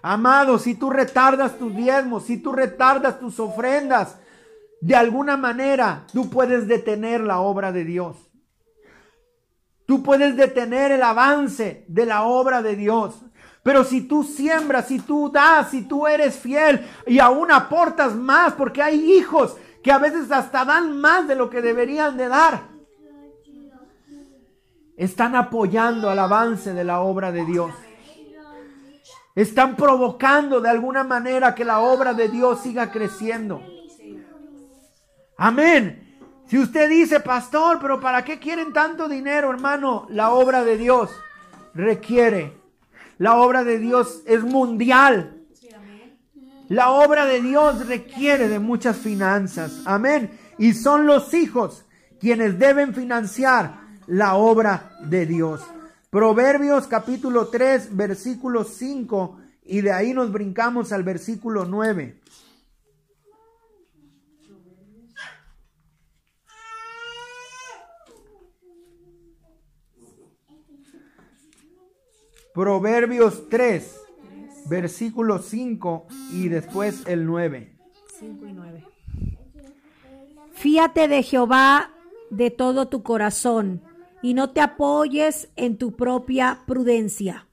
Amado, 0.00 0.58
si 0.58 0.74
tú 0.74 0.90
retardas 0.90 1.58
tus 1.58 1.74
diezmos, 1.74 2.24
si 2.26 2.38
tú 2.38 2.52
retardas 2.52 3.18
tus 3.18 3.40
ofrendas, 3.40 4.18
de 4.80 4.94
alguna 4.94 5.36
manera 5.36 6.06
tú 6.12 6.30
puedes 6.30 6.68
detener 6.68 7.22
la 7.22 7.40
obra 7.40 7.72
de 7.72 7.84
Dios. 7.84 8.16
Tú 9.86 10.02
puedes 10.02 10.36
detener 10.36 10.92
el 10.92 11.02
avance 11.02 11.84
de 11.88 12.06
la 12.06 12.22
obra 12.22 12.62
de 12.62 12.76
Dios. 12.76 13.24
Pero 13.64 13.82
si 13.82 14.02
tú 14.02 14.22
siembras, 14.22 14.88
si 14.88 15.00
tú 15.00 15.30
das, 15.32 15.70
si 15.70 15.82
tú 15.82 16.06
eres 16.06 16.36
fiel 16.36 16.86
y 17.06 17.18
aún 17.18 17.50
aportas 17.50 18.14
más, 18.14 18.52
porque 18.52 18.82
hay 18.82 19.14
hijos 19.14 19.56
que 19.82 19.90
a 19.90 19.96
veces 19.96 20.30
hasta 20.30 20.66
dan 20.66 21.00
más 21.00 21.26
de 21.26 21.34
lo 21.34 21.48
que 21.48 21.62
deberían 21.62 22.18
de 22.18 22.28
dar, 22.28 22.64
están 24.98 25.34
apoyando 25.34 26.10
al 26.10 26.18
avance 26.18 26.74
de 26.74 26.84
la 26.84 27.00
obra 27.00 27.32
de 27.32 27.46
Dios. 27.46 27.72
Están 29.34 29.76
provocando 29.76 30.60
de 30.60 30.68
alguna 30.68 31.02
manera 31.02 31.54
que 31.54 31.64
la 31.64 31.80
obra 31.80 32.12
de 32.12 32.28
Dios 32.28 32.60
siga 32.60 32.92
creciendo. 32.92 33.62
Amén. 35.38 36.18
Si 36.46 36.58
usted 36.58 36.90
dice, 36.90 37.18
pastor, 37.18 37.78
pero 37.80 37.98
¿para 37.98 38.26
qué 38.26 38.38
quieren 38.38 38.74
tanto 38.74 39.08
dinero, 39.08 39.50
hermano? 39.50 40.06
La 40.10 40.32
obra 40.32 40.62
de 40.64 40.76
Dios 40.76 41.10
requiere. 41.72 42.63
La 43.18 43.36
obra 43.36 43.64
de 43.64 43.78
Dios 43.78 44.22
es 44.26 44.42
mundial. 44.42 45.40
La 46.68 46.90
obra 46.90 47.26
de 47.26 47.42
Dios 47.42 47.86
requiere 47.86 48.48
de 48.48 48.58
muchas 48.58 48.96
finanzas. 48.96 49.82
Amén. 49.84 50.30
Y 50.58 50.72
son 50.72 51.06
los 51.06 51.34
hijos 51.34 51.84
quienes 52.18 52.58
deben 52.58 52.94
financiar 52.94 53.80
la 54.06 54.34
obra 54.34 54.96
de 55.02 55.26
Dios. 55.26 55.62
Proverbios 56.10 56.86
capítulo 56.86 57.48
3, 57.48 57.96
versículo 57.96 58.64
5, 58.64 59.38
y 59.64 59.80
de 59.80 59.92
ahí 59.92 60.14
nos 60.14 60.32
brincamos 60.32 60.92
al 60.92 61.02
versículo 61.02 61.64
9. 61.64 62.20
Proverbios 72.54 73.48
3, 73.48 74.00
versículo 74.66 75.40
5 75.40 76.06
y 76.34 76.48
después 76.48 77.02
el 77.08 77.26
9. 77.26 77.76
5 78.20 78.46
y 78.46 78.52
9. 78.52 78.84
Fíate 80.52 81.08
de 81.08 81.24
Jehová 81.24 81.90
de 82.30 82.52
todo 82.52 82.86
tu 82.86 83.02
corazón 83.02 83.82
y 84.22 84.34
no 84.34 84.50
te 84.50 84.60
apoyes 84.60 85.48
en 85.56 85.78
tu 85.78 85.96
propia 85.96 86.60
prudencia. 86.64 87.48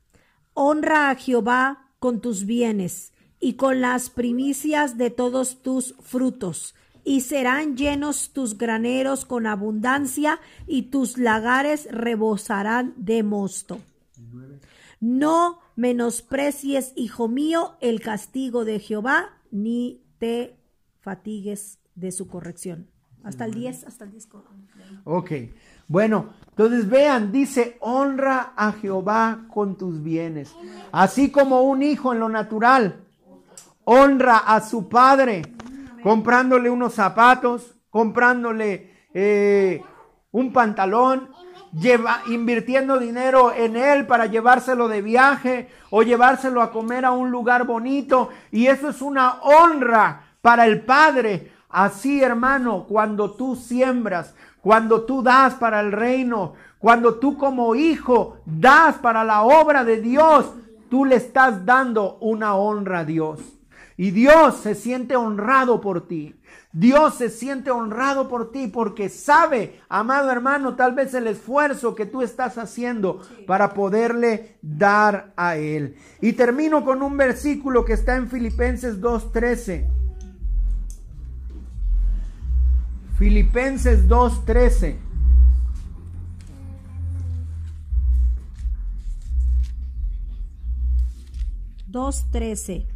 Honra 0.54 1.10
a 1.10 1.16
Jehová 1.16 1.89
con 1.97 2.22
tus 2.22 2.45
bienes 2.45 3.12
y 3.39 3.54
con 3.54 3.82
las 3.82 4.12
primicias 4.12 4.99
de 4.99 5.10
todos 5.10 5.64
tus 5.64 5.95
frutos, 5.99 6.76
y 7.04 7.22
serán 7.22 7.76
llenos 7.76 8.30
tus 8.34 8.56
graneros 8.56 9.26
con 9.26 9.47
abundancia, 9.47 10.39
y 10.68 10.84
tus 10.84 11.18
lagares 11.18 11.88
rebosarán 11.89 12.93
de 12.97 13.24
mosto. 13.24 13.80
No 15.02 15.60
menosprecies, 15.76 16.93
hijo 16.95 17.28
mío, 17.28 17.76
el 17.82 17.99
castigo 17.99 18.64
de 18.64 18.80
Jehová, 18.80 19.38
ni 19.52 20.02
te 20.18 20.58
fatigues 21.02 21.80
de 21.95 22.14
su 22.14 22.30
corrección. 22.30 22.88
Hasta 23.24 23.43
el 23.43 23.54
10, 23.54 23.84
hasta 23.84 24.06
el 24.06 24.12
10. 24.12 24.30
Ok. 25.04 25.32
Bueno, 25.89 26.34
entonces 26.49 26.89
vean, 26.89 27.34
dice, 27.34 27.76
honra 27.82 28.54
a 28.56 28.72
Jehová 28.72 29.45
con 29.54 29.78
tus 29.78 30.02
bienes. 30.02 30.56
Así 30.93 31.30
como 31.32 31.64
un 31.64 31.84
hijo 31.84 32.14
en 32.14 32.20
lo 32.20 32.30
natural 32.30 33.08
honra 33.84 34.38
a 34.38 34.62
su 34.62 34.88
padre, 34.88 35.41
comprándole 36.04 36.70
unos 36.70 36.93
zapatos, 36.93 37.76
comprándole 37.89 39.08
eh, 39.14 39.84
un 40.32 40.54
pantalón, 40.54 41.30
lleva, 41.74 42.22
invirtiendo 42.28 43.00
dinero 43.00 43.54
en 43.54 43.76
él 43.76 44.06
para 44.06 44.26
llevárselo 44.26 44.88
de 44.88 45.02
viaje 45.02 45.70
o 45.90 46.04
llevárselo 46.04 46.62
a 46.62 46.72
comer 46.72 47.06
a 47.06 47.12
un 47.12 47.32
lugar 47.32 47.66
bonito. 47.66 48.30
Y 48.52 48.68
eso 48.68 48.90
es 48.90 49.02
una 49.02 49.40
honra 49.42 50.24
para 50.42 50.66
el 50.66 50.82
Padre. 50.82 51.52
Así, 51.70 52.22
hermano, 52.22 52.86
cuando 52.88 53.32
tú 53.32 53.56
siembras, 53.56 54.34
cuando 54.62 55.04
tú 55.04 55.24
das 55.24 55.56
para 55.56 55.80
el 55.80 55.92
reino, 55.92 56.54
cuando 56.80 57.16
tú 57.16 57.38
como 57.38 57.76
hijo 57.76 58.38
das 58.46 58.96
para 58.96 59.24
la 59.24 59.44
obra 59.44 59.84
de 59.84 60.02
Dios, 60.02 60.52
tú 60.90 61.06
le 61.06 61.16
estás 61.16 61.66
dando 61.66 62.18
una 62.20 62.56
honra 62.56 63.00
a 63.00 63.06
Dios. 63.06 63.40
Y 63.98 64.12
Dios 64.12 64.58
se 64.58 64.76
siente 64.76 65.16
honrado 65.16 65.80
por 65.80 66.08
ti. 66.08 66.36
Dios 66.74 67.16
se 67.16 67.30
siente 67.30 67.70
honrado 67.70 68.30
por 68.30 68.52
ti 68.52 68.68
porque 68.68 69.10
sabe, 69.10 69.82
amado 69.90 70.32
hermano, 70.32 70.76
tal 70.76 70.94
vez 70.94 71.14
el 71.14 71.28
esfuerzo 71.28 71.96
que 71.96 72.06
tú 72.06 72.22
estás 72.22 72.58
haciendo 72.58 73.22
para 73.46 73.74
poderle 73.74 74.58
dar 74.62 75.34
a 75.36 75.58
Él. 75.58 75.98
Y 76.22 76.34
termino 76.34 76.86
con 76.86 77.02
un 77.02 77.18
versículo 77.18 77.84
que 77.84 77.94
está 77.94 78.16
en 78.16 78.30
Filipenses 78.30 79.02
2.13. 79.02 79.88
Filipenses 83.18 84.08
2.13. 84.08 84.98
...2.13... 91.92 92.88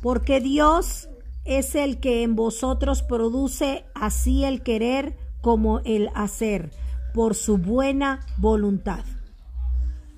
Porque 0.00 0.40
Dios 0.40 1.10
es 1.44 1.74
el 1.74 2.00
que 2.00 2.22
en 2.22 2.36
vosotros 2.36 3.02
produce 3.02 3.84
así 3.94 4.44
el 4.44 4.62
querer 4.62 5.16
como 5.40 5.80
el 5.80 6.10
hacer, 6.14 6.70
por 7.14 7.34
su 7.34 7.58
buena 7.58 8.26
voluntad. 8.38 9.04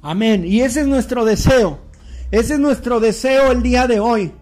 Amén. 0.02 0.44
Y 0.44 0.62
ese 0.62 0.80
es 0.80 0.86
nuestro 0.86 1.24
deseo. 1.24 1.78
Ese 2.30 2.54
es 2.54 2.58
nuestro 2.58 2.98
deseo 2.98 3.52
el 3.52 3.62
día 3.62 3.86
de 3.86 4.00
hoy. 4.00 4.32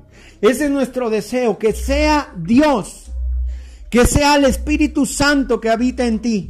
Ese 0.41 0.65
es 0.65 0.71
nuestro 0.71 1.11
deseo, 1.11 1.59
que 1.59 1.75
sea 1.75 2.33
Dios, 2.37 3.11
que 3.91 4.07
sea 4.07 4.37
el 4.37 4.47
Espíritu 4.47 5.05
Santo 5.05 5.61
que 5.61 5.69
habita 5.69 6.07
en 6.07 6.21
ti. 6.21 6.49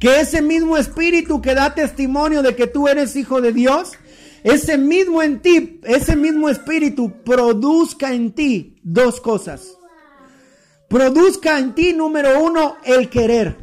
Que 0.00 0.20
ese 0.20 0.42
mismo 0.42 0.76
Espíritu 0.76 1.40
que 1.40 1.54
da 1.54 1.74
testimonio 1.74 2.42
de 2.42 2.56
que 2.56 2.66
tú 2.66 2.88
eres 2.88 3.14
hijo 3.14 3.40
de 3.40 3.52
Dios, 3.52 3.92
ese 4.44 4.76
mismo 4.76 5.22
en 5.22 5.40
ti, 5.40 5.80
ese 5.84 6.14
mismo 6.16 6.50
espíritu 6.50 7.10
produzca 7.24 8.12
en 8.12 8.32
ti 8.32 8.76
dos 8.82 9.18
cosas. 9.18 9.78
Produzca 10.86 11.58
en 11.58 11.74
ti, 11.74 11.94
número 11.94 12.44
uno, 12.44 12.76
el 12.84 13.08
querer. 13.08 13.56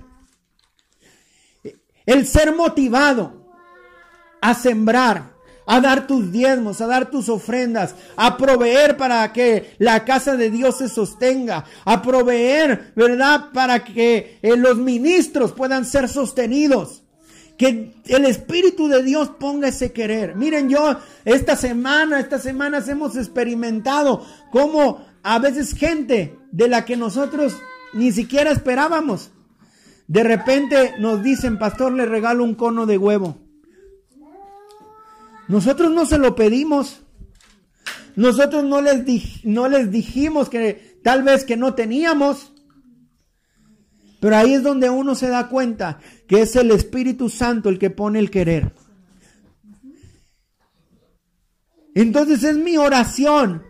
El 2.03 2.25
ser 2.25 2.55
motivado 2.55 3.45
a 4.41 4.55
sembrar, 4.55 5.35
a 5.67 5.79
dar 5.81 6.07
tus 6.07 6.31
diezmos, 6.31 6.81
a 6.81 6.87
dar 6.87 7.11
tus 7.11 7.29
ofrendas, 7.29 7.93
a 8.15 8.35
proveer 8.35 8.97
para 8.97 9.31
que 9.31 9.75
la 9.77 10.03
casa 10.03 10.35
de 10.35 10.49
Dios 10.49 10.79
se 10.79 10.89
sostenga, 10.89 11.63
a 11.85 12.01
proveer, 12.01 12.91
¿verdad? 12.95 13.51
Para 13.53 13.83
que 13.83 14.39
eh, 14.41 14.57
los 14.57 14.77
ministros 14.77 15.51
puedan 15.51 15.85
ser 15.85 16.09
sostenidos. 16.09 17.00
Que 17.61 17.93
el 18.07 18.25
Espíritu 18.25 18.87
de 18.87 19.03
Dios 19.03 19.29
ponga 19.39 19.67
ese 19.67 19.91
querer. 19.91 20.35
Miren, 20.35 20.67
yo 20.67 20.97
esta 21.25 21.55
semana, 21.55 22.19
estas 22.19 22.41
semanas 22.41 22.89
hemos 22.89 23.15
experimentado 23.15 24.25
cómo 24.51 25.05
a 25.21 25.37
veces 25.37 25.75
gente 25.75 26.39
de 26.51 26.67
la 26.67 26.85
que 26.85 26.97
nosotros 26.97 27.55
ni 27.93 28.11
siquiera 28.11 28.49
esperábamos, 28.49 29.29
de 30.07 30.23
repente 30.23 30.95
nos 30.97 31.21
dicen, 31.21 31.59
pastor, 31.59 31.91
le 31.91 32.07
regalo 32.07 32.43
un 32.43 32.55
cono 32.55 32.87
de 32.87 32.97
huevo. 32.97 33.37
Nosotros 35.47 35.91
no 35.91 36.07
se 36.07 36.17
lo 36.17 36.33
pedimos. 36.33 37.03
Nosotros 38.15 38.63
no 38.63 38.81
les, 38.81 39.05
no 39.45 39.69
les 39.69 39.91
dijimos 39.91 40.49
que 40.49 40.99
tal 41.03 41.21
vez 41.21 41.45
que 41.45 41.57
no 41.57 41.75
teníamos. 41.75 42.53
Pero 44.21 44.37
ahí 44.37 44.53
es 44.53 44.61
donde 44.61 44.87
uno 44.87 45.15
se 45.15 45.29
da 45.29 45.49
cuenta 45.49 45.99
que 46.27 46.41
es 46.41 46.55
el 46.55 46.69
Espíritu 46.69 47.27
Santo 47.27 47.69
el 47.69 47.79
que 47.79 47.89
pone 47.89 48.19
el 48.19 48.29
querer. 48.29 48.71
Entonces 51.95 52.43
es 52.43 52.55
mi 52.55 52.77
oración 52.77 53.63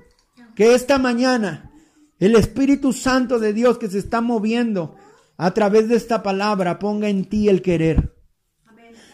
que 0.54 0.76
esta 0.76 1.00
mañana 1.00 1.72
el 2.20 2.36
Espíritu 2.36 2.92
Santo 2.92 3.40
de 3.40 3.54
Dios 3.54 3.78
que 3.78 3.88
se 3.88 3.98
está 3.98 4.20
moviendo 4.20 4.96
a 5.38 5.52
través 5.54 5.88
de 5.88 5.96
esta 5.96 6.22
palabra 6.22 6.78
ponga 6.78 7.08
en 7.08 7.26
ti 7.26 7.48
el 7.48 7.62
querer. 7.62 8.14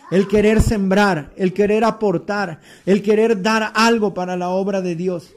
El 0.10 0.28
querer 0.28 0.60
sembrar, 0.60 1.34
el 1.38 1.54
querer 1.54 1.84
aportar, 1.84 2.62
el 2.88 3.04
querer 3.04 3.44
dar 3.44 3.74
algo 3.76 4.16
para 4.16 4.36
la 4.38 4.50
obra 4.50 4.82
de 4.82 4.96
Dios. 4.96 5.36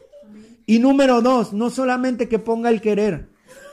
Y 0.65 0.79
número 0.79 1.21
dos, 1.21 1.53
no 1.53 1.69
solamente 1.69 2.27
que 2.27 2.39
ponga 2.39 2.71
el 2.71 2.81
querer, 2.81 3.29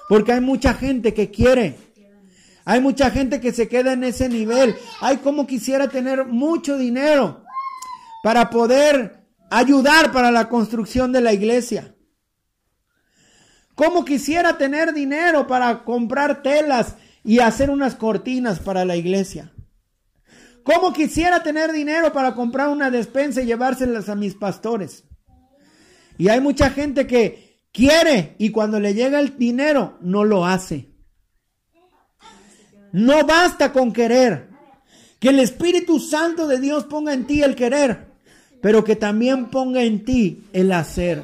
porque 0.10 0.34
hay 0.34 0.42
mucha 0.42 0.74
gente 0.74 1.14
que 1.14 1.32
quiere, 1.32 1.87
hay 2.68 2.82
mucha 2.82 3.10
gente 3.12 3.40
que 3.40 3.54
se 3.54 3.70
queda 3.70 3.94
en 3.94 4.04
ese 4.04 4.28
nivel. 4.28 4.76
Hay 5.00 5.18
como 5.18 5.48
quisiera 5.48 5.88
tener 5.88 6.26
mucho 6.26 6.78
dinero 6.78 7.46
para 8.22 8.50
poder 8.50 9.24
ayudar 9.50 10.12
para 10.12 10.32
la 10.32 10.50
construcción 10.50 11.14
de 11.14 11.22
la 11.22 11.32
iglesia. 11.32 11.96
Como 13.74 14.04
quisiera 14.04 14.58
tener 14.58 14.92
dinero 14.92 15.48
para 15.48 15.86
comprar 15.86 16.42
telas 16.42 16.96
y 17.24 17.40
hacer 17.40 17.70
unas 17.70 17.96
cortinas 17.96 18.60
para 18.60 18.84
la 18.84 18.98
iglesia. 18.98 19.54
Como 20.62 20.92
quisiera 20.92 21.42
tener 21.44 21.72
dinero 21.72 22.12
para 22.12 22.36
comprar 22.36 22.68
una 22.68 22.92
despensa 22.92 23.42
y 23.42 23.46
llevárselas 23.46 24.10
a 24.10 24.16
mis 24.16 24.36
pastores. 24.36 25.06
Y 26.18 26.28
hay 26.28 26.42
mucha 26.42 26.70
gente 26.72 27.08
que 27.08 27.62
quiere 27.72 28.36
y 28.38 28.50
cuando 28.50 28.78
le 28.78 28.94
llega 28.94 29.22
el 29.22 29.38
dinero 29.38 29.98
no 30.02 30.26
lo 30.26 30.46
hace. 30.46 30.97
No 32.98 33.28
basta 33.28 33.72
con 33.72 33.94
querer. 33.94 34.48
Que 35.20 35.30
el 35.30 35.40
Espíritu 35.40 36.00
Santo 36.00 36.48
de 36.48 36.60
Dios 36.60 36.86
ponga 36.86 37.14
en 37.14 37.26
ti 37.26 37.44
el 37.44 37.56
querer, 37.56 38.08
pero 38.60 38.84
que 38.84 38.96
también 38.96 39.48
ponga 39.52 39.84
en 39.84 40.04
ti 40.04 40.44
el 40.52 40.72
hacer. 40.72 41.24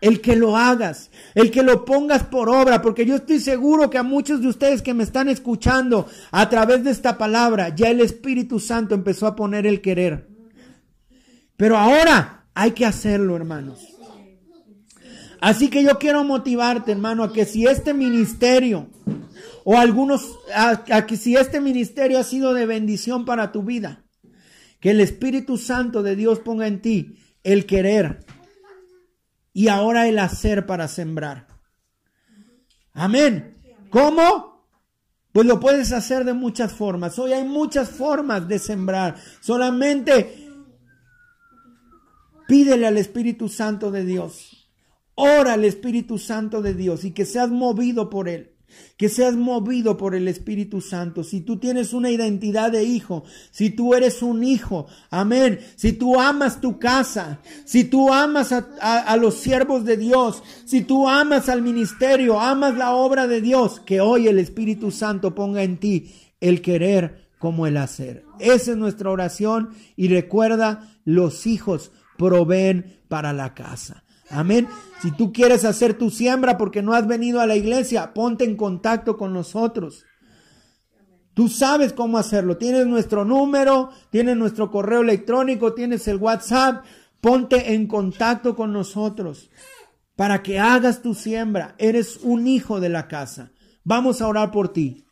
El 0.00 0.20
que 0.20 0.36
lo 0.36 0.56
hagas, 0.56 1.10
el 1.34 1.50
que 1.50 1.62
lo 1.62 1.84
pongas 1.84 2.24
por 2.24 2.48
obra, 2.48 2.82
porque 2.82 3.06
yo 3.06 3.16
estoy 3.16 3.40
seguro 3.40 3.88
que 3.88 3.98
a 3.98 4.02
muchos 4.02 4.40
de 4.40 4.48
ustedes 4.48 4.82
que 4.82 4.94
me 4.94 5.04
están 5.04 5.28
escuchando 5.28 6.08
a 6.30 6.48
través 6.48 6.82
de 6.82 6.90
esta 6.90 7.18
palabra, 7.18 7.68
ya 7.68 7.88
el 7.88 8.00
Espíritu 8.00 8.58
Santo 8.58 8.94
empezó 8.94 9.26
a 9.26 9.36
poner 9.36 9.66
el 9.66 9.80
querer. 9.80 10.26
Pero 11.56 11.76
ahora 11.76 12.46
hay 12.54 12.72
que 12.72 12.86
hacerlo, 12.86 13.36
hermanos. 13.36 13.86
Así 15.40 15.68
que 15.68 15.84
yo 15.84 15.98
quiero 15.98 16.24
motivarte, 16.24 16.90
hermano, 16.90 17.22
a 17.22 17.32
que 17.32 17.44
si 17.44 17.66
este 17.66 17.94
ministerio 17.94 18.88
o 19.64 19.78
algunos, 19.78 20.38
a, 20.54 21.06
que 21.06 21.16
si 21.16 21.36
este 21.36 21.60
ministerio 21.60 22.18
ha 22.18 22.24
sido 22.24 22.54
de 22.54 22.66
bendición 22.66 23.24
para 23.24 23.52
tu 23.52 23.62
vida, 23.62 24.04
que 24.80 24.90
el 24.90 25.00
Espíritu 25.00 25.56
Santo 25.56 26.02
de 26.02 26.16
Dios 26.16 26.40
ponga 26.40 26.66
en 26.66 26.82
ti 26.82 27.18
el 27.44 27.66
querer 27.66 28.24
y 29.52 29.68
ahora 29.68 30.08
el 30.08 30.18
hacer 30.18 30.66
para 30.66 30.88
sembrar. 30.88 31.46
Amén. 32.92 33.56
¿Cómo? 33.90 34.66
Pues 35.30 35.46
lo 35.46 35.60
puedes 35.60 35.92
hacer 35.92 36.24
de 36.24 36.34
muchas 36.34 36.72
formas. 36.72 37.18
Hoy 37.18 37.32
hay 37.32 37.44
muchas 37.44 37.90
formas 37.90 38.48
de 38.48 38.58
sembrar. 38.58 39.16
Solamente 39.40 40.48
pídele 42.48 42.86
al 42.86 42.98
Espíritu 42.98 43.48
Santo 43.48 43.90
de 43.90 44.04
Dios. 44.04 44.70
Ora 45.14 45.52
al 45.52 45.64
Espíritu 45.64 46.18
Santo 46.18 46.60
de 46.60 46.74
Dios 46.74 47.04
y 47.04 47.12
que 47.12 47.24
seas 47.24 47.50
movido 47.50 48.10
por 48.10 48.28
Él 48.28 48.51
que 48.96 49.08
seas 49.08 49.34
movido 49.34 49.96
por 49.96 50.14
el 50.14 50.28
Espíritu 50.28 50.80
Santo. 50.80 51.24
Si 51.24 51.40
tú 51.40 51.58
tienes 51.58 51.92
una 51.92 52.10
identidad 52.10 52.70
de 52.70 52.84
hijo, 52.84 53.24
si 53.50 53.70
tú 53.70 53.94
eres 53.94 54.22
un 54.22 54.44
hijo, 54.44 54.86
amén, 55.10 55.60
si 55.76 55.92
tú 55.92 56.20
amas 56.20 56.60
tu 56.60 56.78
casa, 56.78 57.40
si 57.64 57.84
tú 57.84 58.12
amas 58.12 58.52
a, 58.52 59.16
los 59.16 59.34
siervos 59.34 59.84
de 59.84 59.96
Dios, 59.96 60.42
si 60.64 60.82
tú 60.82 61.08
amas 61.08 61.48
al 61.48 61.62
ministerio, 61.62 62.40
amas 62.40 62.76
la 62.76 62.92
obra 62.94 63.26
de 63.26 63.40
Dios, 63.40 63.80
que 63.80 64.00
hoy 64.00 64.28
el 64.28 64.38
Espíritu 64.38 64.90
Santo 64.90 65.34
ponga 65.34 65.62
en 65.62 65.78
ti 65.78 66.12
el 66.40 66.62
querer 66.62 67.28
como 67.38 67.66
el 67.66 67.76
hacer. 67.76 68.24
Esa 68.38 68.72
es 68.72 68.76
nuestra 68.76 69.10
oración 69.10 69.70
y 69.96 70.08
recuerda, 70.08 70.88
los 71.04 71.46
hijos 71.46 71.90
proveen 72.16 73.00
para 73.08 73.32
la 73.32 73.54
casa. 73.54 74.04
Amén. 74.32 74.68
Si 75.02 75.10
tú 75.10 75.32
quieres 75.32 75.64
hacer 75.64 75.94
tu 75.94 76.10
siembra 76.10 76.56
porque 76.56 76.82
no 76.82 76.94
has 76.94 77.06
venido 77.06 77.40
a 77.40 77.46
la 77.46 77.56
iglesia, 77.56 78.14
ponte 78.14 78.44
en 78.44 78.56
contacto 78.56 79.16
con 79.16 79.32
nosotros. 79.32 80.04
Tú 81.34 81.48
sabes 81.48 81.92
cómo 81.92 82.18
hacerlo. 82.18 82.56
Tienes 82.56 82.86
nuestro 82.86 83.24
número, 83.24 83.90
tienes 84.10 84.36
nuestro 84.36 84.70
correo 84.70 85.00
electrónico, 85.00 85.74
tienes 85.74 86.06
el 86.08 86.16
WhatsApp. 86.16 86.84
Ponte 87.20 87.74
en 87.74 87.86
contacto 87.86 88.56
con 88.56 88.72
nosotros. 88.72 89.50
para 90.16 90.42
que 90.42 90.60
hagas 90.60 91.02
tu 91.02 91.14
siembra. 91.14 91.74
Eres 91.78 92.18
un 92.22 92.46
hijo 92.46 92.80
de 92.80 92.88
la 92.88 93.08
casa. 93.08 93.50
Vamos 93.82 94.20
a 94.20 94.28
orar 94.28 94.50
por 94.50 94.72
ti. 94.72 95.04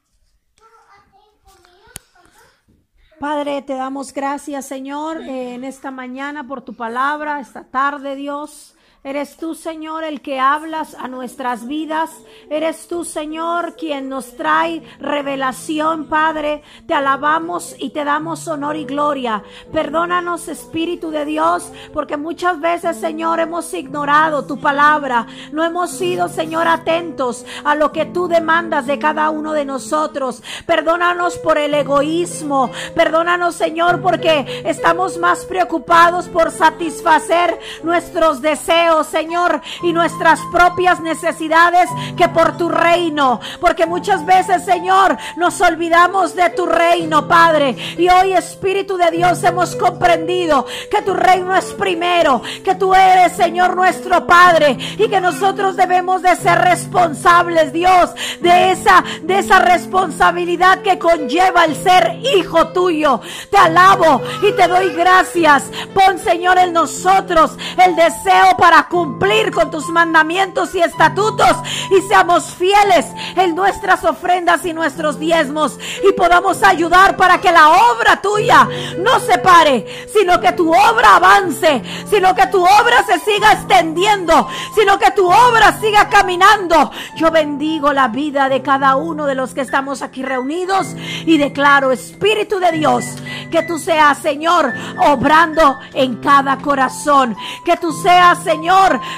Padre, 3.18 3.60
te 3.62 3.74
damos 3.74 4.14
gracias, 4.14 4.66
Señor, 4.66 5.20
en 5.20 5.64
esta 5.64 5.90
mañana 5.90 6.46
por 6.46 6.62
tu 6.62 6.74
palabra, 6.74 7.40
esta 7.40 7.64
tarde, 7.64 8.16
Dios. 8.16 8.76
Eres 9.02 9.38
tú, 9.38 9.54
Señor, 9.54 10.04
el 10.04 10.20
que 10.20 10.38
hablas 10.38 10.94
a 10.94 11.08
nuestras 11.08 11.66
vidas. 11.66 12.10
Eres 12.50 12.86
tú, 12.86 13.06
Señor, 13.06 13.74
quien 13.74 14.10
nos 14.10 14.36
trae 14.36 14.82
revelación, 14.98 16.04
Padre. 16.04 16.62
Te 16.86 16.92
alabamos 16.92 17.74
y 17.78 17.90
te 17.90 18.04
damos 18.04 18.46
honor 18.46 18.76
y 18.76 18.84
gloria. 18.84 19.42
Perdónanos, 19.72 20.48
Espíritu 20.48 21.10
de 21.10 21.24
Dios, 21.24 21.72
porque 21.94 22.18
muchas 22.18 22.60
veces, 22.60 22.98
Señor, 22.98 23.40
hemos 23.40 23.72
ignorado 23.72 24.44
tu 24.44 24.60
palabra. 24.60 25.26
No 25.50 25.64
hemos 25.64 25.92
sido, 25.92 26.28
Señor, 26.28 26.68
atentos 26.68 27.46
a 27.64 27.74
lo 27.74 27.92
que 27.92 28.04
tú 28.04 28.28
demandas 28.28 28.86
de 28.86 28.98
cada 28.98 29.30
uno 29.30 29.54
de 29.54 29.64
nosotros. 29.64 30.42
Perdónanos 30.66 31.38
por 31.38 31.56
el 31.56 31.72
egoísmo. 31.72 32.70
Perdónanos, 32.94 33.54
Señor, 33.54 34.02
porque 34.02 34.62
estamos 34.66 35.16
más 35.16 35.46
preocupados 35.46 36.28
por 36.28 36.50
satisfacer 36.50 37.58
nuestros 37.82 38.42
deseos 38.42 38.89
Señor, 39.04 39.60
y 39.82 39.92
nuestras 39.92 40.40
propias 40.52 41.00
necesidades 41.00 41.88
que 42.16 42.28
por 42.28 42.56
tu 42.56 42.68
reino. 42.68 43.40
Porque 43.60 43.86
muchas 43.86 44.26
veces, 44.26 44.64
Señor, 44.64 45.16
nos 45.36 45.60
olvidamos 45.60 46.34
de 46.34 46.50
tu 46.50 46.66
reino, 46.66 47.26
Padre. 47.28 47.76
Y 47.96 48.08
hoy, 48.08 48.32
Espíritu 48.32 48.96
de 48.96 49.10
Dios, 49.10 49.42
hemos 49.44 49.76
comprendido 49.76 50.66
que 50.90 51.02
tu 51.02 51.14
reino 51.14 51.54
es 51.54 51.66
primero, 51.74 52.42
que 52.64 52.74
tú 52.74 52.94
eres, 52.94 53.32
Señor, 53.32 53.76
nuestro 53.76 54.26
Padre, 54.26 54.76
y 54.98 55.08
que 55.08 55.20
nosotros 55.20 55.76
debemos 55.76 56.22
de 56.22 56.34
ser 56.36 56.58
responsables, 56.58 57.72
Dios, 57.72 58.10
de 58.40 58.72
esa, 58.72 59.04
de 59.22 59.38
esa 59.38 59.60
responsabilidad 59.60 60.82
que 60.82 60.98
conlleva 60.98 61.64
el 61.64 61.76
ser 61.76 62.18
hijo 62.36 62.68
tuyo. 62.68 63.20
Te 63.50 63.56
alabo 63.56 64.20
y 64.42 64.52
te 64.52 64.66
doy 64.66 64.90
gracias. 64.94 65.64
Pon, 65.94 66.18
Señor, 66.18 66.58
en 66.58 66.72
nosotros 66.72 67.52
el 67.84 67.96
deseo 67.96 68.56
para 68.58 68.79
cumplir 68.88 69.50
con 69.50 69.70
tus 69.70 69.88
mandamientos 69.88 70.74
y 70.74 70.80
estatutos 70.80 71.56
y 71.90 72.00
seamos 72.08 72.54
fieles 72.54 73.06
en 73.36 73.54
nuestras 73.54 74.04
ofrendas 74.04 74.64
y 74.64 74.72
nuestros 74.72 75.18
diezmos 75.18 75.78
y 76.08 76.12
podamos 76.12 76.62
ayudar 76.62 77.16
para 77.16 77.40
que 77.40 77.52
la 77.52 77.70
obra 77.70 78.20
tuya 78.20 78.68
no 78.98 79.20
se 79.20 79.38
pare, 79.38 80.08
sino 80.12 80.40
que 80.40 80.52
tu 80.52 80.70
obra 80.70 81.16
avance, 81.16 81.82
sino 82.08 82.34
que 82.34 82.46
tu 82.46 82.62
obra 82.62 83.04
se 83.06 83.18
siga 83.20 83.52
extendiendo, 83.52 84.48
sino 84.74 84.98
que 84.98 85.10
tu 85.12 85.26
obra 85.26 85.78
siga 85.80 86.08
caminando. 86.08 86.90
Yo 87.16 87.30
bendigo 87.30 87.92
la 87.92 88.08
vida 88.08 88.48
de 88.48 88.62
cada 88.62 88.96
uno 88.96 89.26
de 89.26 89.34
los 89.34 89.54
que 89.54 89.60
estamos 89.60 90.02
aquí 90.02 90.22
reunidos 90.22 90.88
y 91.26 91.38
declaro, 91.38 91.92
Espíritu 91.92 92.58
de 92.58 92.72
Dios, 92.72 93.04
que 93.50 93.62
tú 93.62 93.78
seas, 93.78 94.18
Señor, 94.18 94.72
obrando 94.98 95.78
en 95.94 96.16
cada 96.16 96.58
corazón, 96.58 97.36
que 97.64 97.76
tú 97.76 97.92
seas, 97.92 98.42
Señor, 98.42 98.69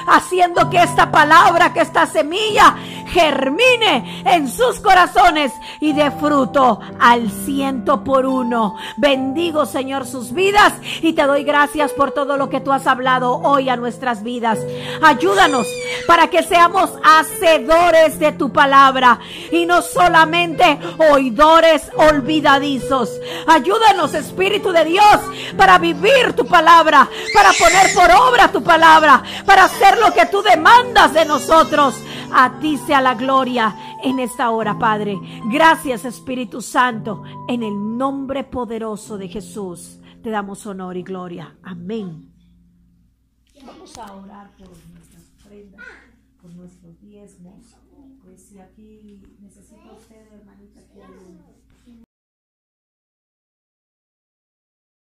haciendo 0.07 0.69
que 0.69 0.81
esta 0.81 1.11
palabra, 1.11 1.73
que 1.73 1.81
esta 1.81 2.05
semilla 2.05 2.75
germine 3.13 4.23
en 4.25 4.49
sus 4.49 4.79
corazones 4.79 5.51
y 5.79 5.93
dé 5.93 6.09
fruto 6.11 6.79
al 6.99 7.29
ciento 7.29 8.03
por 8.03 8.25
uno. 8.25 8.75
Bendigo, 8.97 9.65
Señor, 9.65 10.07
sus 10.07 10.33
vidas 10.33 10.73
y 11.01 11.13
te 11.13 11.23
doy 11.23 11.43
gracias 11.43 11.91
por 11.91 12.11
todo 12.11 12.37
lo 12.37 12.49
que 12.49 12.59
tú 12.59 12.71
has 12.71 12.87
hablado 12.87 13.39
hoy 13.43 13.69
a 13.69 13.75
nuestras 13.75 14.23
vidas. 14.23 14.59
Ayúdanos 15.01 15.67
para 16.07 16.27
que 16.29 16.43
seamos 16.43 16.89
hacedores 17.03 18.19
de 18.19 18.31
tu 18.31 18.51
palabra 18.51 19.19
y 19.51 19.65
no 19.65 19.81
solamente 19.81 20.79
oidores 21.11 21.89
olvidadizos. 21.95 23.09
Ayúdanos, 23.47 24.13
Espíritu 24.13 24.71
de 24.71 24.85
Dios, 24.85 25.19
para 25.57 25.77
vivir 25.77 26.33
tu 26.35 26.45
palabra, 26.45 27.07
para 27.33 27.51
poner 27.53 27.93
por 27.93 28.09
obra 28.11 28.51
tu 28.51 28.63
palabra, 28.63 29.23
para 29.45 29.65
hacer 29.65 29.97
lo 29.99 30.13
que 30.13 30.25
tú 30.25 30.41
demandas 30.41 31.13
de 31.13 31.25
nosotros. 31.25 31.95
A 32.33 32.59
ti 32.59 32.77
sea 32.77 33.01
la 33.01 33.15
gloria 33.15 33.75
en 34.03 34.19
esta 34.19 34.49
hora, 34.51 34.77
Padre. 34.77 35.19
Gracias, 35.51 36.05
Espíritu 36.05 36.61
Santo. 36.61 37.23
En 37.47 37.63
el 37.63 37.97
nombre 37.97 38.43
poderoso 38.43 39.17
de 39.17 39.27
Jesús 39.27 39.99
te 40.23 40.29
damos 40.29 40.65
honor 40.65 40.95
y 40.97 41.03
gloria. 41.03 41.57
Amén. 41.61 42.33
Vamos 43.65 43.97
a 43.97 44.13
orar 44.13 44.51
por 44.57 44.69
nuestras 44.93 45.23
ofrendas, 45.37 45.81
por 46.41 46.51
nuestros 46.51 46.99
diezmos. 47.01 47.75
Pues 48.23 48.41
si 48.41 48.59
aquí 48.59 49.21